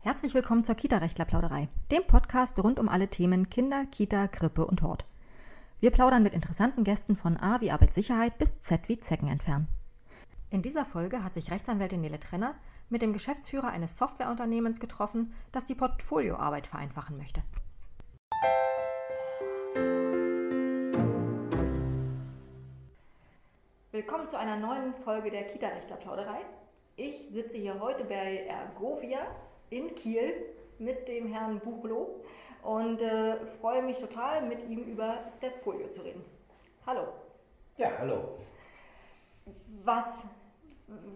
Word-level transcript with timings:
Herzlich 0.00 0.34
willkommen 0.34 0.64
zur 0.64 0.74
Kita-Rechtler-Plauderei, 0.74 1.68
dem 1.90 2.02
Podcast 2.06 2.58
rund 2.58 2.80
um 2.80 2.88
alle 2.88 3.08
Themen 3.08 3.50
Kinder, 3.50 3.84
Kita, 3.86 4.26
Krippe 4.26 4.66
und 4.66 4.82
Hort. 4.82 5.04
Wir 5.80 5.90
plaudern 5.90 6.22
mit 6.22 6.34
interessanten 6.34 6.82
Gästen 6.82 7.16
von 7.16 7.36
A 7.36 7.60
wie 7.60 7.70
Arbeitssicherheit 7.70 8.36
bis 8.38 8.60
Z 8.60 8.88
wie 8.88 8.98
Zecken 8.98 9.28
entfernen. 9.28 9.68
In 10.50 10.62
dieser 10.62 10.84
Folge 10.84 11.22
hat 11.22 11.34
sich 11.34 11.50
Rechtsanwältin 11.50 12.00
Nele 12.00 12.18
Trenner 12.18 12.54
mit 12.88 13.02
dem 13.02 13.12
Geschäftsführer 13.12 13.68
eines 13.68 13.98
Softwareunternehmens 13.98 14.80
getroffen, 14.80 15.34
das 15.52 15.66
die 15.66 15.74
Portfolioarbeit 15.74 16.66
vereinfachen 16.66 17.16
möchte. 17.16 17.42
Willkommen 24.08 24.26
zu 24.26 24.38
einer 24.38 24.56
neuen 24.56 24.94
Folge 25.04 25.30
der 25.30 25.46
Kita-Rechtler-Plauderei. 25.46 26.40
Ich 26.96 27.28
sitze 27.28 27.58
hier 27.58 27.78
heute 27.78 28.04
bei 28.04 28.46
Ergovia 28.46 29.18
in 29.68 29.94
Kiel 29.94 30.32
mit 30.78 31.08
dem 31.08 31.26
Herrn 31.26 31.60
Buchloh 31.60 32.24
und 32.62 33.02
äh, 33.02 33.36
freue 33.60 33.82
mich 33.82 33.98
total, 33.98 34.46
mit 34.48 34.66
ihm 34.66 34.84
über 34.84 35.18
Stepfolio 35.28 35.90
zu 35.90 36.00
reden. 36.00 36.24
Hallo. 36.86 37.08
Ja, 37.76 37.90
hallo. 37.98 38.38
Was, 39.84 40.24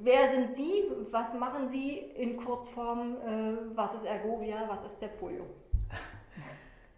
wer 0.03 0.31
sind 0.31 0.53
Sie? 0.53 0.85
Was 1.11 1.33
machen 1.33 1.71
Sie 1.71 1.97
in 1.97 2.37
Kurzform? 2.37 3.17
Äh, 3.27 3.75
was 3.75 3.95
ist 3.95 4.05
Ergovia? 4.05 4.69
Was 4.69 4.85
ist 4.85 4.99
Stepfolio? 4.99 5.47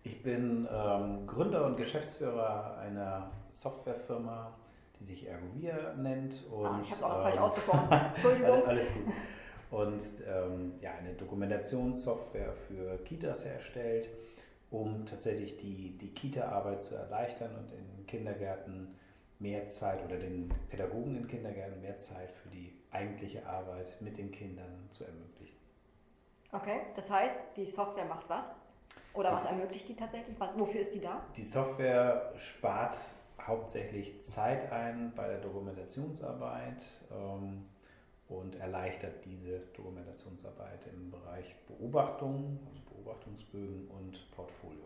Ich 0.03 0.21
bin 0.25 0.69
ähm, 0.73 1.25
Gründer 1.29 1.65
und 1.65 1.77
Geschäftsführer 1.77 2.79
einer 2.79 3.31
Softwarefirma, 3.51 4.57
die 5.05 5.13
sich 5.13 5.29
Ergovia 5.29 5.95
nennt. 5.95 6.45
Und, 6.51 6.67
ah, 6.67 6.81
ich 6.83 6.91
habe 6.91 6.97
es 6.97 7.03
auch 7.03 7.17
ähm, 7.17 7.23
falsch 7.23 7.39
ausgesprochen. 7.39 7.89
Entschuldigung. 8.15 8.67
alles 8.67 8.89
gut 8.89 9.13
und 9.75 10.23
ähm, 10.29 10.73
ja, 10.81 10.93
eine 10.95 11.15
Dokumentationssoftware 11.15 12.53
für 12.53 12.97
Kitas 12.99 13.45
herstellt, 13.45 14.09
um 14.71 15.05
tatsächlich 15.05 15.57
die, 15.57 15.97
die 15.99 16.11
Kita-Arbeit 16.11 16.83
zu 16.83 16.95
erleichtern 16.95 17.51
und 17.57 17.73
in 17.73 18.07
Kindergärten 18.07 18.95
mehr 19.41 19.67
Zeit 19.67 20.05
oder 20.05 20.17
den 20.17 20.53
Pädagogen 20.71 21.17
in 21.17 21.27
Kindergärten 21.27 21.81
mehr 21.81 21.97
Zeit 21.97 22.31
für 22.31 22.49
die 22.51 22.73
eigentliche 22.93 23.47
Arbeit 23.47 24.01
mit 24.01 24.17
den 24.17 24.31
Kindern 24.31 24.87
zu 24.91 25.05
ermöglichen. 25.05 25.59
Okay, 26.53 26.83
das 26.95 27.11
heißt, 27.11 27.37
die 27.57 27.67
Software 27.67 28.05
macht 28.05 28.29
was? 28.29 28.51
Oder 29.13 29.31
das, 29.31 29.45
was 29.45 29.51
ermöglicht 29.51 29.89
die 29.89 29.97
tatsächlich? 29.97 30.39
Was, 30.39 30.57
wofür 30.57 30.81
ist 30.81 30.95
die 30.95 31.01
da? 31.01 31.25
Die 31.37 31.43
Software 31.43 32.33
spart 32.37 32.97
hauptsächlich 33.47 34.23
Zeit 34.23 34.73
ein 34.73 35.13
bei 35.15 35.29
der 35.29 35.39
Dokumentationsarbeit. 35.39 36.83
Ähm, 37.11 37.65
und 38.29 38.57
erleichtert 38.57 39.25
diese 39.25 39.61
Dokumentationsarbeit 39.77 40.87
im 40.93 41.11
Bereich 41.11 41.55
Beobachtung, 41.67 42.59
also 42.67 42.81
Beobachtungsbögen 42.95 43.89
und 43.89 44.31
Portfolio. 44.31 44.85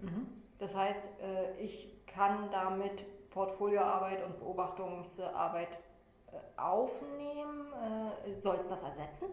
Mhm. 0.00 0.26
Das 0.58 0.74
heißt, 0.74 1.08
äh, 1.20 1.60
ich 1.60 2.06
kann 2.06 2.50
damit 2.50 3.04
Portfolioarbeit 3.30 4.24
und 4.24 4.38
Beobachtungsarbeit 4.38 5.78
äh, 6.28 6.60
aufnehmen. 6.60 7.66
Äh, 8.26 8.32
Soll 8.32 8.56
es 8.56 8.66
das 8.66 8.82
ersetzen? 8.82 9.26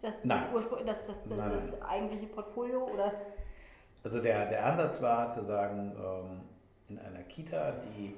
Das, 0.00 0.24
nein. 0.24 0.46
Das, 0.86 1.04
das, 1.04 1.06
das, 1.06 1.26
nein, 1.26 1.50
das 1.50 1.70
nein. 1.72 1.82
eigentliche 1.82 2.26
Portfolio? 2.26 2.84
Oder? 2.86 3.12
Also 4.04 4.22
der, 4.22 4.46
der 4.46 4.64
Ansatz 4.64 5.02
war 5.02 5.28
zu 5.28 5.42
sagen, 5.42 5.94
ähm, 5.96 6.40
in 6.88 6.98
einer 6.98 7.22
Kita, 7.22 7.72
die 7.72 8.14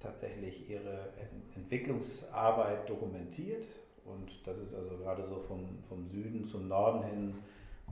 tatsächlich 0.00 0.68
ihre 0.68 1.08
Entwicklungsarbeit 1.54 2.88
dokumentiert, 2.88 3.64
und 4.04 4.46
das 4.46 4.58
ist 4.58 4.74
also 4.74 4.96
gerade 4.96 5.22
so 5.22 5.38
vom, 5.40 5.78
vom 5.88 6.08
Süden 6.08 6.44
zum 6.44 6.68
Norden 6.68 7.04
hin, 7.04 7.34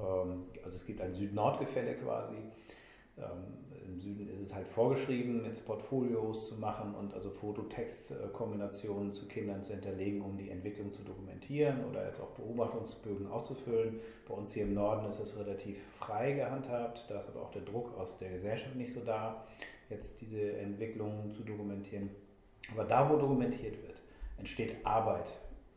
ähm, 0.00 0.44
also 0.64 0.76
es 0.76 0.84
gibt 0.84 1.00
ein 1.00 1.14
Süd-Nord-Gefälle 1.14 1.94
quasi. 1.94 2.34
Ähm, 3.18 3.58
Im 3.86 3.98
Süden 3.98 4.28
ist 4.28 4.38
es 4.38 4.54
halt 4.54 4.68
vorgeschrieben, 4.68 5.44
jetzt 5.44 5.66
Portfolios 5.66 6.48
zu 6.48 6.56
machen 6.56 6.94
und 6.94 7.12
also 7.14 7.30
Foto-Text-Kombinationen 7.30 9.12
zu 9.12 9.26
Kindern 9.26 9.62
zu 9.64 9.72
hinterlegen, 9.72 10.22
um 10.22 10.36
die 10.36 10.50
Entwicklung 10.50 10.92
zu 10.92 11.02
dokumentieren 11.02 11.84
oder 11.84 12.06
jetzt 12.06 12.20
auch 12.20 12.30
Beobachtungsbögen 12.30 13.26
auszufüllen. 13.26 14.00
Bei 14.28 14.34
uns 14.34 14.52
hier 14.52 14.62
im 14.64 14.74
Norden 14.74 15.06
ist 15.06 15.18
es 15.18 15.38
relativ 15.38 15.82
frei 15.98 16.32
gehandhabt, 16.32 17.06
da 17.08 17.18
ist 17.18 17.28
aber 17.28 17.42
auch 17.42 17.50
der 17.50 17.62
Druck 17.62 17.96
aus 17.98 18.16
der 18.18 18.30
Gesellschaft 18.30 18.76
nicht 18.76 18.92
so 18.92 19.00
da, 19.00 19.44
jetzt 19.90 20.20
diese 20.20 20.52
Entwicklung 20.52 21.30
zu 21.30 21.42
dokumentieren. 21.42 22.10
Aber 22.72 22.84
da, 22.84 23.10
wo 23.10 23.16
dokumentiert 23.16 23.82
wird, 23.82 24.00
entsteht 24.38 24.76
Arbeit 24.84 25.30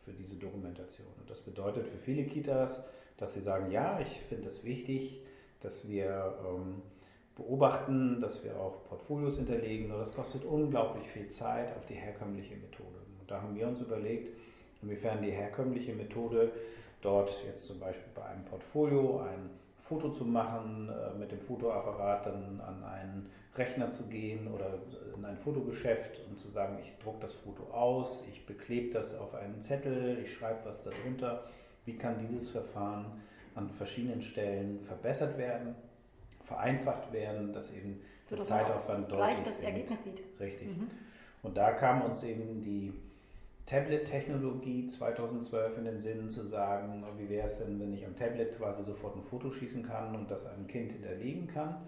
für 0.06 0.14
diese 0.14 0.36
Dokumentation. 0.36 1.08
Und 1.20 1.30
das 1.30 1.42
bedeutet 1.42 1.88
für 1.88 1.98
viele 1.98 2.24
Kitas, 2.26 2.84
dass 3.18 3.34
sie 3.34 3.40
sagen, 3.40 3.72
ja, 3.72 4.00
ich 4.00 4.22
finde 4.30 4.48
es 4.48 4.64
wichtig, 4.64 5.22
dass 5.60 5.88
wir 5.88 6.38
ähm, 6.46 6.82
beobachten, 7.36 8.20
dass 8.22 8.44
wir 8.44 8.60
auch 8.60 8.84
Portfolios 8.84 9.38
hinterlegen, 9.38 9.88
nur 9.88 9.98
das 9.98 10.14
kostet 10.14 10.46
unglaublich 10.46 11.08
viel 11.08 11.28
Zeit 11.30 11.76
auf 11.76 11.86
die 11.86 11.96
herkömmliche 11.96 12.56
Methode. 12.56 13.00
Und 13.20 13.32
da 13.32 13.42
haben 13.42 13.56
wir 13.56 13.68
uns 13.68 13.82
überlegt, 13.82 14.38
inwiefern 14.82 15.22
die 15.22 15.32
herkömmliche 15.32 15.94
Methode 15.94 16.52
dort 17.02 17.44
jetzt 17.46 17.66
zum 17.66 17.80
Beispiel 17.80 18.12
bei 18.14 18.24
einem 18.24 18.46
Portfolio 18.46 19.22
ein 19.22 19.50
Foto 19.80 20.10
zu 20.10 20.26
machen, 20.26 20.90
äh, 20.90 21.18
mit 21.18 21.32
dem 21.32 21.40
Fotoapparat 21.40 22.26
dann 22.26 22.62
an 22.62 22.84
einen 22.84 23.30
Rechner 23.56 23.90
zu 23.90 24.04
gehen 24.04 24.48
oder 24.48 24.80
in 25.16 25.24
ein 25.26 25.38
Fotogeschäft 25.38 26.22
und 26.28 26.40
zu 26.40 26.50
sagen, 26.50 26.80
ich 26.82 26.98
drucke 26.98 27.20
das 27.22 27.34
Foto 27.34 27.64
aus, 27.72 28.24
ich 28.30 28.46
beklebe 28.46 28.92
das 28.92 29.14
auf 29.16 29.36
einen 29.36 29.62
Zettel, 29.62 30.18
ich 30.24 30.34
schreibe 30.34 30.66
was 30.66 30.84
darunter. 30.84 31.46
Wie 31.86 31.96
kann 31.96 32.18
dieses 32.18 32.50
Verfahren 32.50 33.22
an 33.54 33.70
verschiedenen 33.70 34.22
Stellen 34.22 34.80
verbessert 34.82 35.38
werden, 35.38 35.76
vereinfacht 36.46 37.14
werden, 37.14 37.54
dass 37.54 37.70
eben 37.70 38.02
so, 38.26 38.36
der 38.36 38.46
Zeitaufwand 38.46 39.12
deutlich 39.12 39.36
gleich 39.36 39.44
das 39.44 39.62
Ergebnis 39.62 40.04
sieht. 40.04 40.24
Richtig. 40.40 40.78
Mhm. 40.78 40.90
Und 41.44 41.58
da 41.58 41.74
kam 41.74 42.02
uns 42.02 42.24
eben 42.24 42.62
die 42.62 42.94
Tablet-Technologie 43.66 44.88
2012 44.88 45.78
in 45.78 45.86
den 45.86 46.02
Sinn 46.02 46.30
zu 46.30 46.44
sagen, 46.44 47.04
wie 47.18 47.30
wäre 47.30 47.46
es 47.46 47.60
denn, 47.60 47.80
wenn 47.80 47.94
ich 47.94 48.06
am 48.06 48.16
Tablet 48.16 48.58
quasi 48.58 48.82
sofort 48.82 49.16
ein 49.16 49.22
Foto 49.22 49.52
schießen 49.52 49.84
kann 49.84 50.16
und 50.16 50.32
das 50.32 50.46
einem 50.46 50.66
Kind 50.68 50.94
hinterlegen 50.94 51.48
kann 51.48 51.86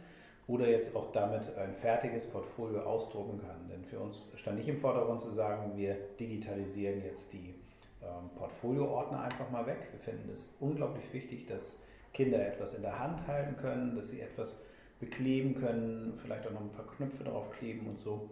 oder 0.47 0.67
jetzt 0.69 0.95
auch 0.95 1.11
damit 1.11 1.56
ein 1.57 1.73
fertiges 1.73 2.25
Portfolio 2.25 2.81
ausdrucken 2.81 3.39
kann. 3.39 3.67
Denn 3.69 3.83
für 3.83 4.00
uns 4.00 4.31
stand 4.35 4.57
nicht 4.57 4.69
im 4.69 4.78
Vordergrund 4.78 5.22
zu 5.22 5.31
sagen, 5.31 5.75
wir 5.75 5.95
digitalisieren 6.19 7.03
jetzt 7.03 7.33
die 7.33 7.56
ähm, 8.03 8.29
Portfolioordner 8.35 9.22
einfach 9.22 9.50
mal 9.50 9.66
weg. 9.66 9.88
Wir 9.91 10.00
finden 10.00 10.29
es 10.29 10.56
unglaublich 10.59 11.11
wichtig, 11.13 11.47
dass 11.47 11.79
Kinder 12.13 12.45
etwas 12.45 12.75
in 12.75 12.83
der 12.83 13.00
Hand 13.00 13.28
halten 13.28 13.57
können, 13.57 13.95
dass 13.95 14.09
sie 14.09 14.22
etwas 14.22 14.61
bekleben 15.00 15.56
können, 15.56 16.17
vielleicht 16.22 16.47
auch 16.47 16.51
noch 16.51 16.62
ein 16.62 16.72
paar 16.72 16.88
Knöpfe 16.88 17.23
drauf 17.23 17.51
kleben 17.51 17.88
und 17.88 18.00
so. 18.00 18.29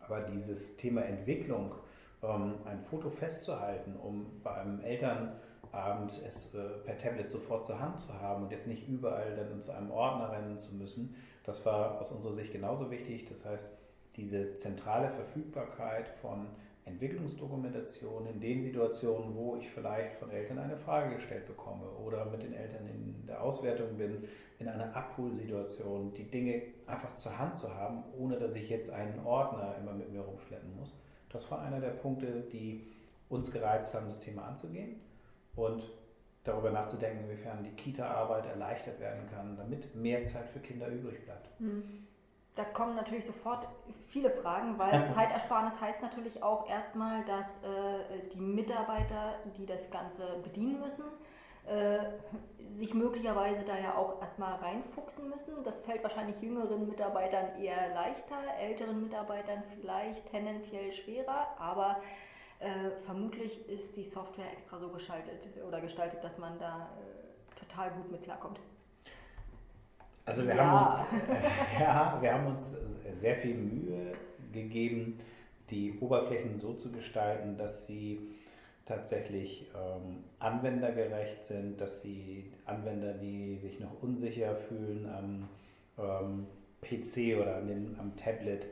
Aber 0.00 0.20
dieses 0.20 0.76
Thema 0.76 1.02
Entwicklung, 1.02 1.72
ähm, 2.22 2.54
ein 2.64 2.80
Foto 2.80 3.10
festzuhalten, 3.10 3.96
um 3.96 4.40
bei 4.42 4.54
einem 4.54 4.80
Elternabend 4.80 6.20
es 6.24 6.54
äh, 6.54 6.58
per 6.84 6.98
Tablet 6.98 7.30
sofort 7.30 7.64
zur 7.64 7.80
Hand 7.80 7.98
zu 7.98 8.12
haben 8.20 8.44
und 8.44 8.50
jetzt 8.50 8.66
nicht 8.66 8.88
überall 8.88 9.36
dann 9.36 9.60
zu 9.60 9.72
einem 9.72 9.90
Ordner 9.90 10.32
rennen 10.32 10.58
zu 10.58 10.74
müssen, 10.74 11.14
das 11.50 11.66
war 11.66 12.00
aus 12.00 12.12
unserer 12.12 12.32
Sicht 12.32 12.52
genauso 12.52 12.92
wichtig. 12.92 13.24
Das 13.24 13.44
heißt, 13.44 13.68
diese 14.14 14.54
zentrale 14.54 15.10
Verfügbarkeit 15.10 16.08
von 16.22 16.46
Entwicklungsdokumentation 16.84 18.24
in 18.28 18.38
den 18.38 18.62
Situationen, 18.62 19.34
wo 19.34 19.56
ich 19.56 19.68
vielleicht 19.68 20.14
von 20.14 20.30
Eltern 20.30 20.60
eine 20.60 20.76
Frage 20.76 21.16
gestellt 21.16 21.46
bekomme 21.46 21.90
oder 22.06 22.24
mit 22.26 22.44
den 22.44 22.54
Eltern 22.54 22.86
in 22.86 23.26
der 23.26 23.42
Auswertung 23.42 23.96
bin, 23.96 24.28
in 24.60 24.68
einer 24.68 24.94
Abholsituation, 24.94 26.14
die 26.14 26.30
Dinge 26.30 26.62
einfach 26.86 27.14
zur 27.14 27.36
Hand 27.36 27.56
zu 27.56 27.74
haben, 27.74 28.04
ohne 28.16 28.38
dass 28.38 28.54
ich 28.54 28.68
jetzt 28.68 28.90
einen 28.90 29.18
Ordner 29.26 29.74
immer 29.80 29.92
mit 29.92 30.12
mir 30.12 30.20
rumschleppen 30.20 30.76
muss. 30.76 30.94
Das 31.30 31.50
war 31.50 31.62
einer 31.62 31.80
der 31.80 31.90
Punkte, 31.90 32.44
die 32.52 32.86
uns 33.28 33.50
gereizt 33.50 33.92
haben, 33.94 34.06
das 34.06 34.20
Thema 34.20 34.44
anzugehen. 34.44 35.00
Und 35.56 35.90
darüber 36.44 36.70
nachzudenken, 36.70 37.24
inwiefern 37.24 37.62
die 37.62 37.70
Kita-Arbeit 37.70 38.46
erleichtert 38.46 38.98
werden 39.00 39.28
kann, 39.30 39.56
damit 39.56 39.94
mehr 39.94 40.24
Zeit 40.24 40.48
für 40.48 40.60
Kinder 40.60 40.88
übrig 40.88 41.24
bleibt. 41.24 41.48
Hm. 41.58 42.06
Da 42.56 42.64
kommen 42.64 42.96
natürlich 42.96 43.26
sofort 43.26 43.68
viele 44.08 44.30
Fragen, 44.30 44.78
weil 44.78 45.10
Zeitersparnis 45.12 45.80
heißt 45.80 46.02
natürlich 46.02 46.42
auch 46.42 46.68
erstmal, 46.68 47.24
dass 47.24 47.58
äh, 47.58 48.28
die 48.32 48.40
Mitarbeiter, 48.40 49.34
die 49.56 49.66
das 49.66 49.90
Ganze 49.90 50.26
bedienen 50.42 50.80
müssen, 50.80 51.04
äh, 51.66 51.98
sich 52.68 52.94
möglicherweise 52.94 53.64
da 53.64 53.78
ja 53.78 53.94
auch 53.96 54.20
erstmal 54.20 54.52
reinfuchsen 54.54 55.28
müssen. 55.28 55.62
Das 55.62 55.78
fällt 55.78 56.02
wahrscheinlich 56.02 56.40
jüngeren 56.40 56.86
Mitarbeitern 56.86 57.60
eher 57.60 57.94
leichter, 57.94 58.36
älteren 58.58 59.02
Mitarbeitern 59.02 59.62
vielleicht 59.74 60.26
tendenziell 60.30 60.90
schwerer, 60.90 61.48
aber 61.58 62.00
äh, 62.60 62.90
vermutlich 63.04 63.68
ist 63.68 63.96
die 63.96 64.04
Software 64.04 64.52
extra 64.52 64.78
so 64.78 64.88
geschaltet 64.88 65.48
oder 65.66 65.80
gestaltet, 65.80 66.22
dass 66.22 66.38
man 66.38 66.58
da 66.58 66.90
äh, 66.98 67.58
total 67.58 67.90
gut 67.92 68.10
mit 68.10 68.22
klarkommt. 68.22 68.60
Also 70.26 70.46
wir, 70.46 70.54
ja. 70.54 70.64
haben 70.64 70.82
uns, 70.82 71.00
äh, 71.00 71.80
ja, 71.80 72.18
wir 72.20 72.34
haben 72.34 72.46
uns 72.46 72.76
sehr 73.12 73.36
viel 73.36 73.54
Mühe 73.54 74.12
gegeben, 74.52 75.18
die 75.70 75.98
Oberflächen 76.00 76.56
so 76.56 76.74
zu 76.74 76.92
gestalten, 76.92 77.56
dass 77.56 77.86
sie 77.86 78.20
tatsächlich 78.84 79.70
ähm, 79.74 80.24
anwendergerecht 80.38 81.44
sind, 81.44 81.80
dass 81.80 82.00
sie 82.00 82.52
Anwender, 82.66 83.14
die 83.14 83.56
sich 83.56 83.80
noch 83.80 84.02
unsicher 84.02 84.54
fühlen 84.54 85.08
am 85.08 85.48
ähm, 85.98 86.46
PC 86.82 87.40
oder 87.40 87.56
an 87.56 87.68
den, 87.68 87.96
am 87.98 88.16
Tablet, 88.16 88.68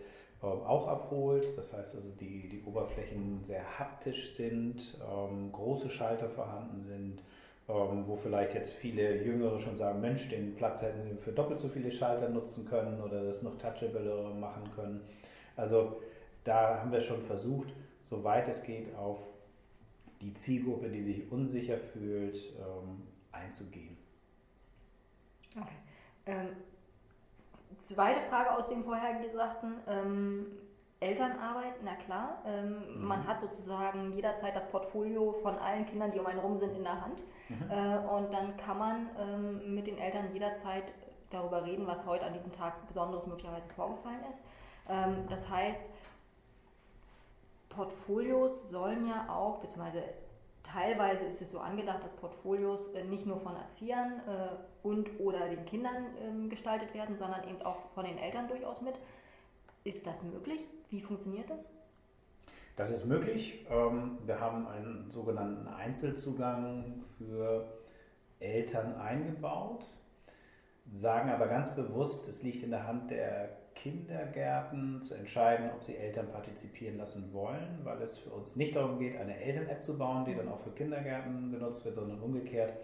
auch 0.46 0.86
abholt. 0.86 1.56
Das 1.56 1.72
heißt 1.72 1.96
also, 1.96 2.10
die, 2.12 2.48
die 2.48 2.62
Oberflächen 2.64 3.42
sehr 3.42 3.78
haptisch 3.78 4.34
sind, 4.34 4.98
ähm, 5.10 5.52
große 5.52 5.90
Schalter 5.90 6.28
vorhanden 6.28 6.80
sind, 6.80 7.22
ähm, 7.68 8.04
wo 8.06 8.16
vielleicht 8.16 8.54
jetzt 8.54 8.72
viele 8.72 9.22
Jüngere 9.22 9.58
schon 9.58 9.76
sagen, 9.76 10.00
Mensch, 10.00 10.28
den 10.28 10.54
Platz 10.54 10.82
hätten 10.82 11.00
sie 11.00 11.14
für 11.16 11.32
doppelt 11.32 11.58
so 11.58 11.68
viele 11.68 11.90
Schalter 11.90 12.28
nutzen 12.28 12.64
können 12.66 13.00
oder 13.00 13.24
das 13.24 13.42
noch 13.42 13.58
touchable 13.58 14.32
machen 14.38 14.70
können. 14.74 15.00
Also 15.56 16.00
da 16.44 16.78
haben 16.80 16.92
wir 16.92 17.00
schon 17.00 17.20
versucht, 17.22 17.74
soweit 18.00 18.48
es 18.48 18.62
geht, 18.62 18.94
auf 18.94 19.18
die 20.20 20.34
Zielgruppe, 20.34 20.88
die 20.88 21.00
sich 21.00 21.30
unsicher 21.30 21.78
fühlt, 21.78 22.52
ähm, 22.58 23.02
einzugehen. 23.32 23.96
Okay. 25.56 26.46
Zweite 27.78 28.20
Frage 28.28 28.52
aus 28.52 28.68
dem 28.68 28.84
vorher 28.84 29.20
Gesagten. 29.20 29.80
Ähm, 29.86 30.46
Elternarbeit, 31.00 31.74
na 31.84 31.94
klar. 31.94 32.42
Ähm, 32.44 32.98
mhm. 32.98 33.06
Man 33.06 33.26
hat 33.26 33.40
sozusagen 33.40 34.12
jederzeit 34.12 34.56
das 34.56 34.68
Portfolio 34.68 35.32
von 35.32 35.56
allen 35.58 35.86
Kindern, 35.86 36.10
die 36.10 36.18
um 36.18 36.26
einen 36.26 36.40
rum 36.40 36.58
sind, 36.58 36.76
in 36.76 36.82
der 36.82 37.00
Hand. 37.00 37.22
Mhm. 37.48 37.70
Äh, 37.70 37.98
und 37.98 38.32
dann 38.32 38.56
kann 38.56 38.78
man 38.78 39.10
ähm, 39.18 39.74
mit 39.74 39.86
den 39.86 39.96
Eltern 39.98 40.32
jederzeit 40.32 40.92
darüber 41.30 41.64
reden, 41.64 41.86
was 41.86 42.04
heute 42.04 42.24
an 42.24 42.32
diesem 42.32 42.50
Tag 42.52 42.86
Besonderes 42.88 43.26
möglicherweise 43.26 43.68
vorgefallen 43.68 44.24
ist. 44.28 44.42
Ähm, 44.88 45.26
das 45.28 45.48
heißt, 45.48 45.88
Portfolios 47.68 48.70
sollen 48.70 49.06
ja 49.06 49.28
auch, 49.28 49.58
beziehungsweise 49.58 50.02
teilweise 50.72 51.26
ist 51.26 51.40
es 51.42 51.50
so 51.50 51.58
angedacht, 51.58 52.02
dass 52.02 52.12
Portfolios 52.12 52.88
äh, 52.88 53.04
nicht 53.04 53.26
nur 53.26 53.38
von 53.38 53.56
Erziehern 53.56 54.20
äh, 54.26 54.86
und 54.86 55.18
oder 55.20 55.48
den 55.48 55.64
Kindern 55.64 56.06
ähm, 56.20 56.48
gestaltet 56.48 56.94
werden, 56.94 57.16
sondern 57.16 57.48
eben 57.48 57.62
auch 57.62 57.90
von 57.94 58.04
den 58.04 58.18
Eltern 58.18 58.48
durchaus 58.48 58.80
mit. 58.80 58.98
Ist 59.84 60.06
das 60.06 60.22
möglich? 60.22 60.68
Wie 60.90 61.00
funktioniert 61.00 61.48
das? 61.50 61.68
Das 62.76 62.90
ist 62.90 63.06
möglich. 63.06 63.66
Ähm, 63.70 64.18
wir 64.24 64.40
haben 64.40 64.66
einen 64.68 65.10
sogenannten 65.10 65.66
Einzelzugang 65.66 67.00
für 67.16 67.66
Eltern 68.40 68.94
eingebaut, 68.94 69.86
sagen 70.90 71.30
aber 71.30 71.48
ganz 71.48 71.74
bewusst, 71.74 72.28
es 72.28 72.42
liegt 72.42 72.62
in 72.62 72.70
der 72.70 72.86
Hand 72.86 73.10
der 73.10 73.56
Kindergärten 73.78 75.00
zu 75.00 75.14
entscheiden, 75.14 75.70
ob 75.72 75.84
sie 75.84 75.96
Eltern 75.96 76.28
partizipieren 76.32 76.98
lassen 76.98 77.32
wollen, 77.32 77.78
weil 77.84 78.02
es 78.02 78.18
für 78.18 78.30
uns 78.30 78.56
nicht 78.56 78.74
darum 78.74 78.98
geht, 78.98 79.16
eine 79.16 79.40
Eltern-App 79.40 79.84
zu 79.84 79.96
bauen, 79.96 80.24
die 80.24 80.34
dann 80.34 80.48
auch 80.48 80.58
für 80.58 80.70
Kindergärten 80.70 81.52
genutzt 81.52 81.84
wird, 81.84 81.94
sondern 81.94 82.20
umgekehrt 82.20 82.74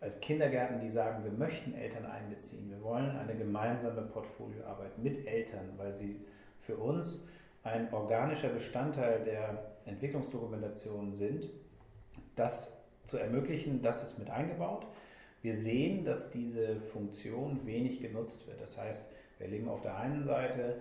als 0.00 0.18
Kindergärten, 0.20 0.80
die 0.80 0.88
sagen, 0.88 1.22
wir 1.22 1.30
möchten 1.30 1.72
Eltern 1.74 2.04
einbeziehen, 2.04 2.68
wir 2.68 2.82
wollen 2.82 3.16
eine 3.16 3.36
gemeinsame 3.36 4.02
Portfolioarbeit 4.02 4.98
mit 4.98 5.26
Eltern, 5.26 5.72
weil 5.76 5.92
sie 5.92 6.20
für 6.60 6.76
uns 6.76 7.24
ein 7.62 7.92
organischer 7.94 8.48
Bestandteil 8.48 9.22
der 9.24 9.76
Entwicklungsdokumentation 9.86 11.14
sind, 11.14 11.48
das 12.34 12.76
zu 13.04 13.18
ermöglichen, 13.18 13.82
das 13.82 14.02
ist 14.02 14.18
mit 14.18 14.30
eingebaut. 14.30 14.86
Wir 15.42 15.54
sehen, 15.54 16.04
dass 16.04 16.30
diese 16.30 16.80
Funktion 16.80 17.64
wenig 17.66 18.00
genutzt 18.00 18.46
wird. 18.46 18.60
Das 18.60 18.76
heißt, 18.76 19.13
wir 19.44 19.50
erleben 19.50 19.68
auf 19.68 19.82
der 19.82 19.96
einen 19.98 20.22
Seite 20.22 20.76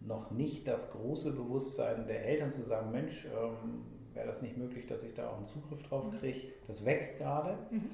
noch 0.00 0.30
nicht 0.30 0.66
das 0.66 0.90
große 0.90 1.32
Bewusstsein 1.32 2.06
der 2.06 2.24
Eltern 2.24 2.50
zu 2.50 2.62
sagen, 2.62 2.90
Mensch, 2.90 3.26
ähm, 3.26 3.84
wäre 4.14 4.26
das 4.26 4.40
nicht 4.40 4.56
möglich, 4.56 4.86
dass 4.86 5.02
ich 5.02 5.12
da 5.14 5.28
auch 5.28 5.36
einen 5.36 5.46
Zugriff 5.46 5.82
drauf 5.82 6.04
mhm. 6.04 6.18
kriege. 6.18 6.48
Das 6.66 6.84
wächst 6.84 7.18
gerade. 7.18 7.58
Mhm. 7.70 7.88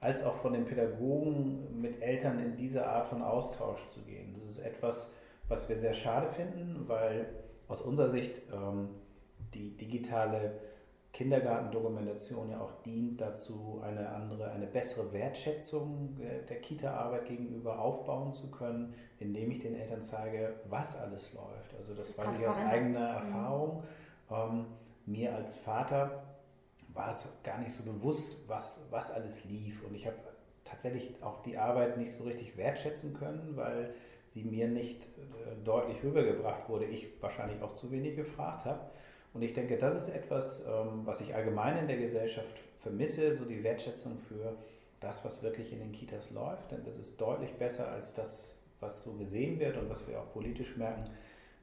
Als 0.00 0.22
auch 0.22 0.36
von 0.36 0.52
den 0.52 0.64
Pädagogen 0.64 1.80
mit 1.80 2.00
Eltern 2.02 2.38
in 2.38 2.56
diese 2.56 2.86
Art 2.86 3.06
von 3.06 3.20
Austausch 3.22 3.88
zu 3.88 4.00
gehen. 4.02 4.32
Das 4.34 4.44
ist 4.44 4.58
etwas, 4.58 5.10
was 5.48 5.68
wir 5.68 5.76
sehr 5.76 5.94
schade 5.94 6.28
finden, 6.28 6.84
weil 6.86 7.26
aus 7.66 7.80
unserer 7.80 8.08
Sicht 8.08 8.40
ähm, 8.52 8.90
die 9.54 9.76
digitale 9.76 10.52
Kindergartendokumentation 11.18 12.48
ja 12.48 12.60
auch 12.60 12.70
dient 12.82 13.20
dazu, 13.20 13.82
eine 13.84 14.08
andere, 14.08 14.52
eine 14.52 14.68
bessere 14.68 15.12
Wertschätzung 15.12 16.16
der 16.48 16.60
Kita-Arbeit 16.60 17.26
gegenüber 17.26 17.80
aufbauen 17.80 18.32
zu 18.32 18.52
können, 18.52 18.94
indem 19.18 19.50
ich 19.50 19.58
den 19.58 19.74
Eltern 19.74 20.00
zeige, 20.00 20.54
was 20.68 20.96
alles 20.96 21.32
läuft. 21.34 21.74
Also 21.76 21.92
das, 21.92 22.14
das 22.14 22.18
weiß 22.18 22.40
ich 22.40 22.46
aus 22.46 22.56
eigener 22.56 23.00
mhm. 23.00 23.16
Erfahrung. 23.16 23.82
Ähm, 24.30 24.66
mir 25.06 25.34
als 25.34 25.56
Vater 25.56 26.22
war 26.94 27.08
es 27.08 27.28
gar 27.42 27.58
nicht 27.58 27.72
so 27.72 27.82
bewusst, 27.82 28.36
was, 28.46 28.86
was 28.90 29.10
alles 29.10 29.44
lief. 29.44 29.82
Und 29.82 29.96
ich 29.96 30.06
habe 30.06 30.18
tatsächlich 30.62 31.20
auch 31.20 31.42
die 31.42 31.58
Arbeit 31.58 31.96
nicht 31.96 32.12
so 32.12 32.22
richtig 32.22 32.56
wertschätzen 32.56 33.14
können, 33.14 33.56
weil 33.56 33.92
sie 34.28 34.44
mir 34.44 34.68
nicht 34.68 35.06
äh, 35.06 35.64
deutlich 35.64 36.00
rübergebracht 36.04 36.68
wurde. 36.68 36.84
Ich 36.84 37.20
wahrscheinlich 37.20 37.60
auch 37.60 37.72
zu 37.72 37.90
wenig 37.90 38.14
gefragt 38.14 38.66
habe. 38.66 38.88
Und 39.34 39.42
ich 39.42 39.52
denke, 39.52 39.76
das 39.76 39.94
ist 39.94 40.08
etwas, 40.08 40.64
ähm, 40.66 41.02
was 41.04 41.20
ich 41.20 41.34
allgemein 41.34 41.78
in 41.78 41.86
der 41.86 41.98
Gesellschaft 41.98 42.62
vermisse, 42.80 43.36
so 43.36 43.44
die 43.44 43.62
Wertschätzung 43.62 44.18
für 44.18 44.56
das, 45.00 45.24
was 45.24 45.42
wirklich 45.42 45.72
in 45.72 45.80
den 45.80 45.92
Kitas 45.92 46.30
läuft. 46.30 46.70
Denn 46.70 46.82
das 46.84 46.96
ist 46.96 47.20
deutlich 47.20 47.52
besser 47.54 47.88
als 47.88 48.14
das, 48.14 48.56
was 48.80 49.02
so 49.02 49.12
gesehen 49.12 49.58
wird 49.60 49.76
und 49.76 49.90
was 49.90 50.06
wir 50.06 50.18
auch 50.20 50.32
politisch 50.32 50.76
merken. 50.76 51.04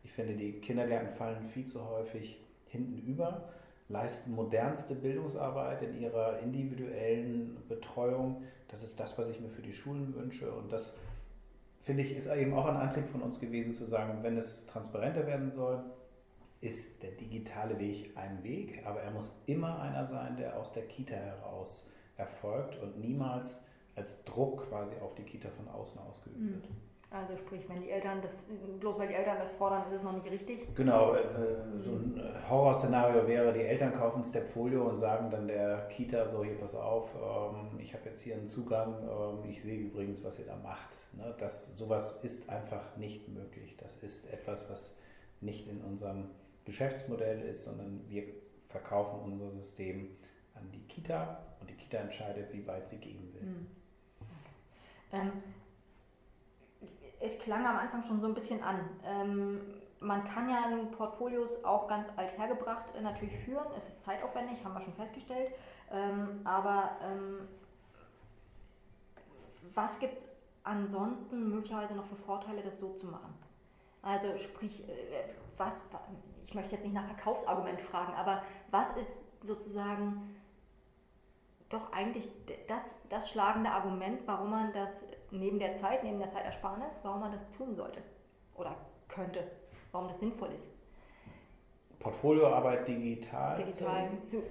Ich 0.04 0.12
finde, 0.12 0.36
die 0.36 0.54
Kindergärten 0.54 1.10
fallen 1.10 1.44
viel 1.44 1.66
zu 1.66 1.84
häufig 1.90 2.40
hinten 2.68 3.00
über, 3.08 3.50
leisten 3.90 4.34
modernste 4.34 4.96
Bildungsarbeit 4.96 5.82
in 5.82 6.00
ihrer 6.00 6.40
individuellen 6.40 7.58
Betreuung. 7.68 8.44
Das 8.68 8.84
ist 8.84 9.00
das, 9.00 9.18
was 9.18 9.28
ich 9.30 9.40
mir 9.40 9.50
für 9.50 9.62
die 9.62 9.74
Schulen 9.74 10.16
wünsche. 10.16 10.52
Und 10.52 10.72
das, 10.72 10.98
finde 11.82 12.04
ich, 12.04 12.16
ist 12.16 12.28
eben 12.28 12.54
auch 12.54 12.66
ein 12.66 12.78
Antrieb 12.78 13.08
von 13.08 13.22
uns 13.22 13.40
gewesen, 13.40 13.74
zu 13.74 13.86
sagen, 13.86 14.20
wenn 14.22 14.38
es 14.38 14.66
transparenter 14.66 15.26
werden 15.28 15.52
soll, 15.52 15.84
ist 16.62 17.04
der 17.04 17.12
digitale 17.12 17.78
Weg 17.80 18.16
ein 18.16 18.44
Weg, 18.44 18.86
aber 18.86 19.02
er 19.02 19.12
muss 19.12 19.40
immer 19.46 19.80
einer 19.81 20.06
sein, 20.06 20.38
der 20.38 20.57
aus 20.57 20.72
der 20.72 20.88
Kita 20.88 21.16
heraus 21.16 21.88
erfolgt 22.18 22.78
und 22.81 23.00
niemals 23.00 23.66
als 23.96 24.24
Druck 24.25 24.68
quasi 24.69 24.96
auf 25.02 25.16
die 25.16 25.24
Kita 25.24 25.50
von 25.50 25.68
außen 25.68 26.00
ausgeübt 26.02 26.40
mhm. 26.40 26.54
wird. 26.54 26.68
Also 27.12 27.38
sprich, 27.38 27.69
wenn 27.69 27.81
die 27.81 27.92
Eltern 27.92 28.22
das, 28.22 28.44
bloß 28.80 29.00
weil 29.00 29.07
die 29.07 29.13
Eltern 29.13 29.38
das 29.40 29.50
fordern, 29.52 29.84
ist 29.88 29.94
es 29.94 30.04
noch 30.04 30.12
nicht 30.12 30.30
richtig? 30.30 30.68
Genau, 30.75 31.13
äh, 31.13 31.24
so 31.78 31.92
ein 31.92 32.18
äh, 32.18 32.50
Horrorszenario 32.50 33.25
wäre, 33.25 33.54
die 33.54 33.62
Eltern 33.62 33.94
kaufen 33.94 34.22
Stepfolio 34.22 34.84
und 34.84 34.98
sagen 34.98 35.30
dann 35.30 35.48
der 35.48 35.88
Kita 35.88 36.28
so, 36.28 36.44
hier 36.44 36.57
pass 36.57 36.76
auf, 36.76 37.16
ähm, 37.16 37.80
ich 37.80 37.94
habe 37.94 38.09
jetzt 38.09 38.21
hier 38.21 38.35
einen 38.35 38.47
Zugang, 38.47 38.95
ähm, 39.04 39.50
ich 39.50 39.62
sehe 39.62 39.80
übrigens, 39.80 40.26
was 40.26 40.40
ihr 40.40 40.45
da 40.45 40.57
macht. 40.57 40.90
Ne? 41.16 41.33
Das, 41.38 41.78
sowas 41.78 42.19
ist 42.24 42.50
einfach 42.50 42.97
nicht 42.97 43.30
möglich. 43.30 43.78
Das 43.78 43.95
ist 43.95 44.30
etwas, 44.33 44.69
was 44.69 44.97
nicht 45.40 45.69
in 45.69 45.81
unserem 45.81 46.31
Geschäftsmodell 46.66 47.42
ist, 47.42 47.64
sondern 47.64 48.07
wir 48.10 48.24
verkaufen 48.69 49.19
unser 49.22 49.50
System 49.50 50.10
an 50.56 50.69
die 50.72 50.81
Kita 50.88 51.44
und 51.62 51.69
die 51.69 51.76
Kita 51.76 51.98
entscheidet, 52.00 52.52
wie 52.52 52.66
weit 52.68 52.88
sie 52.88 52.98
gehen 52.98 53.34
will. 53.34 53.44
Mhm. 53.44 53.68
Ähm, 55.12 55.31
es 57.19 57.40
klang 57.40 57.66
am 57.66 57.78
Anfang 57.78 58.04
schon 58.04 58.19
so 58.19 58.28
ein 58.28 58.34
bisschen 58.34 58.62
an. 58.62 58.90
Ähm, 59.06 59.62
man 60.00 60.26
kann 60.26 60.50
ja 60.50 60.68
Portfolios 60.98 61.64
auch 61.64 61.88
ganz 61.88 62.07
althergebracht 62.18 62.94
äh, 62.95 63.02
natürlich 63.02 63.38
führen. 63.40 63.66
Es 63.78 63.88
ist 63.88 64.04
zeitaufwendig, 64.04 64.64
haben 64.64 64.74
wir 64.74 64.81
schon 64.81 64.94
festgestellt. 64.94 65.52
Ähm, 65.92 66.42
aber 66.44 66.98
ähm, 67.02 67.48
was 69.74 70.00
gibt 70.00 70.18
es 70.18 70.28
ansonsten 70.64 71.50
möglicherweise 71.50 71.95
noch 71.95 72.06
für 72.06 72.16
Vorteile, 72.16 72.62
das 72.62 72.80
so 72.80 72.94
zu 72.94 73.07
machen? 73.07 73.34
Also 74.02 74.38
sprich, 74.38 74.88
äh, 74.88 75.30
was, 75.57 75.84
ich 76.45 76.54
möchte 76.54 76.75
jetzt 76.75 76.83
nicht 76.83 76.94
nach 76.94 77.07
Verkaufsargument 77.07 77.81
fragen, 77.81 78.14
aber 78.14 78.44
was 78.69 78.92
ist 78.92 79.18
sozusagen 79.42 80.35
doch 81.69 81.92
eigentlich 81.92 82.30
das, 82.68 82.95
das 83.09 83.30
schlagende 83.30 83.71
Argument, 83.71 84.21
warum 84.28 84.52
man 84.52 84.71
das 84.71 85.04
neben 85.31 85.57
der 85.57 85.73
Zeit, 85.73 86.04
neben 86.04 86.19
der 86.19 86.30
Zeitersparnis, 86.30 86.99
warum 87.02 87.19
man 87.19 87.31
das 87.31 87.49
tun 87.49 87.75
sollte 87.75 88.02
oder 88.54 88.78
könnte, 89.07 89.44
warum 89.92 90.07
das 90.07 90.19
sinnvoll 90.19 90.52
ist? 90.52 90.69
Portfolioarbeit 91.99 92.87
digital? 92.87 93.57
Digital, 93.57 94.21
zu, 94.21 94.44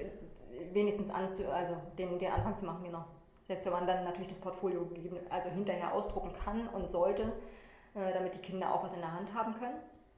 wenigstens 0.72 1.10
anzu, 1.10 1.48
also 1.48 1.76
den, 1.96 2.18
den 2.18 2.32
Anfang 2.32 2.56
zu 2.56 2.64
machen, 2.64 2.82
genau. 2.82 3.04
Selbst 3.46 3.64
wenn 3.64 3.72
man 3.72 3.86
dann 3.86 4.02
natürlich 4.02 4.28
das 4.28 4.38
Portfolio 4.38 4.88
also 5.30 5.48
hinterher 5.50 5.94
ausdrucken 5.94 6.32
kann 6.32 6.66
und 6.68 6.90
sollte, 6.90 7.32
äh, 7.94 8.12
damit 8.12 8.34
die 8.34 8.40
Kinder 8.40 8.74
auch 8.74 8.82
was 8.82 8.94
in 8.94 9.00
der 9.00 9.12
Hand 9.12 9.32
haben 9.32 9.54
können. 9.54 9.76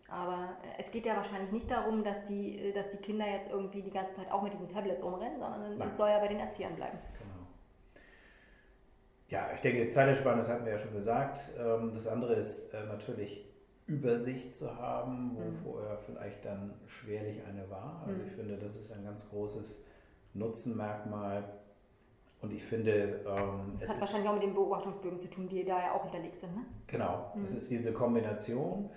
Aber 0.08 0.56
es 0.78 0.90
geht 0.90 1.04
ja 1.04 1.16
wahrscheinlich 1.16 1.50
nicht 1.52 1.70
darum, 1.70 2.04
dass 2.04 2.22
die, 2.24 2.72
dass 2.74 2.88
die 2.90 2.98
Kinder 2.98 3.26
jetzt 3.28 3.50
irgendwie 3.50 3.82
die 3.82 3.90
ganze 3.90 4.14
Zeit 4.14 4.30
auch 4.30 4.42
mit 4.42 4.52
diesen 4.52 4.68
Tablets 4.68 5.02
rumrennen, 5.04 5.38
sondern 5.40 5.80
es 5.80 5.96
soll 5.96 6.08
ja 6.10 6.18
bei 6.20 6.28
den 6.28 6.38
Erziehern 6.38 6.76
bleiben. 6.76 6.98
Genau. 7.18 7.46
Ja, 9.28 9.50
ich 9.52 9.60
denke, 9.60 9.90
Zeitersparnis 9.90 10.48
hatten 10.48 10.64
wir 10.64 10.72
ja 10.72 10.78
schon 10.78 10.92
gesagt. 10.92 11.50
Ähm, 11.58 11.92
das 11.92 12.06
andere 12.06 12.34
ist 12.34 12.72
äh, 12.72 12.84
natürlich 12.86 13.44
Übersicht 13.88 14.54
zu 14.54 14.76
haben, 14.76 15.32
wo 15.34 15.40
Mhm. 15.40 15.52
vorher 15.64 15.98
vielleicht 15.98 16.44
dann 16.44 16.74
schwerlich 16.86 17.40
eine 17.44 17.68
war. 17.70 18.02
Also 18.06 18.20
Mhm. 18.20 18.26
ich 18.28 18.32
finde, 18.34 18.56
das 18.56 18.76
ist 18.76 18.92
ein 18.96 19.04
ganz 19.04 19.28
großes 19.28 19.84
Nutzenmerkmal. 20.34 21.42
Und 22.42 22.52
ich 22.52 22.62
finde, 22.62 23.24
ähm, 23.26 23.72
Das 23.74 23.84
es 23.84 23.88
hat 23.88 23.96
ist 23.96 24.02
wahrscheinlich 24.02 24.28
auch 24.28 24.34
mit 24.34 24.42
den 24.42 24.54
Beobachtungsbögen 24.54 25.18
zu 25.18 25.28
tun, 25.28 25.48
die 25.48 25.64
da 25.64 25.80
ja 25.80 25.92
auch 25.92 26.02
hinterlegt 26.02 26.38
sind. 26.38 26.54
Ne? 26.54 26.62
Genau, 26.86 27.32
Mhm. 27.34 27.44
es 27.44 27.52
ist 27.54 27.70
diese 27.70 27.92
Kombination, 27.92 28.90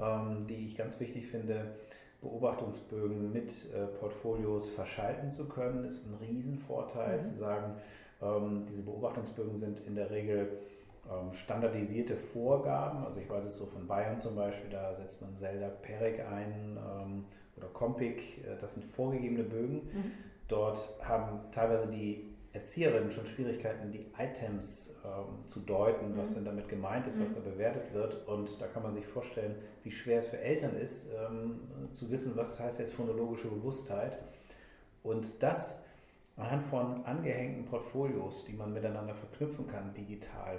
ähm, 0.00 0.46
die 0.48 0.64
ich 0.64 0.76
ganz 0.76 1.00
wichtig 1.00 1.26
finde, 1.26 1.74
Beobachtungsbögen 2.20 3.32
mit 3.32 3.66
äh, 3.74 3.86
Portfolios 3.86 4.70
verschalten 4.70 5.30
zu 5.30 5.46
können, 5.48 5.84
ist 5.84 6.06
ein 6.06 6.14
Riesenvorteil 6.14 7.18
Mhm. 7.18 7.22
zu 7.22 7.34
sagen, 7.34 7.76
ähm, 8.22 8.64
diese 8.66 8.82
Beobachtungsbögen 8.82 9.56
sind 9.56 9.80
in 9.80 9.94
der 9.94 10.10
Regel 10.10 10.58
ähm, 11.10 11.32
standardisierte 11.32 12.16
Vorgaben. 12.16 13.04
Also 13.04 13.20
ich 13.20 13.28
weiß 13.28 13.44
es 13.44 13.56
so 13.56 13.66
von 13.66 13.86
Bayern 13.86 14.18
zum 14.18 14.36
Beispiel, 14.36 14.70
da 14.70 14.94
setzt 14.94 15.20
man 15.20 15.36
Zelda 15.36 15.68
Perec 15.68 16.20
ein 16.20 16.78
ähm, 16.78 17.24
oder 17.56 17.68
Compic, 17.68 18.38
äh, 18.44 18.56
das 18.60 18.72
sind 18.74 18.84
vorgegebene 18.84 19.44
Bögen. 19.44 19.82
Mhm. 19.92 20.12
Dort 20.48 20.88
haben 21.02 21.40
teilweise 21.52 21.90
die 21.90 22.33
Erzieherinnen 22.54 23.10
schon 23.10 23.26
Schwierigkeiten, 23.26 23.90
die 23.90 24.06
Items 24.16 24.96
ähm, 25.04 25.46
zu 25.46 25.60
deuten, 25.60 26.16
was 26.16 26.30
Mhm. 26.30 26.34
denn 26.36 26.44
damit 26.46 26.68
gemeint 26.68 27.06
ist, 27.06 27.20
was 27.20 27.30
Mhm. 27.30 27.34
da 27.34 27.40
bewertet 27.40 27.92
wird. 27.92 28.26
Und 28.28 28.60
da 28.60 28.68
kann 28.68 28.84
man 28.84 28.92
sich 28.92 29.04
vorstellen, 29.06 29.56
wie 29.82 29.90
schwer 29.90 30.20
es 30.20 30.28
für 30.28 30.38
Eltern 30.38 30.76
ist, 30.76 31.10
ähm, 31.12 31.60
zu 31.92 32.10
wissen, 32.10 32.36
was 32.36 32.58
heißt 32.60 32.78
jetzt 32.78 32.94
phonologische 32.94 33.48
Bewusstheit. 33.48 34.18
Und 35.02 35.42
das 35.42 35.82
anhand 36.36 36.64
von 36.66 37.04
angehängten 37.04 37.64
Portfolios, 37.64 38.44
die 38.44 38.52
man 38.52 38.72
miteinander 38.72 39.14
verknüpfen 39.14 39.66
kann, 39.66 39.92
digital, 39.94 40.58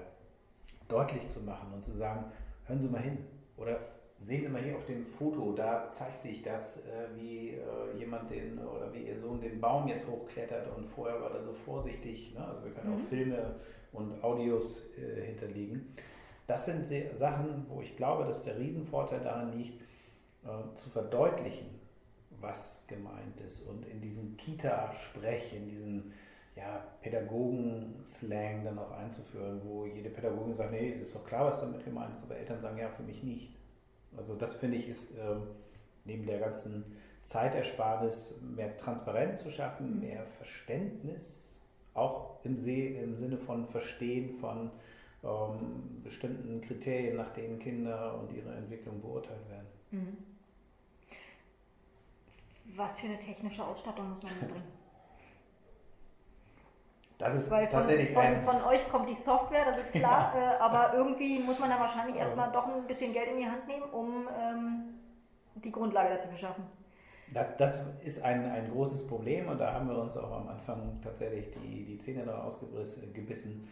deutlich 0.88 1.28
zu 1.30 1.40
machen 1.42 1.74
und 1.74 1.82
zu 1.82 1.94
sagen, 1.94 2.25
hören 2.66 2.80
Sie 2.82 2.90
mal 2.90 3.02
hin 3.02 3.18
oder 3.58 3.80
sehen 4.25 4.44
Sie 4.44 4.50
mal 4.50 4.62
hier 4.62 4.75
auf 4.75 4.86
dem 4.86 5.05
Foto, 5.05 5.53
da 5.53 5.88
zeigt 5.89 6.22
sich 6.22 6.41
das, 6.41 6.77
äh, 6.77 7.08
wie 7.15 7.50
äh, 7.51 7.98
jemand 7.98 8.32
den 8.32 8.58
oder 8.60 8.91
wie 8.91 9.03
Ihr 9.08 9.17
Sohn 9.17 9.39
den 9.39 9.62
Baum 9.62 9.88
jetzt 9.88 10.08
hochklettert 10.08 10.75
und 10.75 10.88
vorher 10.88 11.22
war 11.22 11.32
er 11.32 11.44
so 11.44 11.53
vorsichtig. 11.53 12.34
Ne? 12.34 12.44
Also 12.46 12.63
wir 12.65 12.72
können 12.72 12.89
Mhm. 12.96 12.96
auch 12.96 13.08
Filme 13.08 13.55
und 13.94 14.24
Audios 14.24 14.86
äh, 14.98 15.22
hinterlegen. 15.25 15.94
Das 16.48 16.65
sind 16.65 16.86
Sachen, 17.15 17.65
wo 17.67 17.82
ich 17.82 17.96
glaube, 17.96 18.25
dass 18.25 18.41
der 18.41 18.58
Riesenvorteil 18.60 19.20
daran 19.22 19.53
liegt, 19.58 19.82
äh, 20.44 20.75
zu 20.75 20.89
verdeutlichen, 20.89 21.67
was 22.41 22.84
gemeint 22.88 23.39
ist 23.41 23.62
und 23.67 23.86
in 23.86 24.01
diesen 24.01 24.38
Kita-Sprech, 24.38 25.53
in 25.55 25.67
diesen 25.67 26.12
ja, 26.55 26.84
Pädagogen-Slang 27.01 28.63
dann 28.63 28.79
auch 28.79 28.91
einzuführen, 28.91 29.62
wo 29.63 29.86
jede 29.86 30.10
Pädagogin 30.10 30.53
sagt, 30.53 30.72
nee, 30.72 30.89
ist 31.01 31.15
doch 31.15 31.25
klar, 31.25 31.46
was 31.46 31.60
damit 31.62 31.84
gemeint 31.84 32.13
ist, 32.13 32.24
aber 32.24 32.38
Eltern 32.38 32.62
sagen, 32.62 32.77
ja, 32.77 32.89
für 32.89 33.03
mich 33.03 33.24
nicht. 33.24 33.58
Also 34.17 34.36
das 34.36 34.55
finde 34.55 34.77
ich 34.77 34.88
ist 34.88 35.12
ähm, 35.17 35.43
neben 36.05 36.25
der 36.25 36.39
ganzen 36.39 36.84
Zeitersparnis 37.24 38.39
mehr 38.55 38.75
Transparenz 38.77 39.41
zu 39.43 39.50
schaffen, 39.50 39.95
Mhm. 39.95 40.00
mehr 40.01 40.25
Verständnis, 40.25 41.62
auch 41.93 42.43
im, 42.43 42.57
See, 42.57 42.98
im 43.01 43.15
Sinne 43.15 43.38
von 43.38 43.65
Verstehen 43.65 44.29
von 44.29 44.69
ähm, 45.24 46.01
bestimmten 46.03 46.62
Kriterien, 46.62 47.15
nach 47.17 47.29
denen 47.31 47.57
Kinder 47.60 48.19
und 48.19 48.31
ihre 48.31 48.53
Entwicklung 48.53 49.01
beurteilt 49.01 49.50
werden. 49.50 49.67
Mhm. 49.91 50.17
Was 52.75 52.93
für 53.00 53.07
eine 53.07 53.19
technische 53.19 53.63
Ausstattung 53.65 54.10
muss 54.10 54.22
man 54.22 54.34
mitbringen? 54.39 54.63
Das 57.17 57.34
ist 57.34 57.50
Weil 57.50 57.67
von, 57.67 57.79
tatsächlich 57.79 58.12
von, 58.12 58.41
von 58.43 58.62
euch 58.63 58.89
kommt 58.89 59.07
die 59.07 59.15
Software, 59.15 59.63
das 59.65 59.77
ist 59.77 59.93
klar, 59.93 60.34
äh, 60.60 60.62
aber 60.62 60.93
irgendwie 60.95 61.39
muss 61.39 61.60
man 61.60 61.69
da 61.69 61.79
wahrscheinlich 61.79 62.17
erstmal 62.17 62.51
doch 62.51 62.67
ein 62.67 62.86
bisschen 62.88 63.13
Geld 63.13 63.29
in 63.29 63.38
die 63.38 63.45
Hand 63.45 63.67
nehmen, 63.67 63.84
um 63.84 64.27
ähm, 64.38 64.84
die 65.63 65.72
Grundlage 65.72 66.10
dazu 66.10 66.27
zu 66.29 66.38
schaffen. 66.38 66.63
Das, 67.34 67.55
das 67.57 67.84
ist 68.03 68.24
ein, 68.24 68.50
ein 68.51 68.69
großes 68.69 69.07
Problem 69.07 69.48
und 69.48 69.60
da 69.60 69.74
haben 69.74 69.89
wir 69.89 69.98
uns 69.98 70.15
auch 70.17 70.31
am 70.31 70.48
Anfang 70.48 71.00
tatsächlich 71.01 71.50
die, 71.51 71.86
die 71.86 71.98
Zähne 71.98 72.24
dran 72.24 72.41
ausgebissen. 72.41 73.67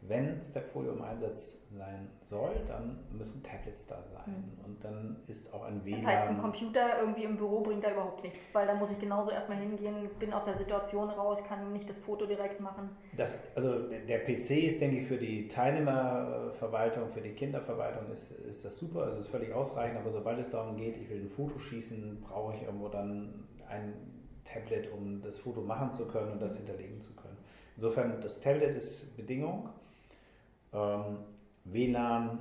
Wenn 0.00 0.40
Stepfolio 0.42 0.92
im 0.92 1.02
Einsatz 1.02 1.64
sein 1.66 2.08
soll, 2.20 2.54
dann 2.66 3.00
müssen 3.10 3.42
Tablets 3.42 3.86
da 3.86 4.02
sein 4.04 4.56
und 4.64 4.82
dann 4.84 5.16
ist 5.26 5.52
auch 5.52 5.64
ein 5.64 5.84
WLAN. 5.84 6.00
Das 6.00 6.06
heißt, 6.06 6.28
ein 6.28 6.38
Computer 6.40 7.00
irgendwie 7.00 7.24
im 7.24 7.36
Büro 7.36 7.60
bringt 7.60 7.84
da 7.84 7.90
überhaupt 7.90 8.22
nichts, 8.22 8.40
weil 8.52 8.66
da 8.66 8.74
muss 8.74 8.92
ich 8.92 9.00
genauso 9.00 9.32
erstmal 9.32 9.58
hingehen, 9.58 10.08
bin 10.20 10.32
aus 10.32 10.44
der 10.44 10.54
Situation 10.54 11.10
raus, 11.10 11.42
kann 11.42 11.72
nicht 11.72 11.90
das 11.90 11.98
Foto 11.98 12.26
direkt 12.26 12.60
machen. 12.60 12.90
Das, 13.16 13.38
also 13.56 13.88
der 13.88 14.20
PC 14.20 14.50
ist, 14.50 14.80
denke 14.80 14.98
ich, 14.98 15.06
für 15.06 15.18
die 15.18 15.48
Teilnehmerverwaltung, 15.48 17.10
für 17.10 17.20
die 17.20 17.32
Kinderverwaltung 17.32 18.08
ist, 18.10 18.30
ist 18.30 18.64
das 18.64 18.76
super, 18.76 19.02
also 19.02 19.18
ist 19.18 19.28
völlig 19.28 19.52
ausreichend, 19.52 19.98
aber 19.98 20.10
sobald 20.10 20.38
es 20.38 20.48
darum 20.48 20.76
geht, 20.76 20.96
ich 20.96 21.10
will 21.10 21.22
ein 21.22 21.28
Foto 21.28 21.58
schießen, 21.58 22.20
brauche 22.20 22.54
ich 22.54 22.62
irgendwo 22.62 22.88
dann 22.88 23.48
ein 23.68 23.94
Tablet, 24.44 24.92
um 24.92 25.20
das 25.20 25.40
Foto 25.40 25.60
machen 25.60 25.92
zu 25.92 26.06
können 26.06 26.32
und 26.32 26.40
das 26.40 26.56
hinterlegen 26.56 27.00
zu 27.00 27.12
können. 27.14 27.36
Insofern, 27.74 28.20
das 28.20 28.40
Tablet 28.40 28.74
ist 28.74 29.16
Bedingung. 29.16 29.68
Ähm, 30.72 31.18
WLAN 31.64 32.38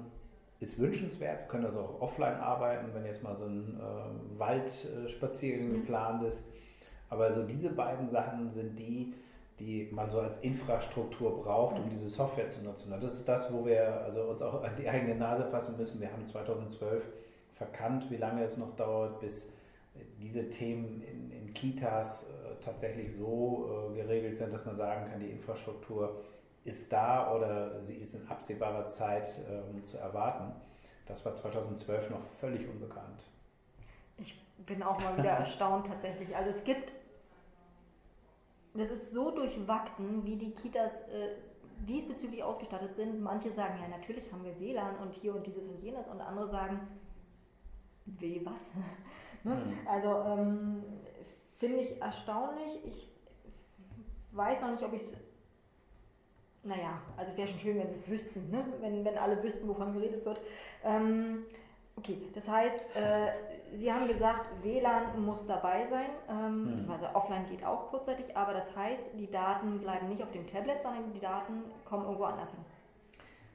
ist 0.59 0.79
wünschenswert, 0.79 1.41
wir 1.41 1.47
können 1.47 1.63
das 1.63 1.77
auch 1.77 2.01
offline 2.01 2.35
arbeiten, 2.35 2.93
wenn 2.93 3.05
jetzt 3.05 3.23
mal 3.23 3.35
so 3.35 3.45
ein 3.45 3.79
äh, 3.79 4.39
Waldspaziergang 4.39 5.69
Mhm. 5.69 5.73
geplant 5.73 6.23
ist. 6.23 6.47
Aber 7.09 7.25
also 7.25 7.43
diese 7.43 7.69
beiden 7.69 8.07
Sachen 8.07 8.49
sind 8.49 8.77
die, 8.79 9.13
die 9.59 9.87
man 9.91 10.09
so 10.09 10.19
als 10.19 10.37
Infrastruktur 10.37 11.37
braucht, 11.39 11.77
um 11.79 11.89
diese 11.89 12.07
Software 12.09 12.47
zu 12.47 12.61
nutzen. 12.63 12.91
Und 12.93 13.01
das 13.01 13.13
ist 13.13 13.27
das, 13.27 13.51
wo 13.53 13.65
wir 13.65 14.01
also 14.01 14.23
uns 14.23 14.41
auch 14.41 14.63
an 14.63 14.75
die 14.77 14.89
eigene 14.89 15.15
Nase 15.15 15.45
fassen 15.45 15.77
müssen. 15.77 15.99
Wir 15.99 16.11
haben 16.11 16.25
2012 16.25 17.07
verkannt, 17.53 18.09
wie 18.11 18.17
lange 18.17 18.43
es 18.43 18.57
noch 18.57 18.75
dauert, 18.75 19.19
bis 19.19 19.51
diese 20.21 20.49
Themen 20.49 21.01
in, 21.01 21.31
in 21.31 21.53
Kitas 21.53 22.23
äh, 22.23 22.63
tatsächlich 22.63 23.15
so 23.15 23.89
äh, 23.91 23.95
geregelt 23.95 24.37
sind, 24.37 24.53
dass 24.53 24.65
man 24.65 24.75
sagen 24.75 25.09
kann, 25.09 25.19
die 25.19 25.29
Infrastruktur 25.31 26.21
ist 26.67 26.91
da 26.91 27.33
oder 27.33 27.81
sie 27.81 27.95
ist 27.95 28.13
in 28.13 28.27
absehbarer 28.27 28.85
Zeit 28.87 29.39
ähm, 29.49 29.83
zu 29.83 29.97
erwarten. 29.97 30.53
Das 31.05 31.25
war 31.25 31.33
2012 31.33 32.09
noch 32.09 32.21
völlig 32.21 32.67
unbekannt. 32.67 33.23
Ich 34.17 34.37
bin 34.65 34.83
auch 34.83 34.99
mal 34.99 35.17
wieder 35.17 35.29
erstaunt 35.39 35.87
tatsächlich. 35.87 36.35
Also 36.35 36.49
es 36.49 36.63
gibt, 36.65 36.91
das 38.73 38.91
ist 38.91 39.11
so 39.11 39.31
durchwachsen, 39.31 40.25
wie 40.25 40.35
die 40.35 40.51
Kitas 40.51 41.01
äh, 41.07 41.29
diesbezüglich 41.87 42.43
ausgestattet 42.43 42.95
sind. 42.95 43.21
Manche 43.21 43.49
sagen, 43.51 43.79
ja 43.81 43.87
natürlich 43.87 44.31
haben 44.33 44.43
wir 44.43 44.59
WLAN 44.59 44.97
und 44.97 45.13
hier 45.13 45.33
und 45.35 45.47
dieses 45.47 45.67
und 45.67 45.81
jenes 45.81 46.09
und 46.09 46.19
andere 46.19 46.47
sagen, 46.47 46.85
weh 48.05 48.41
was? 48.43 48.71
Ne? 49.43 49.53
Hm. 49.53 49.87
Also 49.87 50.09
ähm, 50.25 50.83
finde 51.53 51.77
ich 51.77 52.01
erstaunlich. 52.01 52.83
Ich 52.83 53.07
weiß 54.31 54.59
noch 54.61 54.71
nicht, 54.71 54.83
ob 54.83 54.93
ich 54.93 55.03
es. 55.03 55.15
Naja, 56.67 57.01
also 57.15 57.31
es 57.31 57.37
wäre 57.37 57.47
schon 57.47 57.59
schön, 57.59 57.77
wenn 57.77 57.87
sie 57.87 57.93
es 58.03 58.09
wüssten, 58.09 58.49
ne? 58.51 58.65
wenn, 58.81 59.05
wenn 59.05 59.17
alle 59.17 59.41
wüssten, 59.41 59.67
wovon 59.67 59.93
geredet 59.93 60.25
wird. 60.25 60.41
Ähm, 60.83 61.45
okay, 61.95 62.17
das 62.33 62.47
heißt, 62.49 62.77
äh, 62.95 63.27
Sie 63.73 63.91
haben 63.91 64.07
gesagt, 64.07 64.47
WLAN 64.63 65.21
muss 65.25 65.45
dabei 65.45 65.85
sein, 65.85 66.09
ähm, 66.29 66.63
Mhm. 66.63 66.75
beziehungsweise 66.77 67.13
offline 67.15 67.45
geht 67.49 67.65
auch 67.65 67.89
kurzzeitig, 67.89 68.35
aber 68.35 68.53
das 68.53 68.73
heißt, 68.75 69.03
die 69.19 69.29
Daten 69.29 69.79
bleiben 69.79 70.07
nicht 70.07 70.23
auf 70.23 70.31
dem 70.31 70.47
Tablet, 70.47 70.81
sondern 70.81 71.11
die 71.11 71.19
Daten 71.19 71.63
kommen 71.83 72.05
irgendwo 72.05 72.23
anders 72.23 72.51
hin. 72.51 72.63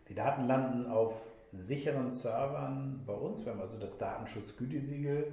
Die 0.08 0.14
Daten 0.14 0.46
landen 0.46 0.86
auf 0.90 1.14
sicheren 1.54 2.10
Servern 2.10 3.02
bei 3.06 3.14
uns. 3.14 3.44
Wir 3.44 3.52
haben 3.52 3.60
also 3.60 3.78
das 3.78 3.96
Datenschutzgütesiegel 3.96 5.32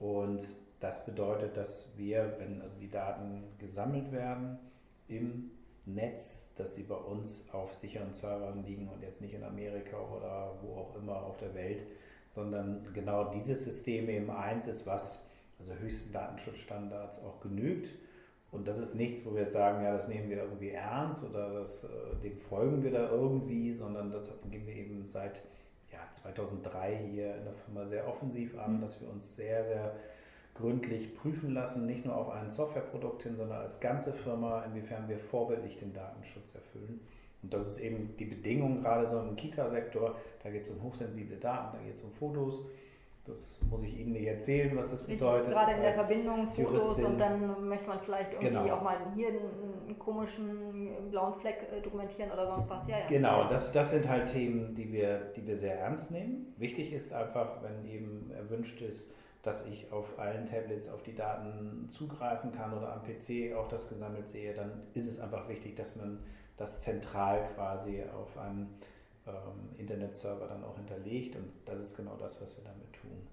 und 0.00 0.44
das 0.80 1.04
bedeutet, 1.06 1.56
dass 1.56 1.92
wir, 1.96 2.34
wenn 2.38 2.60
also 2.62 2.78
die 2.80 2.90
Daten 2.90 3.44
gesammelt 3.58 4.10
werden 4.12 4.58
im 5.08 5.50
Netz, 5.86 6.52
dass 6.56 6.74
sie 6.74 6.82
bei 6.82 6.96
uns 6.96 7.48
auf 7.52 7.74
sicheren 7.74 8.12
Servern 8.12 8.64
liegen 8.64 8.88
und 8.88 9.02
jetzt 9.02 9.20
nicht 9.20 9.34
in 9.34 9.44
Amerika 9.44 9.96
oder 9.98 10.58
wo 10.62 10.74
auch 10.80 10.96
immer 10.96 11.22
auf 11.22 11.36
der 11.38 11.54
Welt, 11.54 11.84
sondern 12.26 12.86
genau 12.92 13.30
dieses 13.30 13.62
System 13.64 14.08
eben 14.08 14.30
eins 14.30 14.66
ist, 14.66 14.86
was 14.86 15.24
also 15.58 15.72
höchsten 15.74 16.12
Datenschutzstandards 16.12 17.22
auch 17.22 17.40
genügt. 17.40 17.92
Und 18.50 18.68
das 18.68 18.78
ist 18.78 18.94
nichts, 18.94 19.24
wo 19.24 19.34
wir 19.34 19.42
jetzt 19.42 19.52
sagen, 19.52 19.84
ja, 19.84 19.92
das 19.92 20.08
nehmen 20.08 20.28
wir 20.28 20.38
irgendwie 20.38 20.70
ernst 20.70 21.24
oder 21.24 21.60
das, 21.60 21.84
äh, 21.84 21.88
dem 22.22 22.36
folgen 22.36 22.82
wir 22.82 22.90
da 22.90 23.10
irgendwie, 23.10 23.72
sondern 23.72 24.10
das 24.10 24.30
gehen 24.50 24.66
wir 24.66 24.74
eben 24.74 25.06
seit 25.08 25.42
ja, 25.92 26.00
2003 26.10 26.96
hier 27.10 27.36
in 27.36 27.44
der 27.44 27.54
Firma 27.54 27.84
sehr 27.84 28.08
offensiv 28.08 28.58
an, 28.58 28.76
Mhm. 28.76 28.80
dass 28.80 29.00
wir 29.00 29.08
uns 29.08 29.36
sehr, 29.36 29.64
sehr 29.64 29.94
gründlich 30.58 31.14
prüfen 31.14 31.52
lassen, 31.54 31.86
nicht 31.86 32.04
nur 32.04 32.16
auf 32.16 32.30
ein 32.30 32.50
Softwareprodukt 32.50 33.22
hin, 33.22 33.36
sondern 33.36 33.58
als 33.60 33.80
ganze 33.80 34.12
Firma, 34.12 34.62
inwiefern 34.64 35.08
wir 35.08 35.18
vorbildlich 35.18 35.76
den 35.78 35.92
Datenschutz 35.92 36.54
erfüllen. 36.54 37.00
Und 37.42 37.52
das 37.52 37.66
ist 37.68 37.78
eben 37.80 38.16
die 38.18 38.24
Bedingung, 38.24 38.82
gerade 38.82 39.06
so 39.06 39.20
im 39.20 39.36
Kita-Sektor, 39.36 40.16
da 40.42 40.50
geht 40.50 40.62
es 40.62 40.70
um 40.70 40.82
hochsensible 40.82 41.36
Daten, 41.36 41.76
da 41.76 41.82
geht 41.84 41.94
es 41.94 42.02
um 42.02 42.10
Fotos, 42.12 42.66
Das 43.24 43.58
muss 43.68 43.82
ich 43.82 43.98
Ihnen 43.98 44.12
nicht 44.12 44.26
erzählen, 44.26 44.76
was 44.76 44.90
das 44.92 45.02
bedeutet. 45.02 45.48
Richtig, 45.48 45.54
gerade 45.54 45.72
in 45.72 45.82
der 45.82 45.94
Verbindung 45.94 46.46
Fotos 46.46 46.84
Juristin. 46.84 47.06
und 47.06 47.18
dann 47.18 47.68
möchte 47.68 47.88
man 47.88 47.98
vielleicht 48.00 48.32
irgendwie 48.34 48.48
Genau. 48.54 48.72
auch 48.74 48.82
mal 48.82 48.96
hier 49.16 49.28
einen, 49.30 49.38
einen 49.86 49.98
komischen 49.98 51.10
blauen 51.10 51.34
Fleck 51.40 51.66
äh, 51.76 51.80
dokumentieren 51.80 52.30
oder 52.30 52.46
sonst 52.46 52.70
was. 52.70 52.86
Ja, 52.86 52.98
ja. 53.00 53.06
Genau, 53.08 53.48
das, 53.48 53.72
das 53.72 53.90
sind 53.90 54.08
halt 54.08 54.32
Themen, 54.32 54.76
die 54.76 54.92
wir, 54.92 55.18
die 55.34 55.44
wir 55.44 55.56
sehr 55.56 55.76
ernst 55.80 56.12
nehmen. 56.12 56.54
Wichtig 56.56 56.92
ist 56.92 57.12
einfach, 57.12 57.62
wenn 57.64 57.84
eben 57.90 58.30
erwünscht 58.30 58.80
ist, 58.80 59.12
dass 59.46 59.66
ich 59.66 59.92
auf 59.92 60.18
allen 60.18 60.44
Tablets 60.46 60.88
auf 60.88 61.02
die 61.02 61.14
Daten 61.14 61.88
zugreifen 61.88 62.52
kann 62.52 62.72
oder 62.76 62.92
am 62.92 63.02
PC 63.02 63.54
auch 63.56 63.68
das 63.68 63.88
gesammelt 63.88 64.28
sehe, 64.28 64.52
dann 64.54 64.82
ist 64.94 65.06
es 65.06 65.20
einfach 65.20 65.48
wichtig, 65.48 65.76
dass 65.76 65.94
man 65.96 66.18
das 66.56 66.80
zentral 66.80 67.48
quasi 67.54 68.02
auf 68.14 68.36
einem 68.38 68.66
ähm, 69.26 69.70
Internetserver 69.78 70.46
dann 70.48 70.64
auch 70.64 70.76
hinterlegt 70.76 71.36
und 71.36 71.50
das 71.64 71.80
ist 71.80 71.96
genau 71.96 72.16
das, 72.18 72.40
was 72.42 72.56
wir 72.56 72.64
damit 72.64 72.92
tun. 72.92 73.26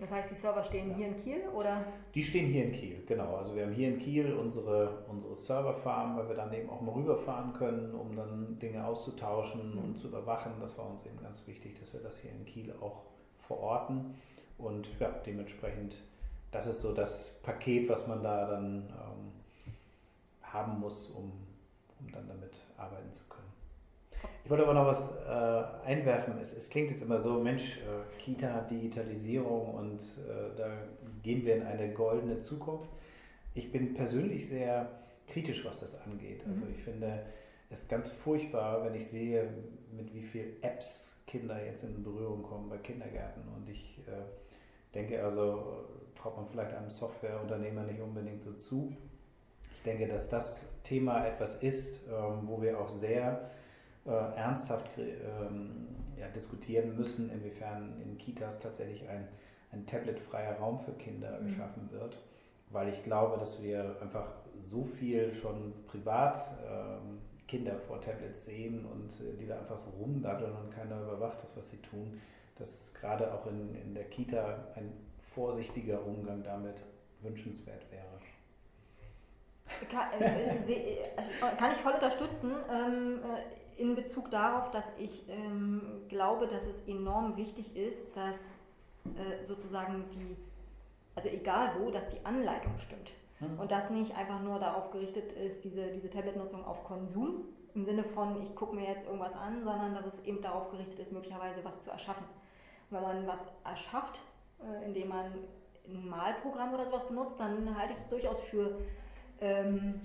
Das 0.00 0.12
heißt, 0.12 0.30
die 0.30 0.36
Server 0.36 0.62
stehen 0.62 0.90
Ja. 0.90 0.96
hier 0.96 1.06
in 1.08 1.16
Kiel 1.16 1.40
oder? 1.54 1.84
Die 2.14 2.22
stehen 2.22 2.46
hier 2.46 2.66
in 2.66 2.72
Kiel, 2.72 3.02
genau. 3.04 3.34
Also 3.34 3.56
wir 3.56 3.64
haben 3.64 3.72
hier 3.72 3.88
in 3.88 3.98
Kiel 3.98 4.32
unsere, 4.32 5.04
unsere 5.08 5.34
Serverfarm, 5.34 6.16
weil 6.16 6.28
wir 6.28 6.36
dann 6.36 6.52
eben 6.52 6.70
auch 6.70 6.80
mal 6.80 6.92
rüberfahren 6.92 7.52
können, 7.52 7.92
um 7.94 8.14
dann 8.14 8.58
Dinge 8.60 8.86
auszutauschen 8.86 9.72
Mhm. 9.72 9.78
und 9.84 9.98
zu 9.98 10.06
überwachen. 10.06 10.52
Das 10.60 10.78
war 10.78 10.88
uns 10.88 11.04
eben 11.04 11.20
ganz 11.20 11.44
wichtig, 11.48 11.78
dass 11.80 11.92
wir 11.92 12.00
das 12.00 12.18
hier 12.20 12.30
in 12.30 12.44
Kiel 12.44 12.72
auch 12.80 13.02
verorten. 13.40 14.14
Und 14.58 14.90
ja, 15.00 15.10
dementsprechend, 15.24 15.98
das 16.50 16.66
ist 16.66 16.80
so 16.80 16.92
das 16.92 17.40
Paket, 17.42 17.88
was 17.88 18.06
man 18.06 18.22
da 18.22 18.46
dann 18.50 18.88
ähm, 18.90 19.32
haben 20.42 20.80
muss, 20.80 21.08
um, 21.10 21.32
um 22.00 22.12
dann 22.12 22.26
damit 22.28 22.58
arbeiten 22.76 23.12
zu 23.12 23.24
können. 23.28 23.46
Ich 24.44 24.50
wollte 24.50 24.64
aber 24.64 24.74
noch 24.74 24.86
was 24.86 25.10
äh, 25.10 25.86
einwerfen. 25.86 26.38
Es, 26.40 26.52
es 26.52 26.70
klingt 26.70 26.90
jetzt 26.90 27.02
immer 27.02 27.18
so, 27.18 27.34
Mensch, 27.38 27.76
äh, 27.78 28.18
Kita, 28.18 28.62
Digitalisierung 28.62 29.74
und 29.74 30.00
äh, 30.00 30.56
da 30.56 30.70
gehen 31.22 31.44
wir 31.44 31.56
in 31.56 31.62
eine 31.62 31.92
goldene 31.92 32.38
Zukunft. 32.38 32.88
Ich 33.54 33.70
bin 33.70 33.94
persönlich 33.94 34.48
sehr 34.48 34.90
kritisch, 35.26 35.64
was 35.64 35.80
das 35.80 36.00
angeht. 36.02 36.44
Also 36.48 36.64
Mhm. 36.64 36.72
ich 36.72 36.82
finde 36.82 37.26
es 37.70 37.86
ganz 37.88 38.10
furchtbar, 38.10 38.84
wenn 38.84 38.94
ich 38.94 39.06
sehe, 39.06 39.52
mit 39.92 40.14
wie 40.14 40.22
viel 40.22 40.56
Apps 40.62 41.20
Kinder 41.26 41.62
jetzt 41.64 41.84
in 41.84 42.02
Berührung 42.02 42.42
kommen 42.42 42.68
bei 42.70 42.78
Kindergärten. 42.78 43.42
Und 43.54 43.68
ich 43.68 43.98
äh, 44.08 44.22
denke 44.94 45.22
also, 45.22 45.84
traut 46.14 46.36
man 46.36 46.46
vielleicht 46.46 46.74
einem 46.74 46.90
Softwareunternehmer 46.90 47.82
nicht 47.84 48.00
unbedingt 48.00 48.42
so 48.42 48.52
zu. 48.52 48.96
Ich 49.74 49.82
denke, 49.82 50.08
dass 50.08 50.28
das 50.28 50.66
Thema 50.82 51.24
etwas 51.26 51.54
ist, 51.56 52.06
ähm, 52.08 52.42
wo 52.48 52.60
wir 52.60 52.80
auch 52.80 52.88
sehr 52.88 53.50
äh, 54.06 54.10
ernsthaft 54.10 54.90
ähm, 54.98 55.86
ja, 56.16 56.28
diskutieren 56.28 56.96
müssen, 56.96 57.30
inwiefern 57.30 58.00
in 58.02 58.18
Kitas 58.18 58.58
tatsächlich 58.58 59.08
ein, 59.08 59.28
ein 59.72 59.86
tabletfreier 59.86 60.56
Raum 60.56 60.78
für 60.78 60.92
Kinder 60.92 61.38
Mhm. 61.40 61.44
geschaffen 61.46 61.90
wird, 61.92 62.18
weil 62.70 62.88
ich 62.88 63.02
glaube, 63.02 63.38
dass 63.38 63.62
wir 63.62 63.96
einfach 64.02 64.32
so 64.66 64.84
viel 64.84 65.34
schon 65.34 65.72
privat 65.86 66.36
ähm, 66.68 67.20
Kinder 67.46 67.76
vor 67.78 68.00
Tablets 68.00 68.44
sehen 68.44 68.84
und 68.84 69.20
äh, 69.20 69.36
die 69.38 69.46
da 69.46 69.58
einfach 69.58 69.78
so 69.78 69.90
rumdaddeln 69.90 70.54
und 70.54 70.70
keiner 70.70 71.00
überwacht 71.02 71.42
das, 71.42 71.56
was 71.56 71.70
sie 71.70 71.78
tun, 71.78 72.18
dass 72.58 72.92
gerade 72.94 73.32
auch 73.32 73.46
in, 73.46 73.74
in 73.74 73.94
der 73.94 74.04
Kita 74.04 74.66
ein 74.74 74.92
vorsichtiger 75.18 76.04
Umgang 76.04 76.42
damit 76.42 76.82
wünschenswert 77.20 77.90
wäre. 77.90 78.06
Kann, 79.90 80.20
äh, 80.20 80.62
seh- 80.62 80.98
äh, 80.98 81.56
kann 81.58 81.72
ich 81.72 81.78
voll 81.78 81.92
unterstützen 81.92 82.52
ähm, 82.72 83.20
äh, 83.22 83.80
in 83.80 83.94
Bezug 83.94 84.30
darauf, 84.30 84.70
dass 84.70 84.96
ich 84.98 85.28
ähm, 85.28 86.02
glaube, 86.08 86.46
dass 86.46 86.66
es 86.66 86.80
enorm 86.88 87.36
wichtig 87.36 87.76
ist, 87.76 88.00
dass 88.16 88.52
äh, 89.04 89.44
sozusagen 89.44 90.06
die, 90.10 90.36
also 91.14 91.28
egal 91.28 91.72
wo, 91.78 91.90
dass 91.90 92.08
die 92.08 92.24
Anleitung 92.24 92.76
stimmt. 92.78 93.12
Hm? 93.38 93.60
Und 93.60 93.70
das 93.70 93.90
nicht 93.90 94.16
einfach 94.16 94.40
nur 94.40 94.58
darauf 94.58 94.90
gerichtet 94.90 95.32
ist, 95.32 95.62
diese, 95.64 95.92
diese 95.92 96.10
Tablet-Nutzung 96.10 96.64
auf 96.64 96.82
Konsum, 96.84 97.44
im 97.74 97.84
Sinne 97.84 98.02
von, 98.02 98.42
ich 98.42 98.56
gucke 98.56 98.74
mir 98.74 98.88
jetzt 98.88 99.06
irgendwas 99.06 99.34
an, 99.36 99.62
sondern 99.62 99.94
dass 99.94 100.06
es 100.06 100.18
eben 100.24 100.40
darauf 100.40 100.70
gerichtet 100.70 100.98
ist, 100.98 101.12
möglicherweise 101.12 101.62
was 101.64 101.84
zu 101.84 101.90
erschaffen. 101.90 102.24
Wenn 102.90 103.02
man 103.02 103.26
was 103.26 103.46
erschafft, 103.64 104.20
äh, 104.60 104.84
indem 104.86 105.08
man 105.08 105.26
ein 105.86 106.08
Malprogramm 106.08 106.74
oder 106.74 106.86
sowas 106.86 107.06
benutzt, 107.06 107.38
dann 107.38 107.76
halte 107.78 107.92
ich 107.92 107.98
das 107.98 108.08
durchaus 108.08 108.40
für 108.40 108.78
ähm, 109.40 110.00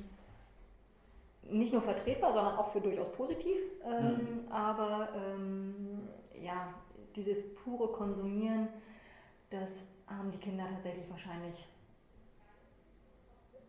nicht 1.43 1.73
nur 1.73 1.81
vertretbar, 1.81 2.33
sondern 2.33 2.55
auch 2.55 2.69
für 2.69 2.81
durchaus 2.81 3.11
positiv. 3.11 3.57
Ähm, 3.85 4.45
Aber 4.49 5.09
ähm, 5.15 6.07
ja, 6.41 6.73
dieses 7.15 7.53
pure 7.55 7.91
Konsumieren, 7.91 8.69
das 9.49 9.83
haben 10.07 10.31
die 10.31 10.37
Kinder 10.37 10.65
tatsächlich 10.69 11.09
wahrscheinlich 11.09 11.67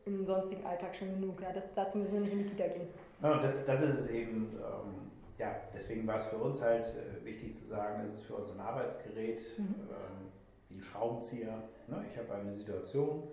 im 0.06 0.24
sonstigen 0.26 0.64
Alltag 0.66 0.94
schon 0.94 1.08
genug. 1.20 1.40
Ja, 1.40 1.52
das, 1.52 1.72
dazu 1.74 1.98
müssen 1.98 2.14
wir 2.14 2.20
nicht 2.20 2.32
in 2.32 2.38
die 2.40 2.44
Kita 2.44 2.66
gehen. 2.68 2.88
Ja, 3.22 3.38
das, 3.38 3.64
das 3.64 3.80
ist 3.82 3.94
es 4.00 4.10
eben, 4.10 4.52
ähm, 4.56 5.10
ja, 5.38 5.54
deswegen 5.72 6.06
war 6.06 6.16
es 6.16 6.24
für 6.24 6.36
uns 6.36 6.62
halt 6.62 6.86
äh, 6.94 7.24
wichtig 7.24 7.52
zu 7.52 7.64
sagen, 7.64 8.02
es 8.04 8.12
ist 8.14 8.20
für 8.22 8.34
uns 8.34 8.50
ein 8.52 8.60
Arbeitsgerät, 8.60 9.40
Mhm. 9.58 9.64
ähm, 9.64 10.28
wie 10.68 10.76
ein 10.76 10.82
Schraubenzieher. 10.82 11.62
Ne? 11.88 12.04
Ich 12.08 12.16
habe 12.18 12.34
eine 12.34 12.54
Situation, 12.54 13.24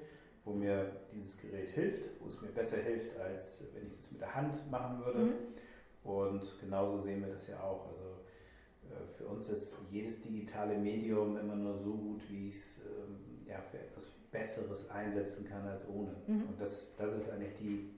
wo 0.44 0.54
mir 0.54 0.92
dieses 1.12 1.38
Gerät 1.40 1.70
hilft, 1.70 2.10
wo 2.20 2.28
es 2.28 2.42
mir 2.42 2.50
besser 2.50 2.78
hilft, 2.78 3.18
als 3.20 3.64
wenn 3.74 3.88
ich 3.88 3.96
das 3.98 4.12
mit 4.12 4.22
der 4.22 4.34
Hand 4.36 4.70
machen 4.72 5.04
würde. 5.06 5.20
Mhm. 5.20 5.34
Und 6.04 6.58
genauso 6.60 6.98
sehen 6.98 7.22
wir 7.22 7.30
das 7.30 7.48
ja 7.48 7.60
auch. 7.62 7.88
Also 7.88 8.04
äh, 8.90 9.08
für 9.18 9.26
uns 9.28 9.50
ist 9.50 9.78
jedes 9.92 10.22
digitale 10.22 10.78
Medium 10.78 11.38
immer 11.38 11.56
nur 11.56 11.76
so 11.78 11.94
gut, 11.94 12.22
wie 12.30 12.48
ich 12.48 12.56
es 12.56 12.82
ähm, 12.86 13.46
ja, 13.48 13.62
für 13.62 13.78
etwas 13.78 14.08
Besseres 14.32 14.90
einsetzen 14.90 15.48
kann 15.48 15.68
als 15.68 15.88
ohne. 15.88 16.16
Mhm. 16.26 16.48
Und 16.48 16.60
das, 16.62 16.96
das 16.96 17.14
ist 17.14 17.30
eigentlich 17.30 17.54
die, 17.56 17.90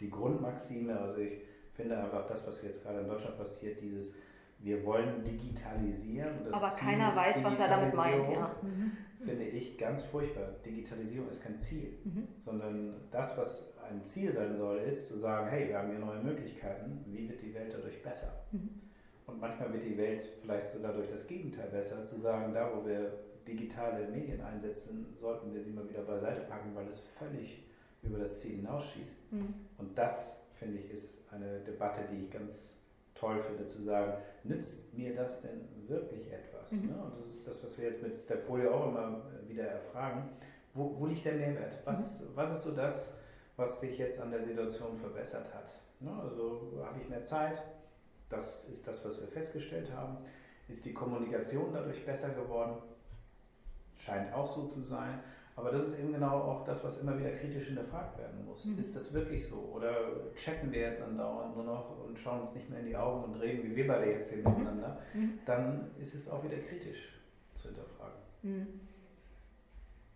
die 0.00 0.08
Grundmaxime. 0.08 0.98
Also 0.98 1.18
ich 1.18 1.42
finde 1.74 1.98
einfach 1.98 2.26
das, 2.26 2.46
was 2.46 2.62
jetzt 2.62 2.82
gerade 2.82 3.00
in 3.00 3.08
Deutschland 3.08 3.36
passiert, 3.36 3.80
dieses 3.80 4.14
wir 4.60 4.84
wollen 4.84 5.22
digitalisieren. 5.24 6.50
Aber 6.50 6.70
Ziel 6.70 6.88
keiner 6.88 7.14
weiß, 7.14 7.44
was 7.44 7.58
er 7.58 7.68
damit 7.68 7.94
meint. 7.94 8.26
Ja. 8.28 8.56
Mhm. 8.62 8.92
Finde 9.22 9.44
ich 9.44 9.76
ganz 9.78 10.02
furchtbar. 10.02 10.48
Digitalisierung 10.64 11.28
ist 11.28 11.42
kein 11.42 11.56
Ziel 11.56 11.98
Mhm. 12.04 12.28
sondern 12.36 12.94
das, 13.10 13.36
was 13.36 13.74
ein 13.90 14.02
Ziel 14.02 14.32
sein 14.32 14.54
soll, 14.54 14.78
ist 14.78 15.06
zu 15.06 15.18
sagen, 15.18 15.48
hey, 15.48 15.68
wir 15.68 15.78
haben 15.78 15.90
hier 15.90 15.98
neue 15.98 16.22
Möglichkeiten, 16.22 17.04
wie 17.08 17.28
wird 17.28 17.42
die 17.42 17.54
Welt 17.54 17.74
dadurch 17.74 18.02
besser? 18.02 18.44
Mhm. 18.52 18.70
Und 19.26 19.40
manchmal 19.40 19.72
wird 19.72 19.84
die 19.84 19.96
Welt 19.96 20.28
vielleicht 20.40 20.70
sogar 20.70 20.92
durch 20.92 21.08
das 21.08 21.26
Gegenteil 21.26 21.68
besser, 21.68 22.04
zu 22.04 22.16
sagen, 22.16 22.52
da 22.52 22.70
wo 22.74 22.86
wir 22.86 23.12
digitale 23.46 24.08
Medien 24.08 24.40
einsetzen, 24.40 25.14
sollten 25.16 25.52
wir 25.52 25.62
sie 25.62 25.70
mal 25.70 25.88
wieder 25.88 26.02
beiseite 26.02 26.42
packen, 26.42 26.74
weil 26.74 26.86
es 26.88 27.00
völlig 27.00 27.64
über 28.02 28.18
das 28.18 28.40
Ziel 28.40 28.56
hinausschießt. 28.56 29.32
Mhm. 29.32 29.54
Und 29.78 29.98
das, 29.98 30.43
finde 30.54 30.78
ich, 30.78 30.90
ist 30.90 31.32
eine 31.32 31.60
Debatte, 31.60 32.00
die 32.10 32.24
ich 32.24 32.30
ganz 32.30 32.82
toll 33.14 33.40
finde, 33.42 33.66
zu 33.66 33.82
sagen, 33.82 34.14
nützt 34.42 34.92
mir 34.94 35.14
das 35.14 35.40
denn 35.40 35.68
wirklich 35.86 36.32
etwas? 36.32 36.72
Mhm. 36.72 36.88
Ne? 36.88 37.02
Und 37.04 37.16
das 37.16 37.26
ist 37.26 37.46
das, 37.46 37.64
was 37.64 37.78
wir 37.78 37.86
jetzt 37.86 38.02
mit 38.02 38.18
Stepfolio 38.18 38.74
auch 38.74 38.88
immer 38.88 39.22
wieder 39.46 39.64
erfragen. 39.64 40.30
Wo, 40.74 40.98
wo 40.98 41.06
liegt 41.06 41.24
der 41.24 41.34
Mehrwert? 41.34 41.78
Was, 41.84 42.26
was 42.34 42.50
ist 42.50 42.62
so 42.62 42.72
das, 42.72 43.14
was 43.56 43.80
sich 43.80 43.98
jetzt 43.98 44.20
an 44.20 44.30
der 44.30 44.42
Situation 44.42 44.96
verbessert 44.98 45.52
hat? 45.54 45.80
Ne? 46.00 46.10
Also 46.10 46.84
habe 46.84 47.00
ich 47.00 47.08
mehr 47.08 47.24
Zeit? 47.24 47.62
Das 48.28 48.64
ist 48.64 48.86
das, 48.86 49.04
was 49.04 49.20
wir 49.20 49.28
festgestellt 49.28 49.92
haben. 49.92 50.18
Ist 50.68 50.84
die 50.84 50.92
Kommunikation 50.92 51.72
dadurch 51.72 52.04
besser 52.04 52.30
geworden? 52.30 52.76
Scheint 53.96 54.32
auch 54.32 54.48
so 54.48 54.66
zu 54.66 54.82
sein. 54.82 55.20
Aber 55.56 55.70
das 55.70 55.86
ist 55.86 55.98
eben 56.00 56.12
genau 56.12 56.40
auch 56.40 56.64
das, 56.64 56.82
was 56.82 57.00
immer 57.00 57.16
wieder 57.18 57.30
kritisch 57.30 57.66
hinterfragt 57.66 58.18
werden 58.18 58.44
muss. 58.44 58.64
Mhm. 58.64 58.78
Ist 58.78 58.96
das 58.96 59.12
wirklich 59.12 59.46
so? 59.46 59.56
Oder 59.72 59.94
chatten 60.34 60.72
wir 60.72 60.80
jetzt 60.80 61.00
andauernd 61.00 61.54
nur 61.54 61.64
noch 61.64 62.04
und 62.04 62.18
schauen 62.18 62.40
uns 62.40 62.54
nicht 62.54 62.68
mehr 62.68 62.80
in 62.80 62.86
die 62.86 62.96
Augen 62.96 63.22
und 63.24 63.34
reden, 63.40 63.62
wie 63.70 63.76
wir 63.76 63.86
beide 63.86 64.10
jetzt 64.10 64.30
hier 64.32 64.38
miteinander? 64.38 64.98
Mhm. 65.12 65.38
Dann 65.46 65.90
ist 65.98 66.14
es 66.14 66.28
auch 66.28 66.42
wieder 66.42 66.58
kritisch 66.58 67.20
zu 67.54 67.68
hinterfragen. 67.68 68.16
Mhm. 68.42 68.80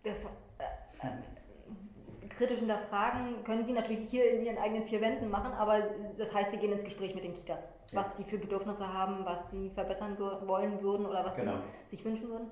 Das, 0.03 0.25
äh, 0.25 1.07
äh, 1.07 2.29
kritisch 2.29 2.59
hinterfragen 2.59 3.43
können 3.45 3.63
Sie 3.63 3.71
natürlich 3.73 4.09
hier 4.09 4.29
in 4.31 4.45
Ihren 4.45 4.57
eigenen 4.57 4.83
vier 4.83 4.99
Wänden 4.99 5.29
machen, 5.29 5.53
aber 5.53 5.81
das 6.17 6.33
heißt, 6.33 6.51
Sie 6.51 6.57
gehen 6.57 6.73
ins 6.73 6.83
Gespräch 6.83 7.15
mit 7.15 7.23
den 7.23 7.33
Kitas, 7.33 7.63
Ja. 7.91 7.99
was 8.01 8.13
die 8.15 8.23
für 8.25 8.37
Bedürfnisse 8.37 8.91
haben, 8.91 9.23
was 9.25 9.49
die 9.49 9.69
verbessern 9.69 10.17
wollen 10.19 10.81
würden 10.81 11.05
oder 11.05 11.23
was 11.25 11.37
Genau. 11.37 11.59
sie 11.85 11.95
sich 11.95 12.05
wünschen 12.05 12.29
würden. 12.29 12.47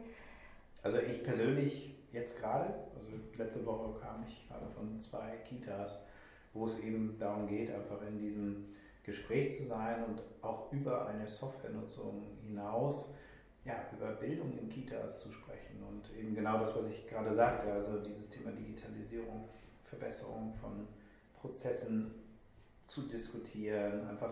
Also 0.83 0.99
ich 0.99 1.23
persönlich 1.23 1.96
jetzt 2.11 2.39
gerade, 2.39 2.73
also 2.95 3.11
letzte 3.37 3.65
Woche 3.65 3.99
kam 3.99 4.23
ich 4.27 4.47
gerade 4.47 4.67
von 4.67 4.99
zwei 4.99 5.37
Kitas, 5.45 6.03
wo 6.53 6.65
es 6.65 6.79
eben 6.79 7.17
darum 7.19 7.47
geht, 7.47 7.71
einfach 7.71 8.01
in 8.07 8.17
diesem 8.17 8.65
Gespräch 9.03 9.51
zu 9.51 9.63
sein 9.63 10.03
und 10.05 10.21
auch 10.41 10.71
über 10.71 11.07
eine 11.07 11.27
Softwarenutzung 11.27 12.23
hinaus 12.45 13.15
ja, 13.67 13.85
über 13.95 14.13
Bildung 14.13 14.57
in 14.57 14.69
Kitas 14.69 15.19
zu 15.19 15.29
sprechen 15.29 15.83
und 15.83 16.17
eben 16.17 16.33
genau 16.33 16.57
das, 16.57 16.73
was 16.73 16.87
ich 16.87 17.05
gerade 17.07 17.31
sagte, 17.33 17.71
also 17.71 17.99
dieses 17.99 18.29
Thema 18.29 18.51
Digitalisierung, 18.51 19.49
Verbesserung 19.83 20.53
von 20.53 20.87
Prozessen 21.41 22.11
zu 22.83 23.01
diskutieren, 23.01 24.07
einfach 24.07 24.31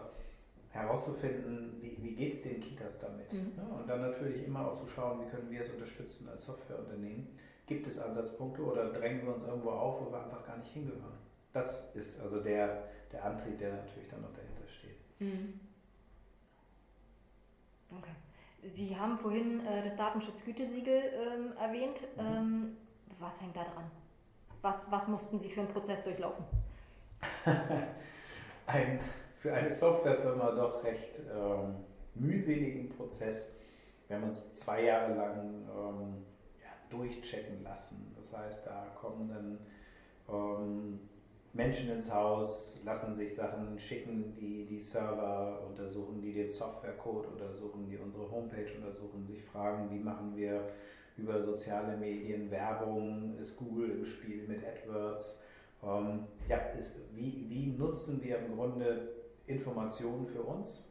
herauszufinden, 0.70 1.78
wie, 1.82 1.98
wie 2.02 2.16
geht 2.16 2.34
es 2.34 2.42
den 2.42 2.62
Kitas 2.62 3.00
damit. 3.00 3.34
Mhm. 3.34 3.52
Ne? 3.58 3.78
Und 3.78 3.90
dann 3.90 4.02
natürlich 4.02 4.46
immer 4.46 4.72
auch 4.72 4.76
zu 4.76 4.88
schauen, 4.88 5.22
wie 5.22 5.30
können 5.30 5.50
wir 5.52 5.60
es 5.60 5.70
unterstützen 5.70 6.30
als 6.30 6.46
Softwareunternehmen. 6.46 7.28
Gibt 7.66 7.88
es 7.88 8.00
Ansatzpunkte 8.00 8.64
oder 8.64 8.92
drängen 8.92 9.26
wir 9.26 9.34
uns 9.34 9.44
irgendwo 9.44 9.72
auf, 9.72 10.02
wo 10.02 10.12
wir 10.12 10.24
einfach 10.24 10.46
gar 10.46 10.58
nicht 10.58 10.72
hingehören? 10.72 11.18
Das 11.54 11.92
ist 11.96 12.20
also 12.22 12.42
der, 12.42 12.84
der 13.12 13.26
Antrieb, 13.26 13.58
der 13.58 13.74
natürlich 13.74 14.08
dann 14.08 14.22
noch 14.22 14.34
dahinter 14.34 14.68
steht. 14.68 14.98
Mhm. 15.20 15.60
Okay. 17.98 18.16
Sie 18.64 18.98
haben 18.98 19.18
vorhin 19.18 19.66
äh, 19.66 19.84
das 19.84 19.96
Datenschutzgütesiegel 19.96 21.02
ähm, 21.14 21.54
erwähnt. 21.58 22.02
Mhm. 22.18 22.26
Ähm, 22.26 22.78
was 23.20 23.42
hängt 23.42 23.56
da 23.56 23.64
dran? 23.64 23.90
Was, 24.62 24.86
was 24.92 25.08
mussten 25.08 25.40
Sie 25.40 25.50
für 25.50 25.62
einen 25.62 25.70
Prozess 25.70 26.04
durchlaufen? 26.04 26.44
Ein 28.68 29.00
für 29.46 29.54
eine 29.54 29.72
Softwarefirma 29.72 30.54
doch 30.54 30.84
recht 30.84 31.20
ähm, 31.32 31.76
mühseligen 32.16 32.90
Prozess. 32.90 33.52
Wir 34.08 34.16
haben 34.16 34.24
uns 34.24 34.54
zwei 34.54 34.86
Jahre 34.86 35.14
lang 35.14 35.68
ähm, 35.70 36.26
durchchecken 36.96 37.64
lassen. 37.64 38.14
Das 38.18 38.36
heißt, 38.36 38.66
da 38.66 38.88
kommen 39.00 39.30
dann 39.30 39.60
ähm, 40.30 41.00
Menschen 41.54 41.90
ins 41.90 42.14
Haus, 42.14 42.82
lassen 42.84 43.16
sich 43.16 43.34
Sachen 43.34 43.80
schicken, 43.80 44.34
die 44.36 44.66
die 44.66 44.80
Server 44.80 45.66
untersuchen, 45.68 46.22
die 46.22 46.34
den 46.34 46.50
Softwarecode 46.50 47.28
untersuchen, 47.28 47.88
die 47.88 47.98
unsere 47.98 48.30
Homepage 48.30 48.68
untersuchen, 48.76 49.26
sich 49.26 49.42
fragen, 49.42 49.90
wie 49.90 50.00
machen 50.00 50.36
wir 50.36 50.68
über 51.18 51.42
soziale 51.42 51.96
Medien 51.96 52.52
Werbung, 52.52 53.38
ist 53.40 53.56
Google 53.56 53.90
im 53.92 54.06
Spiel 54.06 54.46
mit 54.48 54.64
AdWords. 54.66 55.40
Ähm, 55.82 56.26
ja, 56.50 56.58
ist, 56.76 56.92
wie, 57.14 57.46
wie 57.48 57.68
nutzen 57.68 58.22
wir 58.22 58.40
im 58.40 58.56
Grunde 58.56 59.14
Informationen 59.48 60.28
für 60.28 60.42
uns, 60.42 60.84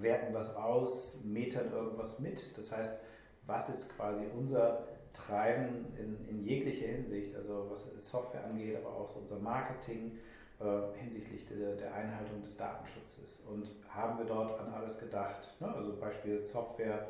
werten 0.00 0.34
was 0.34 0.56
aus, 0.56 1.22
metern 1.24 1.70
irgendwas 1.70 2.18
mit. 2.18 2.56
Das 2.58 2.76
heißt, 2.76 2.98
was 3.46 3.68
ist 3.68 3.96
quasi 3.96 4.24
unser 4.36 4.84
Treiben 5.16 5.86
in, 5.98 6.28
in 6.28 6.44
jeglicher 6.44 6.86
Hinsicht, 6.86 7.34
also 7.34 7.66
was 7.70 7.90
Software 7.98 8.44
angeht, 8.44 8.76
aber 8.76 8.94
auch 8.94 9.16
unser 9.16 9.38
Marketing 9.38 10.18
äh, 10.60 10.98
hinsichtlich 10.98 11.44
de, 11.46 11.76
der 11.76 11.94
Einhaltung 11.94 12.42
des 12.42 12.56
Datenschutzes. 12.56 13.42
Und 13.50 13.70
haben 13.88 14.18
wir 14.18 14.24
dort 14.24 14.58
an 14.60 14.72
alles 14.72 14.98
gedacht? 14.98 15.56
Ne? 15.60 15.68
Also 15.74 15.96
Beispiel 15.96 16.42
Software, 16.42 17.06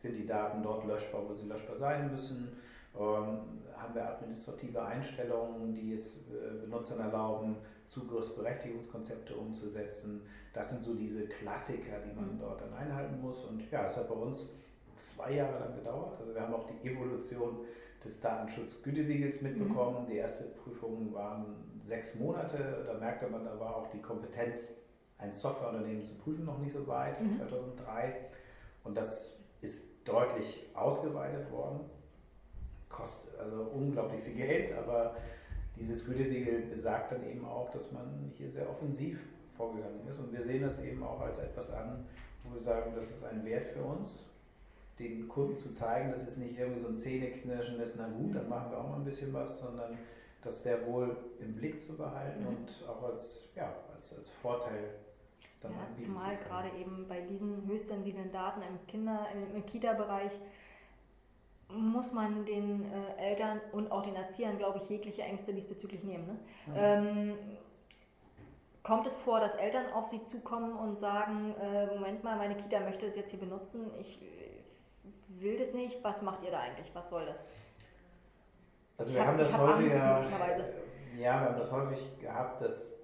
sind 0.00 0.16
die 0.16 0.24
Daten 0.24 0.62
dort 0.62 0.86
löschbar, 0.86 1.22
wo 1.28 1.34
sie 1.34 1.46
löschbar 1.46 1.76
sein 1.76 2.10
müssen? 2.10 2.56
Ähm, 2.94 3.38
haben 3.76 3.94
wir 3.94 4.08
administrative 4.08 4.82
Einstellungen, 4.82 5.74
die 5.74 5.92
es 5.92 6.16
äh, 6.16 6.60
Benutzern 6.62 7.00
erlauben, 7.00 7.56
Zugriffsberechtigungskonzepte 7.88 9.34
umzusetzen. 9.34 10.22
Das 10.52 10.70
sind 10.70 10.82
so 10.82 10.94
diese 10.94 11.26
Klassiker, 11.26 11.98
die 12.00 12.14
man 12.14 12.34
mhm. 12.34 12.38
dort 12.38 12.62
dann 12.62 12.72
einhalten 12.72 13.20
muss. 13.20 13.44
Und 13.44 13.70
ja, 13.70 13.86
es 13.86 13.96
hat 13.96 14.08
bei 14.08 14.14
uns 14.14 14.54
zwei 15.08 15.32
Jahre 15.32 15.58
lang 15.58 15.74
gedauert. 15.74 16.18
Also 16.18 16.34
wir 16.34 16.40
haben 16.40 16.54
auch 16.54 16.64
die 16.64 16.88
Evolution 16.88 17.60
des 18.04 18.20
Datenschutzgütesiegels 18.20 19.42
mitbekommen. 19.42 20.02
Mhm. 20.02 20.06
Die 20.06 20.16
erste 20.16 20.44
Prüfung 20.44 21.12
waren 21.12 21.56
sechs 21.84 22.14
Monate. 22.14 22.84
Da 22.86 22.94
merkte 22.94 23.28
man, 23.28 23.44
da 23.44 23.58
war 23.58 23.76
auch 23.76 23.88
die 23.88 24.00
Kompetenz, 24.00 24.74
ein 25.18 25.32
Softwareunternehmen 25.32 26.02
zu 26.02 26.16
prüfen, 26.16 26.46
noch 26.46 26.58
nicht 26.58 26.72
so 26.72 26.86
weit, 26.86 27.20
mhm. 27.20 27.30
2003. 27.30 28.14
Und 28.84 28.96
das 28.96 29.40
ist 29.60 29.86
deutlich 30.04 30.66
ausgeweitet 30.74 31.50
worden. 31.50 31.80
Kostet 32.88 33.38
also 33.38 33.62
unglaublich 33.74 34.22
viel 34.22 34.34
Geld, 34.34 34.72
aber 34.72 35.16
dieses 35.76 36.06
Gütesiegel 36.06 36.62
besagt 36.62 37.12
dann 37.12 37.22
eben 37.28 37.44
auch, 37.44 37.70
dass 37.70 37.92
man 37.92 38.32
hier 38.34 38.50
sehr 38.50 38.68
offensiv 38.68 39.20
vorgegangen 39.56 40.06
ist. 40.08 40.18
Und 40.18 40.32
wir 40.32 40.40
sehen 40.40 40.62
das 40.62 40.82
eben 40.82 41.02
auch 41.02 41.20
als 41.20 41.38
etwas 41.38 41.70
an, 41.72 42.06
wo 42.42 42.54
wir 42.54 42.60
sagen, 42.60 42.92
das 42.94 43.10
ist 43.10 43.24
ein 43.24 43.44
Wert 43.44 43.68
für 43.68 43.82
uns, 43.82 44.29
den 45.00 45.28
Kunden 45.28 45.56
zu 45.56 45.72
zeigen, 45.72 46.10
das 46.10 46.22
ist 46.22 46.36
nicht 46.36 46.58
irgendwie 46.58 46.80
so 46.80 46.88
ein 46.88 46.96
Zähneknirschendes, 46.96 47.96
na 47.96 48.08
gut, 48.08 48.34
dann 48.34 48.48
machen 48.48 48.70
wir 48.70 48.78
auch 48.78 48.88
mal 48.88 48.96
ein 48.96 49.04
bisschen 49.04 49.32
was, 49.32 49.60
sondern 49.60 49.98
das 50.42 50.62
sehr 50.62 50.86
wohl 50.86 51.16
im 51.40 51.54
Blick 51.54 51.80
zu 51.80 51.96
behalten 51.96 52.42
mhm. 52.42 52.48
und 52.48 52.84
auch 52.88 53.02
als, 53.02 53.52
ja, 53.54 53.74
als, 53.94 54.16
als 54.16 54.30
Vorteil 54.30 54.94
dann 55.60 55.72
ja, 55.72 55.98
Zumal 55.98 56.38
gerade 56.38 56.70
eben 56.78 57.06
bei 57.06 57.20
diesen 57.20 57.66
höchstsensiblen 57.66 58.32
Daten 58.32 58.62
im 58.62 58.86
Kinder-, 58.86 59.26
im, 59.34 59.56
im 59.56 59.66
Kita-Bereich 59.66 60.32
muss 61.68 62.12
man 62.12 62.44
den 62.46 62.90
äh, 62.90 63.16
Eltern 63.30 63.60
und 63.72 63.92
auch 63.92 64.02
den 64.02 64.16
Erziehern, 64.16 64.58
glaube 64.58 64.78
ich, 64.78 64.88
jegliche 64.88 65.22
Ängste 65.22 65.52
diesbezüglich 65.52 66.02
nehmen. 66.02 66.26
Ne? 66.26 66.32
Mhm. 66.66 66.74
Ähm, 66.76 67.34
kommt 68.82 69.06
es 69.06 69.16
vor, 69.16 69.40
dass 69.40 69.54
Eltern 69.54 69.92
auf 69.92 70.08
sie 70.08 70.22
zukommen 70.24 70.72
und 70.72 70.98
sagen, 70.98 71.54
äh, 71.60 71.86
Moment 71.94 72.24
mal, 72.24 72.36
meine 72.36 72.56
Kita 72.56 72.80
möchte 72.80 73.06
es 73.06 73.14
jetzt 73.14 73.30
hier 73.30 73.38
benutzen, 73.38 73.90
ich 74.00 74.18
will 75.40 75.56
das 75.56 75.72
nicht, 75.72 76.02
was 76.02 76.22
macht 76.22 76.42
ihr 76.42 76.50
da 76.50 76.60
eigentlich, 76.60 76.94
was 76.94 77.08
soll 77.08 77.24
das? 77.26 77.44
Also 78.96 79.14
wir 79.14 79.20
hab, 79.20 79.28
haben 79.28 79.38
das 79.38 79.52
hab 79.52 79.60
häufig, 79.60 79.92
ja, 79.92 80.20
ja, 80.20 81.18
wir 81.18 81.32
haben 81.32 81.56
das 81.56 81.72
häufig 81.72 82.18
gehabt, 82.18 82.60
dass 82.60 82.94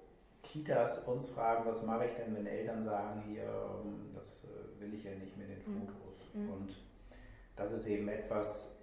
Kitas 0.43 0.99
uns 1.07 1.27
fragen, 1.27 1.65
was 1.65 1.83
mache 1.83 2.05
ich 2.05 2.11
denn, 2.13 2.35
wenn 2.35 2.45
Eltern 2.45 2.81
sagen, 2.81 3.23
hier, 3.27 3.43
ähm, 3.43 4.11
das 4.13 4.43
äh, 4.43 4.81
will 4.81 4.93
ich 4.93 5.03
ja 5.03 5.11
nicht 5.15 5.37
mit 5.37 5.49
den 5.49 5.57
mhm. 5.57 5.87
Fotos. 5.87 6.29
Mhm. 6.33 6.49
Und 6.51 6.75
das 7.55 7.73
ist 7.73 7.87
eben 7.87 8.07
etwas, 8.07 8.77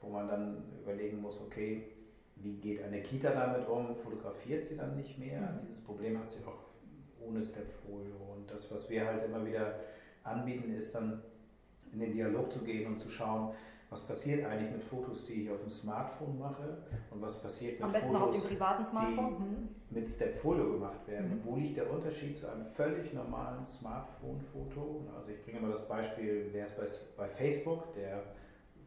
wo 0.00 0.08
man 0.08 0.28
dann 0.28 0.64
überlegen 0.82 1.20
muss, 1.20 1.40
okay, 1.40 1.92
wie 2.36 2.56
geht 2.56 2.82
eine 2.82 3.00
Kita 3.00 3.30
damit 3.30 3.66
um? 3.66 3.94
Fotografiert 3.94 4.64
sie 4.64 4.76
dann 4.76 4.96
nicht 4.96 5.18
mehr? 5.18 5.40
Mhm. 5.40 5.60
Dieses 5.62 5.80
Problem 5.80 6.18
hat 6.18 6.28
sie 6.28 6.44
auch 6.44 6.66
ohne 7.26 7.40
Stepfolio. 7.42 8.16
Und 8.34 8.50
das, 8.50 8.70
was 8.72 8.90
wir 8.90 9.06
halt 9.06 9.22
immer 9.24 9.44
wieder 9.44 9.80
anbieten, 10.22 10.74
ist 10.74 10.94
dann 10.94 11.22
in 11.92 12.00
den 12.00 12.12
Dialog 12.12 12.52
zu 12.52 12.60
gehen 12.60 12.86
und 12.86 12.98
zu 12.98 13.10
schauen, 13.10 13.54
was 13.90 14.00
passiert 14.00 14.44
eigentlich 14.44 14.72
mit 14.72 14.82
Fotos, 14.82 15.24
die 15.24 15.44
ich 15.44 15.50
auf 15.50 15.60
dem 15.60 15.70
Smartphone 15.70 16.38
mache 16.38 16.78
und 17.10 17.22
was 17.22 17.40
passiert 17.40 17.80
mit 17.80 17.96
Fotos, 18.02 18.48
die 18.48 18.56
mhm. 19.40 19.68
mit 19.90 20.08
Stepfolio 20.08 20.72
gemacht 20.72 21.06
werden. 21.06 21.36
Mhm. 21.36 21.40
Wo 21.44 21.56
liegt 21.56 21.76
der 21.76 21.90
Unterschied 21.90 22.36
zu 22.36 22.50
einem 22.50 22.62
völlig 22.62 23.14
normalen 23.14 23.64
Smartphone-Foto? 23.64 25.06
Also 25.16 25.30
ich 25.30 25.42
bringe 25.44 25.60
mal 25.60 25.70
das 25.70 25.86
Beispiel, 25.86 26.48
wer 26.52 26.64
ist 26.64 26.76
bei, 27.16 27.24
bei 27.24 27.28
Facebook, 27.28 27.92
der 27.92 28.24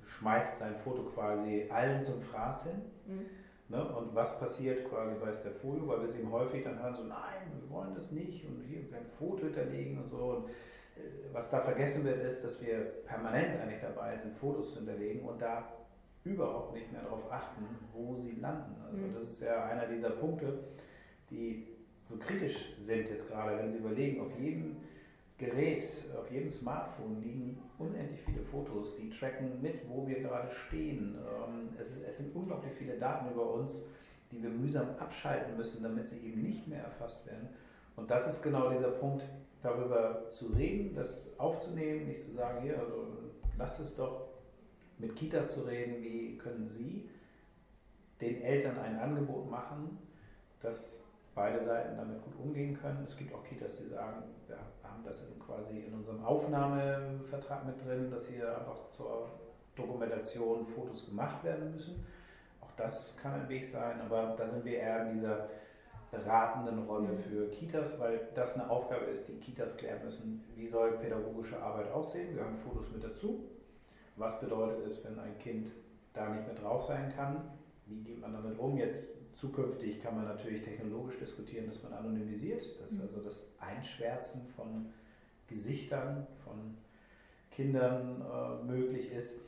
schmeißt 0.06 0.60
sein 0.60 0.76
Foto 0.76 1.04
quasi 1.04 1.68
allen 1.70 2.04
zum 2.04 2.22
Fraß 2.22 2.66
hin. 2.66 2.82
Mhm. 3.08 3.26
Ne? 3.70 3.96
Und 3.96 4.14
was 4.16 4.38
passiert 4.40 4.90
quasi 4.90 5.16
bei 5.16 5.32
Stepfolio? 5.32 5.88
Weil 5.88 6.00
wir 6.00 6.06
es 6.06 6.18
eben 6.18 6.32
häufig 6.32 6.64
dann 6.64 6.82
hören, 6.82 6.96
so 6.96 7.04
nein, 7.04 7.52
wir 7.62 7.70
wollen 7.70 7.94
das 7.94 8.12
nicht 8.12 8.46
und 8.46 8.64
hier 8.68 8.90
kein 8.90 9.06
Foto 9.06 9.44
hinterlegen 9.44 10.00
und 10.00 10.08
so. 10.08 10.18
Und 10.18 10.50
was 11.32 11.50
da 11.50 11.62
vergessen 11.62 12.04
wird, 12.06 12.24
ist, 12.24 12.44
dass 12.44 12.62
wir 12.62 12.80
permanent 13.06 13.60
eigentlich 13.62 13.82
dabei 13.82 14.16
sind, 14.16 14.34
Fotos 14.34 14.72
zu 14.72 14.78
hinterlegen 14.78 15.22
und 15.22 15.42
da 15.42 15.72
überhaupt 16.24 16.74
nicht 16.74 16.92
mehr 16.92 17.02
darauf 17.02 17.32
achten, 17.32 17.66
wo 17.94 18.14
sie 18.16 18.34
landen. 18.34 18.76
Also 18.88 19.04
mhm. 19.04 19.14
das 19.14 19.24
ist 19.24 19.42
ja 19.42 19.66
einer 19.66 19.86
dieser 19.86 20.12
Punkte, 20.12 20.60
die 21.30 21.68
so 22.04 22.18
kritisch 22.18 22.74
sind 22.80 23.08
jetzt 23.10 23.30
gerade, 23.30 23.58
wenn 23.58 23.70
Sie 23.70 23.78
überlegen, 23.78 24.20
auf 24.22 24.38
jedem 24.40 24.78
Gerät, 25.38 26.04
auf 26.20 26.30
jedem 26.32 26.50
Smartphone 26.50 27.22
liegen 27.22 27.62
unendlich 27.78 28.20
viele 28.22 28.42
Fotos, 28.42 28.98
die 28.98 29.10
tracken 29.10 29.62
mit, 29.62 29.88
wo 29.88 30.06
wir 30.08 30.20
gerade 30.20 30.50
stehen. 30.50 31.16
Ähm, 31.16 31.70
es, 31.80 31.92
ist, 31.92 32.04
es 32.06 32.18
sind 32.18 32.36
unglaublich 32.36 32.74
viele 32.74 32.98
Daten 32.98 33.32
über 33.32 33.54
uns, 33.54 33.86
die 34.32 34.42
wir 34.42 34.50
mühsam 34.50 34.88
abschalten 35.00 35.56
müssen, 35.56 35.84
damit 35.84 36.10
sie 36.10 36.20
eben 36.20 36.42
nicht 36.42 36.68
mehr 36.68 36.84
erfasst 36.84 37.26
werden. 37.28 37.48
Und 38.00 38.10
das 38.10 38.28
ist 38.28 38.42
genau 38.42 38.70
dieser 38.70 38.92
Punkt, 38.92 39.26
darüber 39.62 40.30
zu 40.30 40.48
reden, 40.48 40.96
das 40.96 41.38
aufzunehmen, 41.38 42.08
nicht 42.08 42.24
zu 42.24 42.32
sagen, 42.32 42.62
hier, 42.62 42.80
also 42.80 43.08
lasst 43.58 43.82
es 43.82 43.94
doch 43.94 44.30
mit 44.98 45.18
Kitas 45.18 45.54
zu 45.54 45.62
reden, 45.62 46.02
wie 46.02 46.38
können 46.38 46.66
Sie 46.66 47.10
den 48.22 48.42
Eltern 48.42 48.78
ein 48.80 48.98
Angebot 49.00 49.52
machen, 49.52 49.98
dass 50.62 51.04
beide 51.36 51.60
Seiten 51.60 51.98
damit 51.98 52.22
gut 52.24 52.36
umgehen 52.42 52.74
können. 52.74 53.04
Es 53.06 53.18
gibt 53.18 53.34
auch 53.34 53.44
Kitas, 53.44 53.78
die 53.80 53.88
sagen, 53.88 54.24
wir 54.48 54.58
haben 54.84 55.04
das 55.04 55.26
quasi 55.46 55.80
in 55.80 55.94
unserem 55.94 56.24
Aufnahmevertrag 56.24 57.66
mit 57.66 57.86
drin, 57.86 58.10
dass 58.10 58.28
hier 58.28 58.58
einfach 58.60 58.88
zur 58.88 59.30
Dokumentation 59.76 60.66
Fotos 60.66 61.06
gemacht 61.06 61.44
werden 61.44 61.72
müssen. 61.74 62.06
Auch 62.62 62.72
das 62.78 63.18
kann 63.22 63.42
ein 63.42 63.50
Weg 63.50 63.66
sein, 63.66 64.00
aber 64.00 64.36
da 64.38 64.46
sind 64.46 64.64
wir 64.64 64.78
eher 64.78 65.06
in 65.06 65.14
dieser 65.14 65.50
beratenden 66.12 66.80
Rolle 66.88 67.16
für 67.16 67.50
Kitas, 67.50 68.00
weil 68.00 68.30
das 68.34 68.56
eine 68.56 68.70
Aufgabe 68.70 69.06
ist, 69.06 69.28
die 69.28 69.38
Kitas 69.38 69.78
klären 69.78 70.04
müssen. 70.04 70.44
Wie 70.56 70.68
soll 70.68 70.98
pädagogische 70.98 71.62
Arbeit 71.62 71.92
aussehen? 71.92 72.36
Wir 72.36 72.44
haben 72.44 72.56
Fotos 72.56 72.92
mit 72.92 73.04
dazu. 73.04 73.44
Was 74.16 74.40
bedeutet 74.40 74.86
es, 74.86 75.04
wenn 75.04 75.20
ein 75.20 75.38
Kind 75.38 75.72
da 76.14 76.30
nicht 76.30 76.46
mehr 76.46 76.56
drauf 76.56 76.84
sein 76.84 77.14
kann? 77.16 77.42
Wie 77.86 78.02
geht 78.02 78.20
man 78.20 78.34
damit 78.34 78.58
um? 78.58 78.78
Jetzt 78.78 79.10
zukünftig 79.34 80.02
kann 80.02 80.16
man 80.16 80.26
natürlich 80.26 80.62
technologisch 80.62 81.18
diskutieren, 81.20 81.68
dass 81.68 81.84
man 81.84 81.94
anonymisiert, 81.94 82.80
dass 82.82 82.94
mhm. 82.94 83.02
also 83.02 83.22
das 83.22 83.48
Einschwärzen 83.60 84.48
von 84.56 84.90
Gesichtern 85.48 86.28
von 86.44 86.78
Kindern 87.52 88.22
äh, 88.22 88.64
möglich 88.64 89.12
ist 89.12 89.40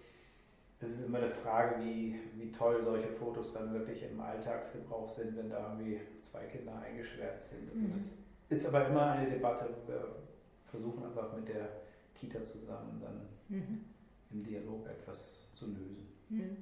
es 0.81 0.89
ist 0.89 1.05
immer 1.07 1.19
eine 1.19 1.29
Frage, 1.29 1.83
wie, 1.83 2.19
wie 2.35 2.51
toll 2.51 2.83
solche 2.83 3.07
Fotos 3.07 3.53
dann 3.53 3.71
wirklich 3.71 4.03
im 4.03 4.19
Alltagsgebrauch 4.19 5.07
sind, 5.07 5.37
wenn 5.37 5.49
da 5.49 5.69
irgendwie 5.69 5.99
zwei 6.17 6.45
Kinder 6.45 6.79
eingeschwärzt 6.79 7.49
sind. 7.49 7.71
Also 7.71 7.85
mhm. 7.85 7.89
Das 7.91 8.13
ist 8.49 8.65
aber 8.65 8.87
immer 8.87 9.11
eine 9.11 9.29
Debatte, 9.29 9.69
wir 9.85 10.15
versuchen 10.63 11.05
einfach 11.05 11.33
mit 11.35 11.47
der 11.47 11.69
Kita 12.15 12.43
zusammen 12.43 12.99
dann 12.99 13.29
mhm. 13.47 13.85
im 14.31 14.43
Dialog 14.43 14.87
etwas 14.87 15.53
zu 15.53 15.67
lösen. 15.67 16.07
Mhm. 16.29 16.57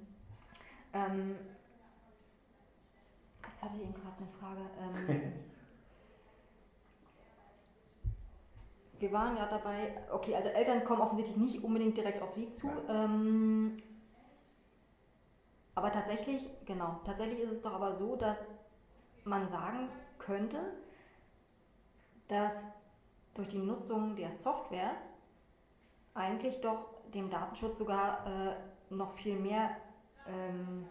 Ähm, 0.91 1.36
jetzt 3.47 3.63
hatte 3.63 3.75
ich 3.77 3.84
eben 3.84 3.93
gerade 3.93 4.17
eine 4.17 4.27
Frage. 4.38 4.62
Ähm, 4.82 5.34
wir 8.99 9.12
waren 9.13 9.36
gerade 9.36 9.51
dabei, 9.51 10.03
okay, 10.12 10.36
also 10.36 10.49
Eltern 10.49 10.84
kommen 10.84 11.01
offensichtlich 11.01 11.38
nicht 11.38 11.63
unbedingt 11.63 11.95
direkt 11.95 12.21
auf 12.21 12.34
Sie 12.34 12.49
zu. 12.49 12.69
Ähm, 12.89 13.77
aber 15.80 15.94
tatsächlich, 15.94 16.46
genau, 16.65 17.00
tatsächlich 17.06 17.39
ist 17.39 17.54
es 17.54 17.62
doch 17.62 17.72
aber 17.72 17.94
so, 17.94 18.18
dass 18.18 18.50
man 19.24 19.48
sagen 19.48 19.88
könnte, 20.18 20.60
dass 22.28 22.68
durch 23.34 23.48
die 23.48 23.60
Nutzung 23.60 24.18
der 24.18 24.30
Software 24.30 24.92
eigentlich 26.13 26.60
doch 26.60 26.86
dem 27.13 27.30
Datenschutz 27.30 27.78
sogar 27.78 28.28
äh, 28.28 28.94
noch 28.94 29.13
viel 29.13 29.39
mehr 29.39 29.78
ähm, 30.28 30.86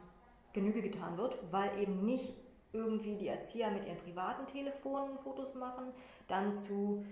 Genüge 0.54 0.80
getan 0.80 1.18
wird, 1.18 1.38
weil 1.50 1.78
eben 1.78 2.06
nicht 2.06 2.32
irgendwie 2.72 3.16
die 3.16 3.28
Erzieher 3.28 3.70
mit 3.70 3.84
ihren 3.84 3.98
privaten 3.98 4.46
Telefonen 4.46 5.18
Fotos 5.18 5.54
machen, 5.54 5.92
dann 6.28 6.56
zu, 6.56 7.04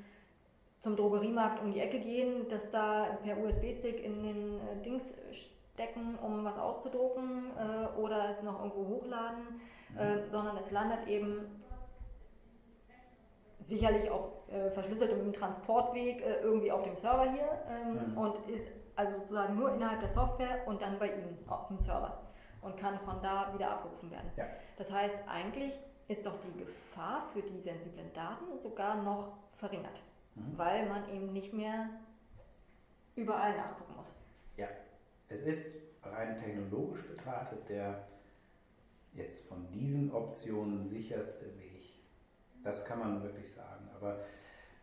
zum 0.80 0.96
Drogeriemarkt 0.96 1.62
um 1.62 1.72
die 1.72 1.80
Ecke 1.80 2.00
gehen, 2.00 2.48
das 2.48 2.70
da 2.70 3.18
per 3.22 3.36
USB-Stick 3.36 4.02
in 4.02 4.22
den 4.22 4.60
äh, 4.60 4.80
Dings 4.82 5.14
stecken, 5.76 6.18
um 6.22 6.42
was 6.44 6.58
auszudrucken 6.58 7.50
äh, 7.56 7.98
oder 7.98 8.28
es 8.30 8.42
noch 8.42 8.58
irgendwo 8.58 8.88
hochladen, 8.96 9.60
mhm. 9.90 9.98
äh, 9.98 10.26
sondern 10.26 10.56
es 10.56 10.70
landet 10.70 11.06
eben 11.06 11.62
sicherlich 13.58 14.10
auf 14.10 14.30
äh, 14.48 14.70
verschlüsseltem 14.70 15.32
Transportweg 15.32 16.22
äh, 16.22 16.40
irgendwie 16.40 16.72
auf 16.72 16.82
dem 16.82 16.96
Server 16.96 17.30
hier 17.30 17.48
ähm, 17.68 18.12
mhm. 18.12 18.18
und 18.18 18.38
ist 18.48 18.68
also 18.94 19.18
sozusagen 19.18 19.54
nur 19.56 19.74
innerhalb 19.74 20.00
der 20.00 20.08
Software 20.08 20.66
und 20.66 20.80
dann 20.80 20.98
bei 20.98 21.08
Ihnen 21.08 21.38
auf 21.46 21.68
dem 21.68 21.78
Server 21.78 22.22
und 22.62 22.76
kann 22.78 22.98
von 23.00 23.20
da 23.20 23.52
wieder 23.52 23.70
abgerufen 23.70 24.10
werden. 24.10 24.30
Ja. 24.36 24.46
Das 24.78 24.90
heißt, 24.90 25.16
eigentlich 25.28 25.78
ist 26.08 26.24
doch 26.24 26.38
die 26.40 26.56
Gefahr 26.56 27.26
für 27.32 27.42
die 27.42 27.60
sensiblen 27.60 28.10
Daten 28.14 28.56
sogar 28.56 29.02
noch 29.02 29.32
verringert, 29.56 30.00
mhm. 30.36 30.56
weil 30.56 30.88
man 30.88 31.06
eben 31.10 31.32
nicht 31.32 31.52
mehr 31.52 31.90
überall 33.14 33.54
nachgucken 33.56 33.94
muss. 33.96 34.14
Ja, 34.56 34.68
es 35.28 35.42
ist 35.42 35.74
rein 36.02 36.36
technologisch 36.36 37.02
betrachtet 37.02 37.68
der 37.68 38.06
jetzt 39.14 39.48
von 39.48 39.70
diesen 39.70 40.12
Optionen 40.12 40.86
sicherste 40.86 41.46
Weg. 41.58 41.82
Das 42.62 42.84
kann 42.84 42.98
man 42.98 43.22
wirklich 43.22 43.50
sagen. 43.50 43.88
Aber 43.96 44.18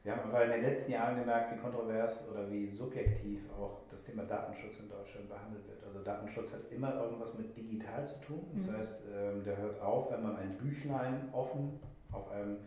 wir 0.04 0.12
haben 0.12 0.24
einfach 0.24 0.42
in 0.42 0.52
den 0.52 0.62
letzten 0.62 0.92
Jahren 0.92 1.18
gemerkt, 1.18 1.54
wie 1.54 1.60
kontrovers 1.60 2.28
oder 2.30 2.50
wie 2.50 2.66
subjektiv 2.66 3.42
auch 3.52 3.82
das 3.90 4.04
Thema 4.04 4.24
Datenschutz 4.24 4.80
in 4.80 4.90
Deutschland 4.90 5.30
behandelt 5.30 5.68
wird. 5.68 5.84
Also 5.84 6.00
Datenschutz 6.02 6.54
hat 6.54 6.72
immer 6.72 6.96
irgendwas 6.96 7.38
mit 7.38 7.56
digital 7.56 8.06
zu 8.06 8.20
tun. 8.20 8.46
Das 8.56 8.68
mhm. 8.68 8.78
heißt, 8.78 9.02
ähm, 9.14 9.44
der 9.44 9.58
hört 9.58 9.82
auf, 9.82 10.12
wenn 10.12 10.24
man 10.24 10.38
ein 10.38 10.58
Büchlein 10.58 11.30
offen 11.32 11.80
auf 12.12 12.32
einem 12.32 12.58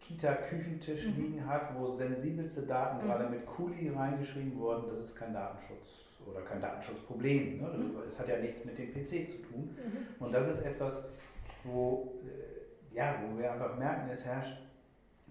Kita-Küchentisch 0.00 1.06
mhm. 1.06 1.16
liegen 1.16 1.46
hat, 1.46 1.74
wo 1.76 1.86
sensibelste 1.86 2.62
Daten 2.62 2.98
mhm. 2.98 3.08
gerade 3.08 3.28
mit 3.28 3.46
Kuli 3.46 3.88
reingeschrieben 3.88 4.58
wurden. 4.58 4.88
Das 4.88 5.00
ist 5.00 5.16
kein 5.16 5.32
Datenschutz 5.32 6.09
oder 6.26 6.42
kein 6.42 6.60
Datenschutzproblem. 6.60 7.60
Ne? 7.60 7.68
Mhm. 7.68 7.96
Es 8.06 8.18
hat 8.18 8.28
ja 8.28 8.38
nichts 8.38 8.64
mit 8.64 8.78
dem 8.78 8.92
PC 8.92 9.28
zu 9.28 9.42
tun. 9.42 9.76
Mhm. 9.76 10.24
Und 10.24 10.32
das 10.32 10.48
ist 10.48 10.64
etwas, 10.64 11.04
wo, 11.64 12.20
äh, 12.24 12.94
ja, 12.94 13.22
wo 13.22 13.38
wir 13.38 13.52
einfach 13.52 13.76
merken, 13.78 14.08
es 14.10 14.24
herrscht 14.24 14.56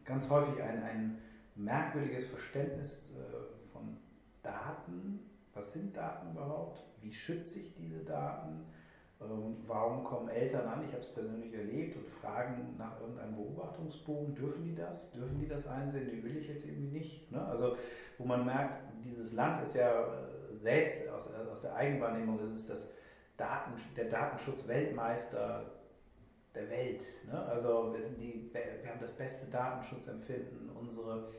ganz 0.06 0.30
häufig 0.30 0.62
ein, 0.62 0.84
ein 0.84 1.22
merkwürdiges 1.56 2.26
Verständnis 2.26 3.16
äh, 3.16 3.72
von 3.72 3.98
Daten. 4.42 5.20
Was 5.54 5.74
sind 5.74 5.96
Daten 5.96 6.32
überhaupt? 6.32 6.84
Wie 7.02 7.12
schütze 7.12 7.60
ich 7.60 7.74
diese 7.76 8.04
Daten? 8.04 8.66
Ähm, 9.22 9.58
warum 9.68 10.04
kommen 10.04 10.30
Eltern 10.30 10.66
an? 10.68 10.84
Ich 10.84 10.92
habe 10.92 11.02
es 11.02 11.14
persönlich 11.14 11.54
erlebt 11.54 11.98
und 11.98 12.08
fragen 12.08 12.76
nach 12.78 13.00
irgendeinem 13.02 13.36
Beobachtungsbogen. 13.36 14.34
Dürfen 14.34 14.64
die 14.64 14.76
das? 14.76 15.12
Dürfen 15.12 15.38
die 15.40 15.48
das 15.48 15.68
einsehen? 15.68 16.10
Die 16.10 16.24
will 16.24 16.38
ich 16.38 16.48
jetzt 16.48 16.66
irgendwie 16.66 16.98
nicht. 16.98 17.30
Ne? 17.32 17.46
Also, 17.46 17.76
wo 18.18 18.26
man 18.26 18.46
merkt, 18.46 18.82
dieses 19.04 19.34
Land 19.34 19.62
ist 19.62 19.76
ja 19.76 19.92
äh, 19.92 20.39
selbst 20.58 21.10
aus, 21.10 21.34
aus 21.34 21.62
der 21.62 21.76
Eigenwahrnehmung, 21.76 22.38
das 22.38 22.58
ist 22.58 22.70
das 22.70 22.94
Daten, 23.38 23.72
der 23.96 24.06
Datenschutz-Weltmeister 24.06 25.66
der 26.54 26.70
Welt. 26.70 27.06
Ne? 27.32 27.40
Also 27.46 27.94
wir, 27.94 28.04
sind 28.04 28.20
die, 28.20 28.50
wir 28.54 28.90
haben 28.90 29.00
das 29.00 29.12
beste 29.12 29.50
Datenschutzempfinden. 29.50 30.70
Unsere, 30.72 31.32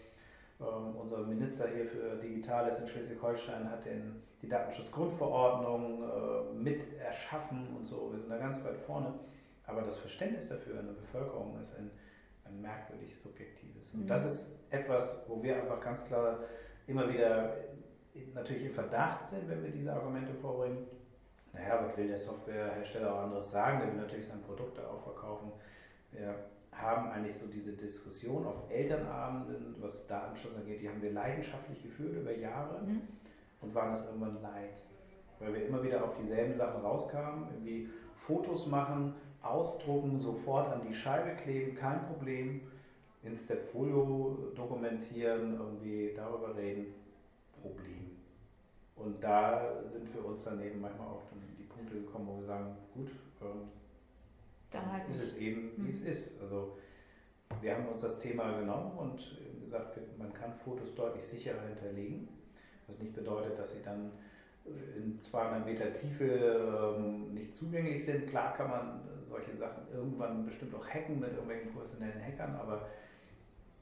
ähm, 0.60 0.96
unser 0.96 1.18
Minister 1.26 1.68
hier 1.68 1.86
für 1.86 2.16
Digitales 2.16 2.80
in 2.80 2.88
Schleswig-Holstein 2.88 3.70
hat 3.70 3.84
den, 3.84 4.22
die 4.40 4.48
Datenschutzgrundverordnung 4.48 6.02
äh, 6.02 6.54
mit 6.54 6.98
erschaffen 6.98 7.76
und 7.76 7.86
so. 7.86 8.12
Wir 8.12 8.20
sind 8.20 8.30
da 8.30 8.38
ganz 8.38 8.64
weit 8.64 8.78
vorne. 8.78 9.12
Aber 9.66 9.82
das 9.82 9.98
Verständnis 9.98 10.48
dafür 10.48 10.80
in 10.80 10.86
der 10.86 10.94
Bevölkerung 10.94 11.60
ist 11.60 11.76
ein, 11.76 11.90
ein 12.44 12.60
merkwürdig 12.60 13.16
subjektives. 13.16 13.92
Und 13.94 14.02
mhm. 14.02 14.06
das 14.06 14.24
ist 14.24 14.58
etwas, 14.70 15.24
wo 15.28 15.42
wir 15.42 15.56
einfach 15.56 15.80
ganz 15.80 16.06
klar 16.06 16.40
immer 16.86 17.08
wieder 17.12 17.56
natürlich 18.34 18.66
im 18.66 18.72
Verdacht 18.72 19.26
sind, 19.26 19.48
wenn 19.48 19.62
wir 19.62 19.70
diese 19.70 19.92
Argumente 19.92 20.34
vorbringen 20.34 20.86
naja, 21.52 21.84
was 21.84 21.96
will 21.96 22.06
der 22.06 22.18
Softwarehersteller 22.18 23.12
auch 23.12 23.22
anderes 23.22 23.50
sagen? 23.50 23.80
Der 23.80 23.88
will 23.88 24.00
natürlich 24.00 24.26
sein 24.26 24.40
Produkt 24.42 24.78
da 24.78 24.86
auch 24.86 25.02
verkaufen. 25.02 25.50
Wir 26.12 26.34
haben 26.72 27.10
eigentlich 27.10 27.34
so 27.34 27.46
diese 27.46 27.72
Diskussion 27.72 28.46
auf 28.46 28.70
Elternabenden, 28.70 29.74
was 29.80 30.06
Datenschutz 30.06 30.56
angeht, 30.56 30.80
die 30.80 30.88
haben 30.88 31.02
wir 31.02 31.12
leidenschaftlich 31.12 31.82
geführt 31.82 32.16
über 32.16 32.34
Jahre 32.34 32.80
mhm. 32.82 33.02
und 33.60 33.74
waren 33.74 33.92
es 33.92 34.04
irgendwann 34.04 34.40
leid, 34.40 34.82
weil 35.40 35.52
wir 35.52 35.66
immer 35.66 35.82
wieder 35.82 36.04
auf 36.04 36.16
dieselben 36.16 36.54
Sachen 36.54 36.80
rauskamen, 36.80 37.48
irgendwie 37.50 37.88
Fotos 38.14 38.66
machen, 38.66 39.14
ausdrucken, 39.42 40.20
sofort 40.20 40.68
an 40.68 40.82
die 40.86 40.94
Scheibe 40.94 41.34
kleben, 41.34 41.74
kein 41.74 42.06
Problem, 42.06 42.62
in 43.22 43.36
Stepfolio 43.36 44.52
dokumentieren, 44.54 45.58
irgendwie 45.58 46.14
darüber 46.16 46.56
reden, 46.56 46.94
Problem. 47.60 48.16
Und 48.96 49.22
da 49.22 49.82
sind 49.86 50.08
für 50.08 50.20
uns 50.20 50.44
dann 50.44 50.60
eben 50.62 50.80
manchmal 50.80 51.08
auch 51.08 51.22
die 51.58 51.64
Punkte 51.64 51.94
gekommen, 51.94 52.28
wo 52.28 52.38
wir 52.38 52.46
sagen, 52.46 52.76
gut, 52.94 53.10
ähm, 53.40 53.68
dann 54.70 54.92
halt 54.92 55.08
ist 55.08 55.20
es 55.20 55.36
eben, 55.38 55.72
wie 55.76 55.82
mhm. 55.82 55.88
es 55.88 56.02
ist. 56.02 56.40
Also 56.40 56.76
wir 57.60 57.74
haben 57.74 57.88
uns 57.88 58.02
das 58.02 58.18
Thema 58.18 58.58
genommen 58.58 58.96
und 58.98 59.36
gesagt, 59.60 59.98
man 60.18 60.32
kann 60.32 60.54
Fotos 60.54 60.94
deutlich 60.94 61.24
sicherer 61.24 61.62
hinterlegen, 61.66 62.28
was 62.86 63.00
nicht 63.00 63.14
bedeutet, 63.14 63.58
dass 63.58 63.72
sie 63.72 63.82
dann 63.82 64.12
in 64.96 65.18
200 65.18 65.64
Meter 65.64 65.92
Tiefe 65.92 66.96
ähm, 66.96 67.32
nicht 67.34 67.54
zugänglich 67.54 68.04
sind. 68.04 68.26
Klar 68.26 68.54
kann 68.54 68.70
man 68.70 69.00
solche 69.22 69.54
Sachen 69.54 69.84
irgendwann 69.92 70.44
bestimmt 70.44 70.74
auch 70.74 70.86
hacken 70.86 71.18
mit 71.18 71.30
irgendwelchen 71.30 71.72
professionellen 71.72 72.22
Hackern, 72.22 72.54
aber 72.56 72.88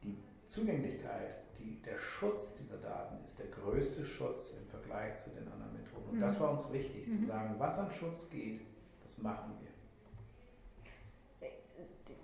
die 0.03 0.17
Zugänglichkeit 0.47 1.37
die, 1.59 1.81
der 1.83 1.99
Schutz 1.99 2.55
dieser 2.55 2.79
Daten 2.79 3.23
ist 3.25 3.39
der 3.39 3.47
größte 3.47 4.05
Schutz 4.05 4.53
im 4.53 4.67
Vergleich 4.67 5.17
zu 5.17 5.31
den 5.31 5.47
anderen 5.51 5.73
Methoden. 5.75 6.09
Und 6.11 6.17
mhm. 6.17 6.21
das 6.21 6.39
war 6.41 6.51
uns 6.51 6.73
wichtig, 6.73 7.07
mhm. 7.07 7.11
zu 7.11 7.27
sagen, 7.27 7.55
was 7.59 7.79
an 7.79 7.91
Schutz 7.91 8.29
geht, 8.31 8.61
das 9.03 9.19
machen 9.19 9.53
wir. 9.61 9.69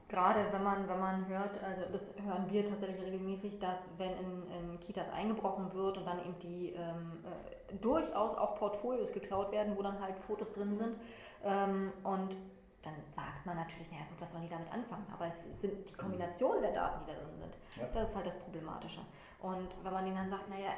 Gerade 0.08 0.46
wenn 0.52 0.62
man, 0.62 0.88
wenn 0.88 1.00
man 1.00 1.26
hört, 1.26 1.60
also 1.64 1.82
das 1.90 2.12
hören 2.24 2.46
wir 2.48 2.64
tatsächlich 2.68 3.02
regelmäßig, 3.02 3.58
dass 3.58 3.88
wenn 3.98 4.12
in, 4.12 4.72
in 4.72 4.80
Kitas 4.80 5.10
eingebrochen 5.10 5.72
wird 5.72 5.98
und 5.98 6.04
dann 6.04 6.20
eben 6.20 6.38
die 6.40 6.70
ähm, 6.70 7.24
äh, 7.24 7.74
durchaus 7.76 8.34
auch 8.36 8.54
Portfolios 8.54 9.12
geklaut 9.12 9.50
werden, 9.50 9.76
wo 9.76 9.82
dann 9.82 10.00
halt 10.00 10.16
Fotos 10.20 10.52
drin 10.52 10.76
sind 10.76 10.96
ähm, 11.42 11.92
und 12.04 12.36
dann 12.84 12.94
sagt 13.14 13.46
man 13.46 13.56
natürlich, 13.56 13.90
naja 13.90 14.04
gut, 14.08 14.20
was 14.20 14.32
sollen 14.32 14.44
die 14.44 14.48
damit 14.48 14.70
anfangen? 14.72 15.06
Aber 15.12 15.26
es 15.26 15.44
sind 15.60 15.88
die 15.88 15.94
Kombination 15.94 16.60
der 16.60 16.72
Daten, 16.72 17.04
die 17.04 17.12
da 17.12 17.18
drin 17.18 17.38
sind. 17.38 17.58
Ja. 17.76 17.88
Das 17.92 18.10
ist 18.10 18.16
halt 18.16 18.26
das 18.26 18.38
Problematische. 18.38 19.00
Und 19.40 19.68
wenn 19.82 19.92
man 19.92 20.04
denen 20.04 20.16
dann 20.16 20.30
sagt, 20.30 20.48
naja, 20.48 20.70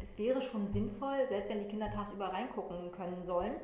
es 0.00 0.18
wäre 0.18 0.40
schon 0.40 0.66
sinnvoll, 0.66 1.26
selbst 1.28 1.48
wenn 1.48 1.60
die 1.60 1.68
Kinder 1.68 1.90
tagsüber 1.90 2.32
reingucken 2.32 2.92
können 2.92 3.22
sollen, 3.22 3.54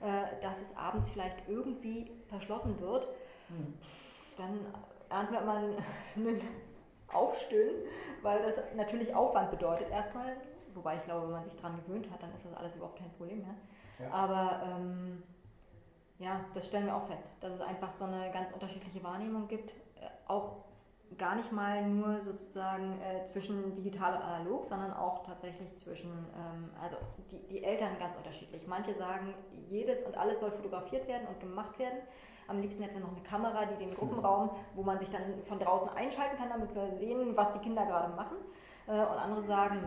äh, 0.00 0.40
dass 0.40 0.60
es 0.60 0.76
abends 0.76 1.10
vielleicht 1.10 1.48
irgendwie 1.48 2.10
verschlossen 2.26 2.80
wird, 2.80 3.08
mhm. 3.48 3.74
dann 4.36 4.58
wir 5.30 5.40
immer 5.40 5.56
einen 6.16 6.40
Aufstöhnen, 7.08 7.82
weil 8.22 8.42
das 8.42 8.60
natürlich 8.74 9.14
Aufwand 9.14 9.50
bedeutet 9.50 9.90
erstmal. 9.90 10.36
Wobei 10.74 10.96
ich 10.96 11.02
glaube, 11.02 11.26
wenn 11.26 11.32
man 11.32 11.44
sich 11.44 11.54
daran 11.54 11.76
gewöhnt 11.76 12.10
hat, 12.10 12.22
dann 12.22 12.32
ist 12.32 12.46
das 12.46 12.54
alles 12.54 12.76
überhaupt 12.76 12.98
kein 12.98 13.10
Problem 13.12 13.40
mehr. 13.40 13.54
Ja. 13.98 14.10
Aber 14.10 14.62
ähm, 14.64 15.22
ja, 16.22 16.40
das 16.54 16.66
stellen 16.66 16.86
wir 16.86 16.96
auch 16.96 17.06
fest, 17.06 17.30
dass 17.40 17.54
es 17.54 17.60
einfach 17.60 17.92
so 17.92 18.04
eine 18.04 18.30
ganz 18.30 18.52
unterschiedliche 18.52 19.02
Wahrnehmung 19.02 19.48
gibt, 19.48 19.72
äh, 19.72 20.06
auch 20.28 20.64
gar 21.18 21.34
nicht 21.34 21.52
mal 21.52 21.82
nur 21.86 22.20
sozusagen 22.20 22.98
äh, 23.02 23.24
zwischen 23.24 23.74
digital 23.74 24.14
und 24.14 24.22
analog, 24.22 24.64
sondern 24.64 24.92
auch 24.92 25.24
tatsächlich 25.24 25.76
zwischen, 25.76 26.10
ähm, 26.10 26.70
also 26.80 26.96
die, 27.30 27.46
die 27.48 27.64
Eltern 27.64 27.98
ganz 27.98 28.16
unterschiedlich. 28.16 28.66
Manche 28.66 28.94
sagen, 28.94 29.34
jedes 29.66 30.04
und 30.04 30.16
alles 30.16 30.40
soll 30.40 30.52
fotografiert 30.52 31.06
werden 31.08 31.26
und 31.26 31.40
gemacht 31.40 31.78
werden, 31.78 31.98
Am 32.48 32.60
liebsten 32.60 32.82
hätten 32.82 32.94
wir 32.94 33.02
noch 33.02 33.12
eine 33.12 33.22
Kamera, 33.22 33.66
die 33.66 33.76
den 33.76 33.94
Gruppenraum, 33.94 34.50
wo 34.74 34.82
man 34.82 34.98
sich 34.98 35.08
dann 35.10 35.22
von 35.44 35.58
draußen 35.58 35.88
einschalten 35.90 36.36
kann, 36.36 36.50
damit 36.50 36.74
wir 36.74 36.94
sehen, 36.96 37.36
was 37.36 37.52
die 37.52 37.60
Kinder 37.60 37.86
gerade 37.86 38.14
machen. 38.14 38.36
Äh, 38.86 38.92
und 38.92 39.18
andere 39.18 39.42
sagen, 39.42 39.78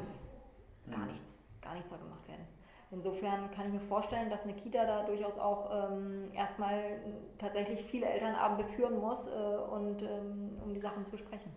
gar 0.90 1.00
mhm. 1.00 1.08
nichts, 1.08 1.36
gar 1.62 1.74
nichts 1.74 1.90
soll 1.90 2.00
gemacht 2.00 2.28
werden. 2.28 2.48
Insofern 2.96 3.52
kann 3.52 3.68
ich 3.68 3.74
mir 3.74 3.82
vorstellen, 3.82 4.30
dass 4.30 4.46
eine 4.46 4.54
Kita 4.54 4.86
da 4.86 5.04
durchaus 5.04 5.38
auch 5.38 5.92
ähm, 5.92 6.32
erstmal 6.34 7.02
tatsächlich 7.38 7.84
viele 7.84 8.06
Elternabende 8.06 8.64
führen 8.64 9.00
muss, 9.00 9.28
äh, 9.28 9.32
und, 9.32 10.02
ähm, 10.02 10.58
um 10.64 10.74
die 10.74 10.80
Sachen 10.80 11.04
zu 11.04 11.12
besprechen. 11.12 11.52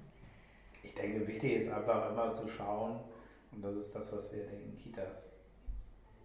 Ich 0.82 0.94
denke, 0.94 1.24
wichtig 1.28 1.52
ist 1.52 1.72
einfach 1.72 2.10
immer 2.10 2.32
zu 2.32 2.48
schauen, 2.48 2.98
und 3.52 3.62
das 3.62 3.74
ist 3.74 3.94
das, 3.94 4.12
was 4.12 4.32
wir 4.32 4.46
den 4.46 4.76
Kitas 4.76 5.32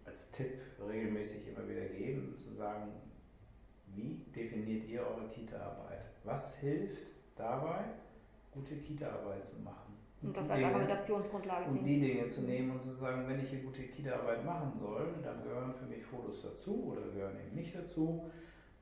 als 0.04 0.28
Tipp 0.32 0.58
regelmäßig 0.84 1.46
immer 1.46 1.68
wieder 1.68 1.84
geben, 1.86 2.36
zu 2.36 2.52
sagen, 2.52 2.90
wie 3.86 4.16
definiert 4.34 4.84
ihr 4.88 5.06
eure 5.06 5.28
Kita-Arbeit? 5.28 6.06
Was 6.24 6.56
hilft 6.56 7.12
dabei, 7.36 7.84
gute 8.50 8.74
Kita-Arbeit 8.78 9.46
zu 9.46 9.60
machen? 9.60 9.83
Und 10.24 10.36
das 10.36 10.48
als 10.48 10.58
Dinge, 10.58 10.70
Argumentationsgrundlage 10.70 11.70
Und 11.70 11.84
die 11.84 12.00
Dinge 12.00 12.28
zu 12.28 12.42
nehmen 12.42 12.70
und 12.72 12.82
zu 12.82 12.90
sagen, 12.90 13.28
wenn 13.28 13.40
ich 13.40 13.50
hier 13.50 13.60
gute 13.60 13.82
Kita-Arbeit 13.82 14.44
machen 14.44 14.72
soll, 14.76 15.14
dann 15.22 15.42
gehören 15.42 15.74
für 15.74 15.84
mich 15.84 16.04
Fotos 16.04 16.42
dazu 16.42 16.92
oder 16.92 17.02
gehören 17.12 17.36
eben 17.46 17.54
nicht 17.54 17.74
dazu. 17.74 18.24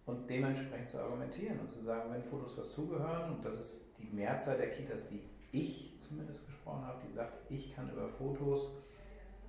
Und 0.07 0.29
dementsprechend 0.29 0.91
zu 0.91 1.01
argumentieren 1.01 1.61
und 1.61 1.71
zu 1.71 1.81
sagen, 1.81 2.13
wenn 2.13 2.23
Fotos 2.23 2.57
dazugehören, 2.57 3.35
und 3.35 3.45
das 3.45 3.59
ist 3.59 3.95
die 3.99 4.09
Mehrzahl 4.15 4.57
der 4.57 4.71
Kitas, 4.71 5.07
die 5.07 5.21
ich 5.53 5.97
zumindest 5.99 6.45
gesprochen 6.47 6.85
habe, 6.85 7.01
die 7.07 7.13
sagt, 7.13 7.51
ich 7.51 7.75
kann 7.75 7.91
über 7.91 8.09
Fotos 8.09 8.73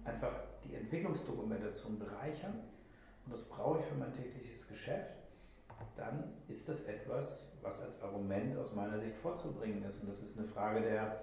einfach 0.03 0.35
die 0.63 0.75
Entwicklungsdokumentation 0.75 1.97
bereichern 1.97 2.53
und 3.25 3.31
das 3.31 3.43
brauche 3.43 3.79
ich 3.79 3.85
für 3.85 3.95
mein 3.95 4.13
tägliches 4.13 4.67
Geschäft, 4.67 5.15
dann 5.95 6.33
ist 6.47 6.67
das 6.67 6.81
etwas, 6.81 7.51
was 7.61 7.81
als 7.81 8.01
Argument 8.01 8.57
aus 8.57 8.73
meiner 8.73 8.97
Sicht 8.99 9.15
vorzubringen 9.15 9.83
ist. 9.83 10.01
Und 10.01 10.09
das 10.09 10.21
ist 10.21 10.37
eine 10.37 10.47
Frage 10.47 10.81
der, 10.81 11.21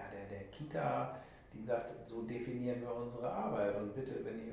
ja, 0.00 0.06
der, 0.12 0.38
der 0.38 0.48
Kita, 0.48 1.16
die 1.52 1.60
sagt, 1.60 1.92
so 2.06 2.22
definieren 2.22 2.80
wir 2.80 2.94
unsere 2.94 3.30
Arbeit. 3.30 3.76
Und 3.76 3.94
bitte, 3.94 4.24
wenn 4.24 4.38
ich 4.38 4.52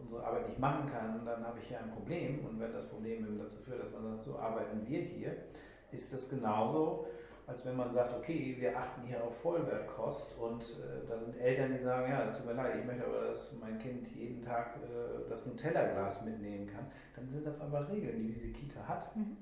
unsere 0.00 0.24
Arbeit 0.24 0.46
nicht 0.46 0.58
machen 0.58 0.88
kann, 0.90 1.24
dann 1.24 1.44
habe 1.44 1.58
ich 1.58 1.68
hier 1.68 1.78
ein 1.78 1.90
Problem. 1.90 2.44
Und 2.46 2.58
wenn 2.60 2.72
das 2.72 2.88
Problem 2.88 3.26
eben 3.26 3.38
dazu 3.38 3.58
führt, 3.58 3.80
dass 3.80 3.92
man 3.92 4.04
sagt, 4.04 4.24
so 4.24 4.38
arbeiten 4.38 4.86
wir 4.86 5.00
hier, 5.00 5.36
ist 5.90 6.12
das 6.12 6.28
genauso, 6.28 7.06
als 7.46 7.64
wenn 7.64 7.76
man 7.76 7.90
sagt, 7.90 8.14
okay, 8.14 8.56
wir 8.58 8.76
achten 8.76 9.02
hier 9.06 9.24
auf 9.24 9.34
Vollwertkost 9.40 10.36
und 10.38 10.62
äh, 10.62 11.06
da 11.08 11.18
sind 11.18 11.34
Eltern, 11.40 11.72
die 11.72 11.82
sagen, 11.82 12.10
ja, 12.10 12.22
es 12.22 12.34
tut 12.34 12.44
mir 12.44 12.52
leid, 12.52 12.76
ich 12.78 12.84
möchte 12.84 13.06
aber, 13.06 13.24
dass 13.24 13.52
mein 13.58 13.78
Kind 13.78 14.06
jeden 14.14 14.42
Tag 14.42 14.76
äh, 14.76 15.28
das 15.30 15.46
Nutella-Glas 15.46 16.24
mitnehmen 16.26 16.66
kann, 16.66 16.86
dann 17.16 17.26
sind 17.26 17.46
das 17.46 17.58
aber 17.60 17.88
Regeln, 17.88 18.18
die 18.18 18.26
diese 18.26 18.48
Kita 18.48 18.86
hat. 18.86 19.16
Mhm. 19.16 19.36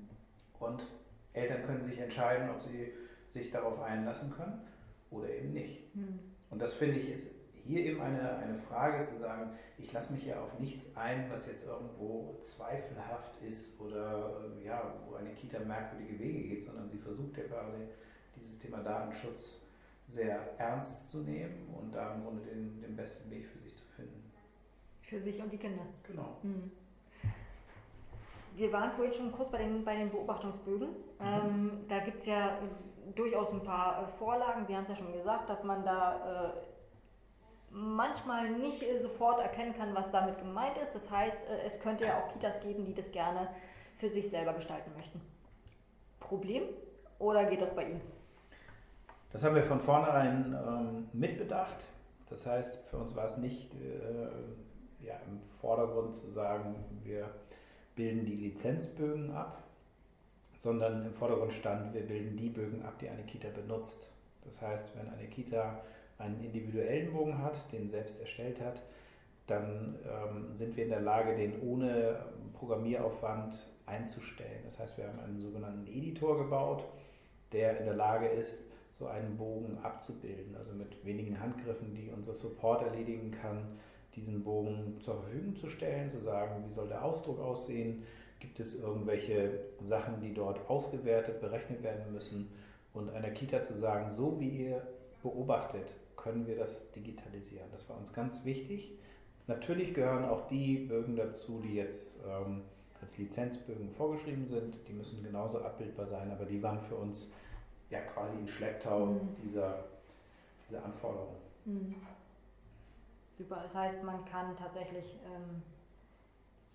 Und 0.57 0.87
Eltern 1.33 1.63
können 1.63 1.83
sich 1.83 1.99
entscheiden, 1.99 2.49
ob 2.49 2.61
sie 2.61 2.93
sich 3.25 3.51
darauf 3.51 3.81
einlassen 3.81 4.31
können 4.31 4.61
oder 5.11 5.29
eben 5.29 5.53
nicht. 5.53 5.95
Mhm. 5.95 6.19
Und 6.49 6.61
das 6.61 6.73
finde 6.73 6.97
ich 6.97 7.09
ist 7.09 7.37
hier 7.67 7.83
eben 7.83 8.01
eine, 8.01 8.37
eine 8.37 8.55
Frage 8.55 9.01
zu 9.03 9.13
sagen, 9.13 9.51
ich 9.77 9.91
lasse 9.91 10.13
mich 10.13 10.25
ja 10.25 10.41
auf 10.41 10.57
nichts 10.59 10.95
ein, 10.95 11.29
was 11.29 11.47
jetzt 11.47 11.67
irgendwo 11.67 12.37
zweifelhaft 12.39 13.41
ist 13.41 13.79
oder 13.81 14.45
ja, 14.63 14.93
wo 15.05 15.15
eine 15.15 15.31
Kita 15.33 15.59
merkwürdige 15.59 16.17
Wege 16.19 16.47
geht, 16.47 16.63
sondern 16.63 16.87
sie 16.89 16.97
versucht 16.97 17.37
ja 17.37 17.43
quasi 17.43 17.77
dieses 18.35 18.57
Thema 18.59 18.77
Datenschutz 18.79 19.67
sehr 20.05 20.57
ernst 20.57 21.11
zu 21.11 21.23
nehmen 21.23 21.67
und 21.77 21.93
da 21.93 22.15
im 22.15 22.23
Grunde 22.23 22.43
den, 22.43 22.79
den 22.79 22.95
besten 22.95 23.29
Weg 23.29 23.45
für 23.45 23.59
sich 23.59 23.75
zu 23.75 23.83
finden. 23.85 24.31
Für 25.01 25.19
sich 25.19 25.41
und 25.41 25.51
die 25.51 25.57
Kinder. 25.57 25.85
Genau. 26.03 26.37
Mhm. 26.43 26.71
Wir 28.55 28.71
waren 28.71 28.91
vorhin 28.91 29.13
schon 29.13 29.31
kurz 29.31 29.51
bei 29.51 29.59
den, 29.59 29.83
bei 29.83 29.95
den 29.95 30.09
Beobachtungsbögen. 30.09 30.87
Mhm. 30.87 30.95
Ähm, 31.21 31.71
da 31.89 31.99
gibt 31.99 32.19
es 32.19 32.25
ja 32.25 32.59
durchaus 33.15 33.51
ein 33.51 33.63
paar 33.63 34.03
äh, 34.03 34.07
Vorlagen. 34.17 34.65
Sie 34.65 34.75
haben 34.75 34.83
es 34.83 34.89
ja 34.89 34.95
schon 34.95 35.13
gesagt, 35.13 35.49
dass 35.49 35.63
man 35.63 35.83
da 35.83 36.47
äh, 36.47 36.53
manchmal 37.69 38.49
nicht 38.49 38.83
äh, 38.83 38.97
sofort 38.97 39.39
erkennen 39.39 39.73
kann, 39.73 39.95
was 39.95 40.11
damit 40.11 40.37
gemeint 40.37 40.77
ist. 40.77 40.93
Das 40.93 41.09
heißt, 41.11 41.39
es 41.65 41.79
könnte 41.79 42.05
ja 42.05 42.19
auch 42.19 42.33
Kitas 42.33 42.61
geben, 42.61 42.85
die 42.85 42.93
das 42.93 43.11
gerne 43.11 43.49
für 43.97 44.09
sich 44.09 44.29
selber 44.29 44.53
gestalten 44.53 44.91
möchten. 44.95 45.21
Problem 46.19 46.63
oder 47.19 47.45
geht 47.45 47.61
das 47.61 47.75
bei 47.75 47.85
Ihnen? 47.85 48.01
Das 49.31 49.43
haben 49.43 49.55
wir 49.55 49.63
von 49.63 49.79
vornherein 49.79 50.53
ähm, 50.53 51.09
mitbedacht. 51.13 51.87
Das 52.29 52.45
heißt, 52.45 52.77
für 52.89 52.97
uns 52.97 53.15
war 53.15 53.25
es 53.25 53.37
nicht 53.37 53.73
äh, 53.75 55.05
ja, 55.05 55.15
im 55.27 55.39
Vordergrund 55.39 56.15
zu 56.15 56.29
sagen, 56.29 56.75
wir 57.03 57.29
bilden 57.95 58.25
die 58.25 58.35
Lizenzbögen 58.35 59.31
ab, 59.31 59.63
sondern 60.57 61.05
im 61.05 61.13
Vordergrund 61.13 61.53
stand, 61.53 61.93
wir 61.93 62.01
bilden 62.01 62.35
die 62.35 62.49
Bögen 62.49 62.83
ab, 62.83 62.99
die 62.99 63.09
eine 63.09 63.23
Kita 63.23 63.49
benutzt. 63.49 64.11
Das 64.43 64.61
heißt, 64.61 64.95
wenn 64.95 65.09
eine 65.09 65.27
Kita 65.27 65.81
einen 66.17 66.43
individuellen 66.43 67.13
Bogen 67.13 67.37
hat, 67.41 67.71
den 67.71 67.87
selbst 67.87 68.19
erstellt 68.19 68.59
hat, 68.61 68.81
dann 69.45 69.95
ähm, 70.03 70.53
sind 70.53 70.75
wir 70.75 70.83
in 70.83 70.89
der 70.89 70.99
Lage, 70.99 71.35
den 71.35 71.61
ohne 71.61 72.25
Programmieraufwand 72.53 73.71
einzustellen. 73.85 74.61
Das 74.65 74.79
heißt, 74.79 74.97
wir 74.97 75.07
haben 75.07 75.19
einen 75.19 75.39
sogenannten 75.39 75.87
Editor 75.87 76.37
gebaut, 76.37 76.85
der 77.53 77.79
in 77.79 77.85
der 77.85 77.95
Lage 77.95 78.27
ist, 78.27 78.65
so 78.97 79.07
einen 79.07 79.37
Bogen 79.37 79.77
abzubilden, 79.83 80.55
also 80.55 80.73
mit 80.73 81.05
wenigen 81.05 81.39
Handgriffen, 81.39 81.93
die 81.93 82.09
unser 82.09 82.33
Support 82.33 82.81
erledigen 82.81 83.31
kann, 83.31 83.77
diesen 84.15 84.43
Bogen 84.43 84.99
zur 84.99 85.21
Verfügung 85.21 85.55
zu 85.55 85.69
stellen, 85.69 86.09
zu 86.09 86.19
sagen, 86.19 86.65
wie 86.65 86.71
soll 86.71 86.87
der 86.87 87.05
Ausdruck 87.05 87.39
aussehen, 87.39 88.03
gibt 88.39 88.59
es 88.59 88.75
irgendwelche 88.75 89.59
Sachen, 89.79 90.19
die 90.21 90.33
dort 90.33 90.69
ausgewertet, 90.69 91.41
berechnet 91.41 91.83
werden 91.83 92.11
müssen 92.11 92.51
und 92.93 93.09
einer 93.09 93.29
Kita 93.29 93.61
zu 93.61 93.75
sagen, 93.75 94.09
so 94.09 94.39
wie 94.39 94.49
ihr 94.49 94.87
beobachtet, 95.23 95.95
können 96.15 96.47
wir 96.47 96.57
das 96.57 96.91
digitalisieren. 96.91 97.67
Das 97.71 97.87
war 97.89 97.97
uns 97.97 98.13
ganz 98.13 98.43
wichtig. 98.45 98.91
Natürlich 99.47 99.93
gehören 99.93 100.25
auch 100.25 100.47
die 100.47 100.79
Bögen 100.79 101.15
dazu, 101.15 101.61
die 101.61 101.75
jetzt 101.75 102.21
ähm, 102.27 102.63
als 103.01 103.17
Lizenzbögen 103.17 103.89
vorgeschrieben 103.91 104.47
sind. 104.47 104.77
Die 104.87 104.93
müssen 104.93 105.23
genauso 105.23 105.61
abbildbar 105.61 106.07
sein, 106.07 106.31
aber 106.31 106.45
die 106.45 106.61
waren 106.61 106.79
für 106.79 106.95
uns 106.95 107.31
ja 107.89 108.01
quasi 108.01 108.35
im 108.35 108.47
Schlepptau 108.47 109.05
mhm. 109.05 109.35
dieser, 109.41 109.85
dieser 110.67 110.83
Anforderungen. 110.83 111.37
Mhm. 111.65 111.95
Super, 113.37 113.59
das 113.61 113.75
heißt, 113.75 114.03
man 114.03 114.25
kann 114.25 114.55
tatsächlich, 114.55 115.15
ähm, 115.25 115.61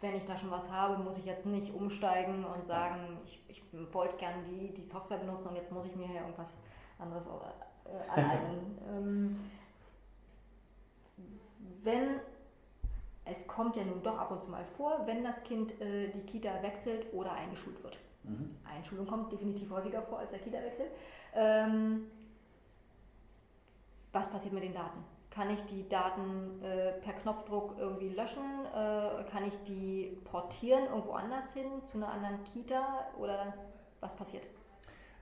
wenn 0.03 0.15
ich 0.17 0.25
da 0.25 0.37
schon 0.37 0.51
was 0.51 0.71
habe, 0.71 1.03
muss 1.03 1.17
ich 1.17 1.25
jetzt 1.25 1.47
nicht 1.47 1.73
umsteigen 1.73 2.45
und 2.45 2.65
sagen, 2.65 3.19
ich, 3.25 3.43
ich 3.49 3.62
wollte 3.95 4.17
gerne 4.17 4.43
die, 4.43 4.75
die 4.75 4.85
Software 4.85 5.19
benutzen 5.19 5.49
und 5.49 5.57
jetzt 5.57 5.73
muss 5.73 5.87
ich 5.87 5.97
mir 5.97 6.09
hier 6.09 6.21
irgendwas 6.21 6.59
anderes 6.99 7.27
äh, 7.27 8.11
aneignen. 8.11 8.79
ähm, 8.91 9.33
wenn 11.83 12.21
es 13.25 13.47
kommt 13.47 13.77
ja 13.77 13.85
nun 13.85 14.03
doch 14.03 14.19
ab 14.19 14.33
und 14.33 14.43
zu 14.43 14.51
mal 14.51 14.65
vor, 14.65 15.07
wenn 15.07 15.23
das 15.23 15.45
Kind 15.45 15.81
äh, 15.81 16.09
die 16.09 16.23
Kita 16.23 16.62
wechselt 16.62 17.07
oder 17.12 17.33
eingeschult 17.33 17.83
wird. 17.83 17.99
Mhm. 18.25 18.57
Einschulung 18.65 19.07
kommt 19.07 19.33
definitiv 19.33 19.71
häufiger 19.71 20.03
vor 20.03 20.19
als 20.19 20.31
der 20.31 20.41
Kita-Wechsel. 20.41 20.87
Ähm, 21.35 22.11
was 24.12 24.29
passiert 24.29 24.53
mit 24.53 24.65
den 24.65 24.75
Daten? 24.75 25.05
Kann 25.35 25.51
ich 25.51 25.62
die 25.64 25.88
Daten 25.88 26.62
äh, 26.62 26.92
per 27.01 27.14
Knopfdruck 27.14 27.77
irgendwie 27.79 28.11
löschen? 28.11 28.66
Äh, 28.75 29.25
kann 29.31 29.45
ich 29.47 29.57
die 29.62 30.18
portieren 30.25 30.85
irgendwo 30.87 31.12
anders 31.12 31.55
hin 31.55 31.83
zu 31.83 31.97
einer 31.97 32.11
anderen 32.11 32.42
Kita 32.45 33.07
oder 33.18 33.55
was 34.01 34.14
passiert? 34.14 34.47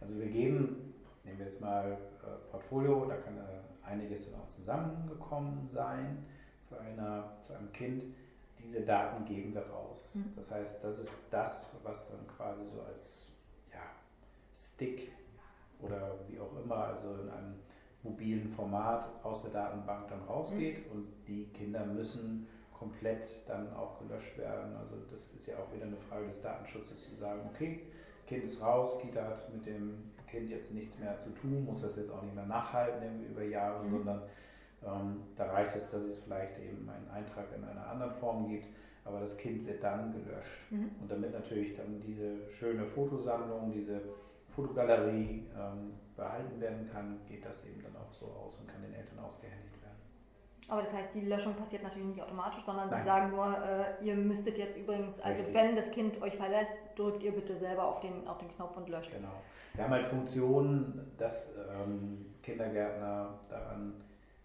Also 0.01 0.19
wir 0.19 0.27
geben 0.27 0.91
Nehmen 1.25 1.39
wir 1.39 1.47
jetzt 1.47 1.61
mal 1.61 1.93
äh, 2.23 2.51
Portfolio, 2.51 3.05
da 3.05 3.17
kann 3.17 3.37
äh, 3.37 3.87
einiges 3.87 4.31
dann 4.31 4.41
auch 4.41 4.49
zusammengekommen 4.49 5.69
sein 5.69 6.25
zu, 6.59 6.79
einer, 6.79 7.37
zu 7.43 7.55
einem 7.55 7.71
Kind. 7.73 8.05
Diese 8.59 8.85
Daten 8.85 9.25
geben 9.25 9.55
wir 9.55 9.63
raus. 9.63 10.15
Mhm. 10.15 10.33
Das 10.37 10.51
heißt, 10.51 10.83
das 10.83 10.99
ist 10.99 11.29
das, 11.31 11.75
was 11.83 12.09
dann 12.09 12.27
quasi 12.27 12.65
so 12.65 12.81
als 12.83 13.29
ja, 13.73 13.81
Stick 14.55 15.13
oder 15.81 16.19
wie 16.29 16.39
auch 16.41 16.57
immer, 16.63 16.77
also 16.77 17.15
in 17.15 17.31
einem 17.31 17.55
mobilen 18.03 18.49
Format 18.49 19.09
aus 19.23 19.43
der 19.43 19.53
Datenbank 19.53 20.09
dann 20.09 20.23
rausgeht 20.23 20.87
mhm. 20.87 20.93
und 20.93 21.07
die 21.27 21.45
Kinder 21.53 21.85
müssen 21.85 22.47
komplett 22.73 23.47
dann 23.47 23.73
auch 23.75 23.99
gelöscht 23.99 24.39
werden. 24.39 24.75
Also 24.77 24.97
das 25.11 25.33
ist 25.33 25.47
ja 25.47 25.57
auch 25.57 25.75
wieder 25.75 25.85
eine 25.85 25.99
Frage 25.99 26.27
des 26.27 26.41
Datenschutzes 26.41 27.11
zu 27.11 27.15
sagen, 27.15 27.43
okay, 27.53 27.81
Kind 28.27 28.45
ist 28.45 28.63
raus, 28.63 28.99
Kita 29.01 29.23
hat 29.23 29.53
mit 29.53 29.67
dem 29.67 30.13
Kind 30.27 30.49
jetzt 30.49 30.75
nichts 30.75 30.99
mehr 30.99 31.19
zu 31.19 31.31
tun, 31.31 31.65
muss 31.65 31.83
das 31.83 31.97
jetzt 31.97 32.11
auch 32.11 32.23
nicht 32.23 32.35
mehr 32.35 32.47
nachhalten 32.47 33.27
über 33.29 33.43
Jahre, 33.43 33.85
mhm. 33.85 33.91
sondern 33.91 34.23
ähm, 34.87 35.21
da 35.37 35.45
reicht 35.47 35.77
es, 35.77 35.91
dass 35.91 36.03
es 36.05 36.19
vielleicht 36.19 36.59
eben 36.59 36.89
einen 36.89 37.09
Eintrag 37.11 37.47
in 37.55 37.65
einer 37.65 37.87
anderen 37.87 38.15
Form 38.15 38.49
gibt, 38.49 38.67
aber 39.05 39.21
das 39.21 39.37
Kind 39.37 39.67
wird 39.67 39.83
dann 39.83 40.13
gelöscht. 40.13 40.71
Mhm. 40.71 40.91
Und 41.01 41.11
damit 41.11 41.33
natürlich 41.33 41.75
dann 41.77 42.01
diese 42.01 42.49
schöne 42.51 42.87
Fotosammlung, 42.87 43.73
diese 43.73 44.01
Fotogalerie 44.49 45.47
ähm, 45.55 45.93
behalten 46.21 46.61
werden 46.61 46.89
kann, 46.93 47.19
geht 47.27 47.45
das 47.45 47.65
eben 47.67 47.83
dann 47.83 47.97
auch 47.97 48.13
so 48.13 48.27
aus 48.27 48.59
und 48.59 48.69
kann 48.69 48.83
den 48.83 48.95
Eltern 48.95 49.19
ausgehändigt 49.19 49.83
werden. 49.83 49.97
Aber 50.69 50.83
das 50.83 50.93
heißt, 50.93 51.15
die 51.15 51.23
Löschung 51.23 51.55
passiert 51.55 51.83
natürlich 51.83 52.07
nicht 52.07 52.23
automatisch, 52.23 52.63
sondern 52.65 52.89
Nein. 52.89 53.01
Sie 53.01 53.05
sagen 53.05 53.31
nur, 53.31 53.57
äh, 53.59 54.05
ihr 54.05 54.15
müsstet 54.15 54.57
jetzt 54.57 54.79
übrigens, 54.79 55.19
also 55.21 55.43
Richtig. 55.43 55.55
wenn 55.55 55.75
das 55.75 55.91
Kind 55.91 56.23
euch 56.23 56.37
verlässt, 56.37 56.73
drückt 56.95 57.23
ihr 57.25 57.33
bitte 57.33 57.57
selber 57.57 57.85
auf 57.85 57.99
den, 58.01 58.29
auf 58.29 58.39
den 58.39 58.49
Knopf 58.55 58.77
und 58.77 58.89
löscht. 58.89 59.11
Genau. 59.13 59.43
Wir 59.75 59.85
haben 59.85 59.91
halt 59.91 60.07
Funktionen, 60.07 61.11
dass 61.19 61.53
ähm, 61.57 62.27
Kindergärtner 62.43 63.41
daran 63.49 63.95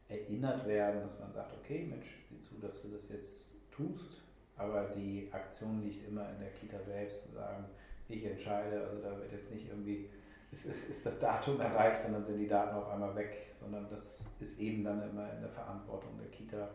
erinnert 0.08 0.66
werden, 0.66 1.02
dass 1.02 1.20
man 1.20 1.32
sagt, 1.32 1.54
okay, 1.54 1.86
Mensch, 1.90 2.24
sieh 2.30 2.42
zu, 2.42 2.56
dass 2.60 2.82
du 2.82 2.88
das 2.90 3.10
jetzt 3.10 3.56
tust, 3.72 4.22
aber 4.58 4.86
die 4.96 5.30
Aktion 5.32 5.84
liegt 5.84 6.08
immer 6.08 6.30
in 6.32 6.40
der 6.40 6.52
Kita 6.52 6.82
selbst, 6.82 7.26
zu 7.26 7.34
sagen, 7.34 7.66
ich 8.08 8.26
entscheide, 8.26 8.82
also 8.88 9.02
da 9.02 9.18
wird 9.18 9.32
jetzt 9.32 9.52
nicht 9.52 9.68
irgendwie, 9.70 10.10
ist, 10.56 10.66
ist, 10.66 10.90
ist 10.90 11.06
das 11.06 11.20
Datum 11.20 11.60
erreicht 11.60 12.06
und 12.06 12.14
dann 12.14 12.24
sind 12.24 12.38
die 12.38 12.48
Daten 12.48 12.76
auf 12.76 12.90
einmal 12.90 13.16
weg, 13.16 13.54
sondern 13.60 13.88
das 13.90 14.26
ist 14.40 14.60
eben 14.60 14.84
dann 14.84 15.02
immer 15.10 15.32
in 15.34 15.42
der 15.42 15.50
Verantwortung 15.50 16.18
der 16.18 16.30
Kita, 16.30 16.70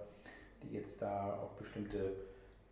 die 0.62 0.74
jetzt 0.74 1.00
da 1.00 1.38
auch 1.38 1.52
bestimmte 1.52 2.12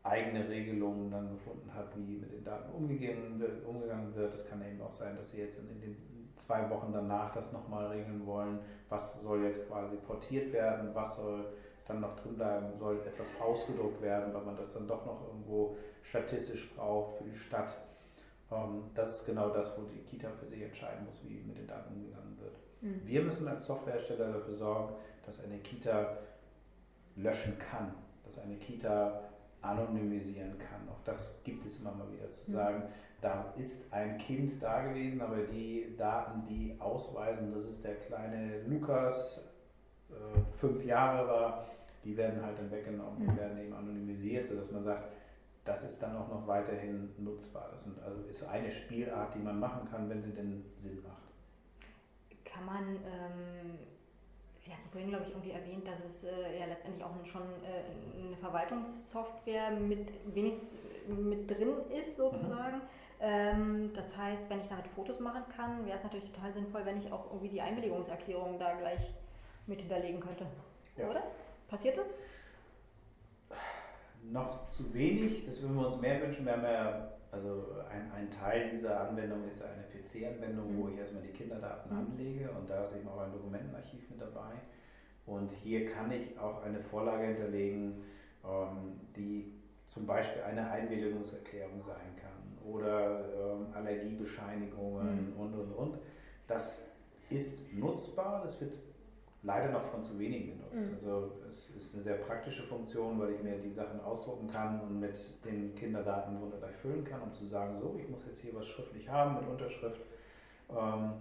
eigene 0.02 0.48
Regelungen 0.48 1.10
dann 1.10 1.30
gefunden 1.30 1.72
hat, 1.74 1.96
wie 1.96 2.18
mit 2.18 2.32
den 2.32 2.44
Daten 2.44 2.70
umgegangen 2.72 3.40
wird. 3.40 3.64
Umgegangen 3.64 4.14
wird. 4.14 4.34
Es 4.34 4.48
kann 4.48 4.62
eben 4.62 4.80
auch 4.80 4.92
sein, 4.92 5.16
dass 5.16 5.30
sie 5.30 5.40
jetzt 5.40 5.58
in 5.60 5.80
den 5.80 5.96
zwei 6.36 6.68
Wochen 6.70 6.92
danach 6.92 7.32
das 7.32 7.52
nochmal 7.52 7.86
regeln 7.88 8.24
wollen, 8.26 8.60
was 8.88 9.20
soll 9.20 9.42
jetzt 9.42 9.68
quasi 9.68 9.96
portiert 9.96 10.52
werden, 10.52 10.90
was 10.94 11.16
soll 11.16 11.46
dann 11.86 12.00
noch 12.00 12.16
drin 12.16 12.36
bleiben, 12.36 12.66
soll 12.78 13.00
etwas 13.06 13.32
ausgedruckt 13.40 14.02
werden, 14.02 14.32
weil 14.34 14.44
man 14.44 14.56
das 14.56 14.74
dann 14.74 14.86
doch 14.86 15.04
noch 15.06 15.26
irgendwo 15.26 15.76
statistisch 16.02 16.70
braucht 16.74 17.16
für 17.16 17.24
die 17.24 17.36
Stadt. 17.36 17.76
Ähm, 18.50 18.84
das 18.94 19.20
ist 19.20 19.26
genau 19.26 19.50
das, 19.50 19.76
wo 19.78 19.82
die 19.82 20.00
Kita 20.00 20.30
für 20.30 20.46
sich 20.46 20.62
entscheiden 20.62 21.04
muss, 21.04 21.20
wie 21.24 21.40
mit 21.40 21.58
den 21.58 21.66
Daten 21.66 21.94
umgegangen 21.94 22.38
wird. 22.40 22.58
Mhm. 22.80 23.02
Wir 23.06 23.22
müssen 23.22 23.46
als 23.48 23.66
Softwarehersteller 23.66 24.32
dafür 24.32 24.54
sorgen, 24.54 24.94
dass 25.24 25.42
eine 25.44 25.58
Kita 25.58 26.18
löschen 27.16 27.58
kann, 27.58 27.94
dass 28.24 28.38
eine 28.38 28.56
Kita 28.56 29.20
anonymisieren 29.60 30.56
kann. 30.58 30.88
Auch 30.88 31.02
das 31.04 31.40
gibt 31.44 31.64
es 31.64 31.80
immer 31.80 31.92
mal 31.92 32.10
wieder 32.12 32.30
zu 32.30 32.50
sagen, 32.50 32.84
da 33.20 33.52
ist 33.56 33.92
ein 33.92 34.16
Kind 34.18 34.62
da 34.62 34.82
gewesen, 34.82 35.20
aber 35.20 35.38
die 35.38 35.94
Daten, 35.96 36.46
die 36.46 36.76
ausweisen, 36.78 37.52
dass 37.52 37.64
es 37.64 37.80
der 37.80 37.96
kleine 37.96 38.62
Lukas 38.62 39.48
äh, 40.10 40.14
fünf 40.52 40.84
Jahre 40.84 41.26
war, 41.26 41.66
die 42.04 42.16
werden 42.16 42.40
halt 42.42 42.58
dann 42.58 42.70
weggenommen 42.70 43.26
und 43.28 43.36
werden 43.36 43.58
eben 43.58 43.74
anonymisiert, 43.74 44.46
sodass 44.46 44.70
man 44.70 44.82
sagt, 44.82 45.08
das 45.68 45.84
ist 45.84 46.02
dann 46.02 46.16
auch 46.16 46.28
noch 46.28 46.46
weiterhin 46.46 47.10
nutzbar. 47.18 47.68
Das 47.70 47.88
also 48.04 48.22
ist 48.22 48.42
eine 48.44 48.70
Spielart, 48.70 49.34
die 49.34 49.38
man 49.38 49.60
machen 49.60 49.88
kann, 49.90 50.08
wenn 50.08 50.22
sie 50.22 50.32
denn 50.32 50.64
Sinn 50.76 51.02
macht. 51.02 51.22
Kann 52.44 52.64
man 52.64 52.96
ähm 52.96 53.78
Sie 54.68 54.74
hatten 54.74 54.88
vorhin, 54.90 55.08
glaube 55.08 55.24
ich, 55.24 55.30
irgendwie 55.30 55.52
erwähnt, 55.52 55.88
dass 55.88 56.04
es 56.04 56.24
äh, 56.24 56.60
ja 56.60 56.66
letztendlich 56.66 57.02
auch 57.02 57.12
schon 57.24 57.40
äh, 57.40 58.26
eine 58.26 58.36
Verwaltungssoftware 58.36 59.70
mit 59.70 60.10
wenigstens 60.34 60.76
mit 61.06 61.50
drin 61.50 61.74
ist, 61.98 62.16
sozusagen. 62.16 62.76
Mhm. 62.76 62.82
Ähm, 63.20 63.90
das 63.94 64.14
heißt, 64.14 64.50
wenn 64.50 64.60
ich 64.60 64.66
damit 64.66 64.86
Fotos 64.88 65.20
machen 65.20 65.42
kann, 65.56 65.86
wäre 65.86 65.96
es 65.96 66.02
natürlich 66.02 66.30
total 66.30 66.52
sinnvoll, 66.52 66.84
wenn 66.84 66.98
ich 66.98 67.10
auch 67.10 67.26
irgendwie 67.30 67.48
die 67.48 67.62
Einwilligungserklärung 67.62 68.58
da 68.58 68.74
gleich 68.74 69.14
mit 69.66 69.80
hinterlegen 69.80 70.20
könnte. 70.20 70.46
Ja. 70.98 71.08
Oder? 71.08 71.22
Passiert 71.68 71.96
das? 71.96 72.14
Noch 74.22 74.68
zu 74.68 74.92
wenig, 74.94 75.46
das 75.46 75.62
würden 75.62 75.76
wir 75.76 75.86
uns 75.86 76.00
mehr 76.00 76.20
wünschen. 76.20 76.44
Wir 76.44 76.52
haben 76.52 76.62
ja, 76.62 77.12
also 77.30 77.66
ein, 77.90 78.10
ein 78.12 78.30
Teil 78.30 78.70
dieser 78.70 79.08
Anwendung 79.08 79.46
ist 79.46 79.62
eine 79.62 79.84
PC-Anwendung, 79.84 80.74
mhm. 80.74 80.82
wo 80.82 80.88
ich 80.88 80.98
erstmal 80.98 81.22
die 81.22 81.32
Kinderdaten 81.32 81.92
mhm. 81.92 82.12
anlege 82.12 82.50
und 82.52 82.68
da 82.68 82.82
ist 82.82 82.96
eben 82.96 83.08
auch 83.08 83.20
ein 83.20 83.32
Dokumentenarchiv 83.32 84.10
mit 84.10 84.20
dabei. 84.20 84.52
Und 85.26 85.52
hier 85.52 85.86
kann 85.86 86.10
ich 86.10 86.38
auch 86.38 86.62
eine 86.62 86.80
Vorlage 86.80 87.26
hinterlegen, 87.26 88.02
ähm, 88.44 89.00
die 89.16 89.52
zum 89.86 90.06
Beispiel 90.06 90.42
eine 90.42 90.70
Einwilligungserklärung 90.70 91.82
sein 91.82 92.16
kann 92.16 92.66
oder 92.66 93.24
ähm, 93.34 93.66
Allergiebescheinigungen 93.74 95.34
mhm. 95.34 95.40
und 95.40 95.54
und 95.54 95.72
und. 95.72 95.98
Das 96.46 96.82
ist 97.30 97.72
nutzbar, 97.74 98.42
das 98.42 98.60
wird 98.60 98.78
leider 99.42 99.70
noch 99.70 99.84
von 99.84 100.02
zu 100.02 100.18
wenigen 100.18 100.58
genutzt. 100.58 100.86
Mhm. 100.86 100.94
Also 100.94 101.32
es 101.46 101.70
ist 101.70 101.94
eine 101.94 102.02
sehr 102.02 102.16
praktische 102.16 102.62
Funktion, 102.62 103.18
weil 103.18 103.34
ich 103.34 103.42
mir 103.42 103.58
die 103.58 103.70
Sachen 103.70 104.00
ausdrucken 104.00 104.48
kann 104.48 104.80
und 104.80 104.98
mit 104.98 105.44
den 105.44 105.74
Kinderdaten 105.74 106.36
gleich 106.58 106.76
füllen 106.76 107.04
kann, 107.04 107.22
um 107.22 107.32
zu 107.32 107.46
sagen, 107.46 107.78
so, 107.78 107.96
ich 107.98 108.08
muss 108.08 108.24
jetzt 108.26 108.40
hier 108.40 108.54
was 108.54 108.66
schriftlich 108.66 109.08
haben 109.08 109.36
mit 109.36 109.48
Unterschrift. 109.48 110.00
Ähm, 110.70 111.12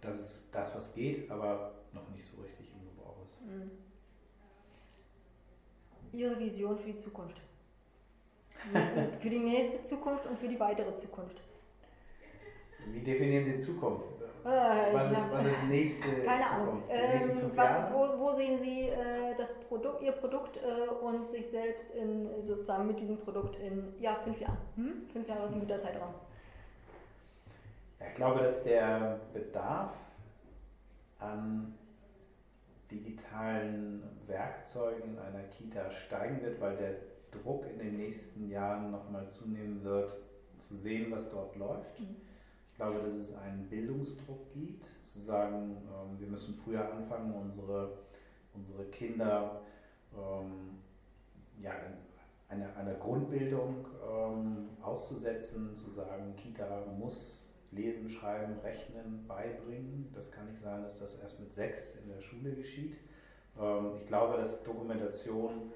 das 0.00 0.20
ist 0.20 0.48
das, 0.52 0.74
was 0.76 0.94
geht, 0.94 1.30
aber 1.30 1.72
noch 1.92 2.08
nicht 2.10 2.24
so 2.24 2.40
richtig 2.42 2.72
im 2.72 2.84
Gebrauch 2.84 3.16
ist. 3.24 3.40
Mhm. 3.42 3.70
Ihre 6.12 6.38
Vision 6.38 6.78
für 6.78 6.92
die 6.92 6.98
Zukunft? 6.98 7.40
für 9.20 9.28
die 9.28 9.40
nächste 9.40 9.82
Zukunft 9.82 10.26
und 10.26 10.38
für 10.38 10.48
die 10.48 10.60
weitere 10.60 10.94
Zukunft? 10.94 11.42
Wie 12.86 13.00
definieren 13.00 13.44
Sie 13.44 13.56
Zukunft? 13.56 14.13
Äh, 14.44 14.92
was, 14.92 15.10
ist, 15.10 15.32
was 15.32 15.46
ist 15.46 15.64
nächste 15.68 16.22
Keine 16.22 16.50
Ahnung. 16.50 16.82
Ähm, 16.90 17.52
wo, 17.92 18.18
wo, 18.18 18.30
sehen 18.30 18.58
Sie 18.58 18.88
äh, 18.88 19.34
das 19.38 19.54
Produkt, 19.54 20.02
Ihr 20.02 20.12
Produkt 20.12 20.58
äh, 20.58 20.90
und 21.02 21.26
sich 21.26 21.46
selbst 21.46 21.90
in, 21.92 22.28
sozusagen 22.44 22.86
mit 22.86 23.00
diesem 23.00 23.16
Produkt 23.16 23.56
in 23.56 23.94
ja, 23.98 24.16
fünf 24.16 24.38
Jahren? 24.38 24.58
Hm? 24.76 25.08
Fünf 25.10 25.26
Jahre 25.26 25.46
ist 25.46 25.54
ein 25.54 25.60
guter 25.60 25.80
Zeitraum. 25.80 26.12
Ich 28.06 28.12
glaube, 28.12 28.40
dass 28.40 28.62
der 28.62 29.20
Bedarf 29.32 29.94
an 31.20 31.74
digitalen 32.90 34.02
Werkzeugen 34.26 35.18
einer 35.20 35.44
Kita 35.44 35.90
steigen 35.90 36.42
wird, 36.42 36.60
weil 36.60 36.76
der 36.76 36.96
Druck 37.30 37.64
in 37.66 37.78
den 37.78 37.96
nächsten 37.96 38.50
Jahren 38.50 38.90
nochmal 38.90 39.26
zunehmen 39.26 39.82
wird, 39.82 40.14
zu 40.58 40.74
sehen, 40.74 41.10
was 41.10 41.30
dort 41.30 41.56
läuft. 41.56 41.98
Mhm 41.98 42.16
ich 42.74 42.78
glaube, 42.78 42.98
dass 42.98 43.14
es 43.14 43.36
einen 43.36 43.68
Bildungsdruck 43.68 44.52
gibt, 44.52 44.84
zu 44.84 45.20
sagen, 45.20 45.76
ähm, 45.86 46.18
wir 46.18 46.26
müssen 46.26 46.52
früher 46.56 46.92
anfangen, 46.92 47.32
unsere, 47.32 47.98
unsere 48.52 48.86
Kinder 48.86 49.60
ähm, 50.12 50.80
ja, 51.62 51.70
eine, 52.48 52.74
eine 52.74 52.96
Grundbildung 52.96 53.86
ähm, 54.04 54.70
auszusetzen, 54.82 55.76
zu 55.76 55.88
sagen, 55.88 56.34
Kita 56.34 56.84
muss 56.98 57.48
Lesen, 57.70 58.10
Schreiben, 58.10 58.58
Rechnen 58.58 59.24
beibringen. 59.28 60.10
Das 60.12 60.32
kann 60.32 60.46
nicht 60.46 60.58
sein, 60.58 60.82
dass 60.82 60.98
das 60.98 61.20
erst 61.20 61.38
mit 61.38 61.52
sechs 61.52 61.94
in 61.94 62.08
der 62.08 62.20
Schule 62.22 62.56
geschieht. 62.56 62.96
Ähm, 63.56 63.92
ich 63.98 64.04
glaube, 64.04 64.36
dass 64.36 64.64
Dokumentation 64.64 65.70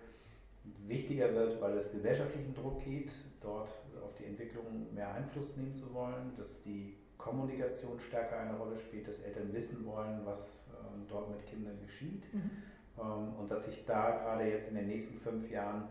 wichtiger 0.86 1.34
wird, 1.34 1.60
weil 1.60 1.76
es 1.76 1.90
gesellschaftlichen 1.92 2.54
Druck 2.54 2.82
gibt, 2.84 3.12
dort 3.40 3.68
auf 4.02 4.14
die 4.18 4.24
Entwicklung 4.24 4.92
mehr 4.94 5.12
Einfluss 5.12 5.56
nehmen 5.56 5.74
zu 5.74 5.92
wollen, 5.92 6.32
dass 6.36 6.62
die 6.62 6.96
Kommunikation 7.18 7.98
stärker 7.98 8.38
eine 8.38 8.56
Rolle 8.56 8.78
spielt, 8.78 9.08
dass 9.08 9.20
Eltern 9.20 9.52
wissen 9.52 9.84
wollen, 9.84 10.20
was 10.24 10.66
ähm, 10.70 11.04
dort 11.08 11.30
mit 11.30 11.44
Kindern 11.46 11.78
geschieht 11.84 12.32
mhm. 12.32 12.50
ähm, 12.98 13.34
und 13.38 13.50
dass 13.50 13.64
sich 13.64 13.84
da 13.84 14.10
gerade 14.10 14.44
jetzt 14.44 14.70
in 14.70 14.76
den 14.76 14.86
nächsten 14.86 15.18
fünf 15.18 15.50
Jahren 15.50 15.88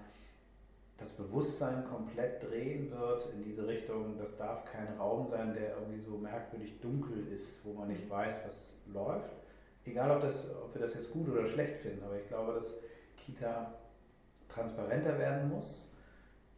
das 0.98 1.12
Bewusstsein 1.12 1.86
komplett 1.86 2.42
drehen 2.44 2.90
wird 2.90 3.32
in 3.34 3.44
diese 3.44 3.68
Richtung, 3.68 4.18
das 4.18 4.36
darf 4.36 4.66
kein 4.66 4.88
Raum 4.98 5.28
sein, 5.28 5.54
der 5.54 5.78
irgendwie 5.78 6.00
so 6.00 6.18
merkwürdig 6.18 6.80
dunkel 6.80 7.28
ist, 7.28 7.64
wo 7.64 7.74
man 7.74 7.90
nicht 7.90 8.10
weiß, 8.10 8.42
was 8.46 8.82
läuft. 8.92 9.36
Egal, 9.86 10.10
ob, 10.12 10.22
das, 10.22 10.50
ob 10.56 10.74
wir 10.74 10.82
das 10.82 10.96
jetzt 10.96 11.12
gut 11.12 11.30
oder 11.30 11.48
schlecht 11.48 11.78
finden, 11.78 12.04
aber 12.04 12.18
ich 12.18 12.28
glaube, 12.28 12.54
dass 12.54 12.80
Kita 13.16 13.74
transparenter 14.50 15.18
werden 15.18 15.50
muss, 15.50 15.96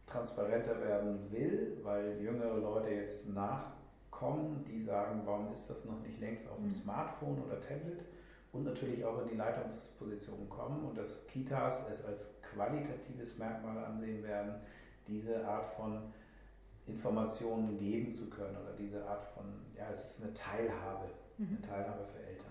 transparenter 0.06 0.80
werden 0.80 1.30
will, 1.30 1.78
weil 1.82 2.20
jüngere 2.20 2.56
Leute 2.56 2.90
jetzt 2.90 3.32
nachkommen, 3.32 4.64
die 4.64 4.82
sagen, 4.82 5.22
warum 5.24 5.50
ist 5.52 5.68
das 5.70 5.84
noch 5.84 6.00
nicht 6.00 6.18
längst 6.20 6.48
auf 6.48 6.56
dem 6.56 6.66
mhm. 6.66 6.72
Smartphone 6.72 7.42
oder 7.42 7.60
Tablet 7.60 8.04
und 8.52 8.64
natürlich 8.64 9.04
auch 9.04 9.22
in 9.22 9.28
die 9.28 9.36
Leitungsposition 9.36 10.48
kommen 10.48 10.84
und 10.84 10.98
dass 10.98 11.26
Kitas 11.26 11.88
es 11.88 12.04
als 12.04 12.28
qualitatives 12.42 13.38
Merkmal 13.38 13.84
ansehen 13.84 14.22
werden, 14.24 14.56
diese 15.06 15.46
Art 15.46 15.66
von 15.76 16.12
Informationen 16.86 17.78
geben 17.78 18.12
zu 18.12 18.28
können 18.28 18.56
oder 18.56 18.72
diese 18.72 19.06
Art 19.06 19.22
von, 19.34 19.44
ja, 19.76 19.88
es 19.92 20.12
ist 20.16 20.24
eine 20.24 20.34
Teilhabe, 20.34 21.08
eine 21.38 21.46
mhm. 21.46 21.62
Teilhabe 21.62 22.04
für 22.04 22.26
Eltern. 22.26 22.50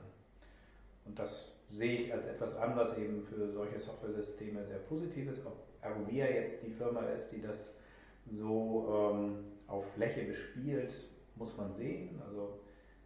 Und 1.05 1.19
das 1.19 1.58
sehe 1.71 1.93
ich 1.93 2.13
als 2.13 2.25
etwas 2.25 2.55
an, 2.57 2.75
was 2.75 2.97
eben 2.97 3.23
für 3.23 3.49
solche 3.51 3.79
Software-Systeme 3.79 4.63
sehr 4.65 4.79
positiv 4.79 5.29
ist. 5.29 5.45
Ob 5.45 5.57
Arovia 5.81 6.25
jetzt 6.25 6.63
die 6.63 6.71
Firma 6.71 7.01
ist, 7.01 7.29
die 7.31 7.41
das 7.41 7.77
so 8.25 9.11
ähm, 9.13 9.45
auf 9.67 9.85
Fläche 9.93 10.23
bespielt, 10.23 11.07
muss 11.35 11.55
man 11.57 11.71
sehen. 11.71 12.21
Also 12.25 12.59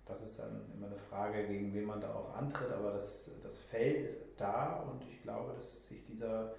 das 0.05 0.22
ist 0.22 0.39
dann 0.39 0.61
immer 0.76 0.88
eine 0.88 0.97
Frage, 0.97 1.45
gegen 1.47 1.74
wen 1.74 1.86
man 1.86 2.01
da 2.01 2.14
auch 2.14 2.36
antritt, 2.36 2.72
aber 2.72 2.91
das, 2.91 3.32
das 3.41 3.57
Feld 3.57 4.05
ist 4.05 4.18
da 4.38 4.82
und 4.82 5.03
ich 5.09 5.22
glaube, 5.22 5.53
dass 5.53 5.88
sich 5.88 6.03
dieser, 6.05 6.55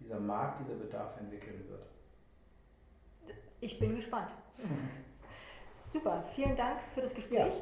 dieser 0.00 0.20
Markt, 0.20 0.60
dieser 0.60 0.74
Bedarf 0.74 1.18
entwickeln 1.18 1.64
wird. 1.68 1.86
Ich 3.60 3.78
bin 3.78 3.94
gespannt. 3.96 4.32
Super, 5.84 6.24
vielen 6.34 6.54
Dank 6.54 6.80
für 6.94 7.00
das 7.00 7.14
Gespräch. 7.14 7.54
Ja, 7.54 7.60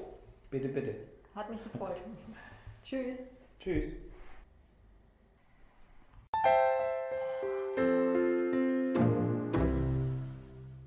bitte, 0.50 0.68
bitte. 0.68 0.94
Hat 1.34 1.50
mich 1.50 1.62
gefreut. 1.62 2.00
Tschüss. 2.82 3.22
Tschüss. 3.66 3.96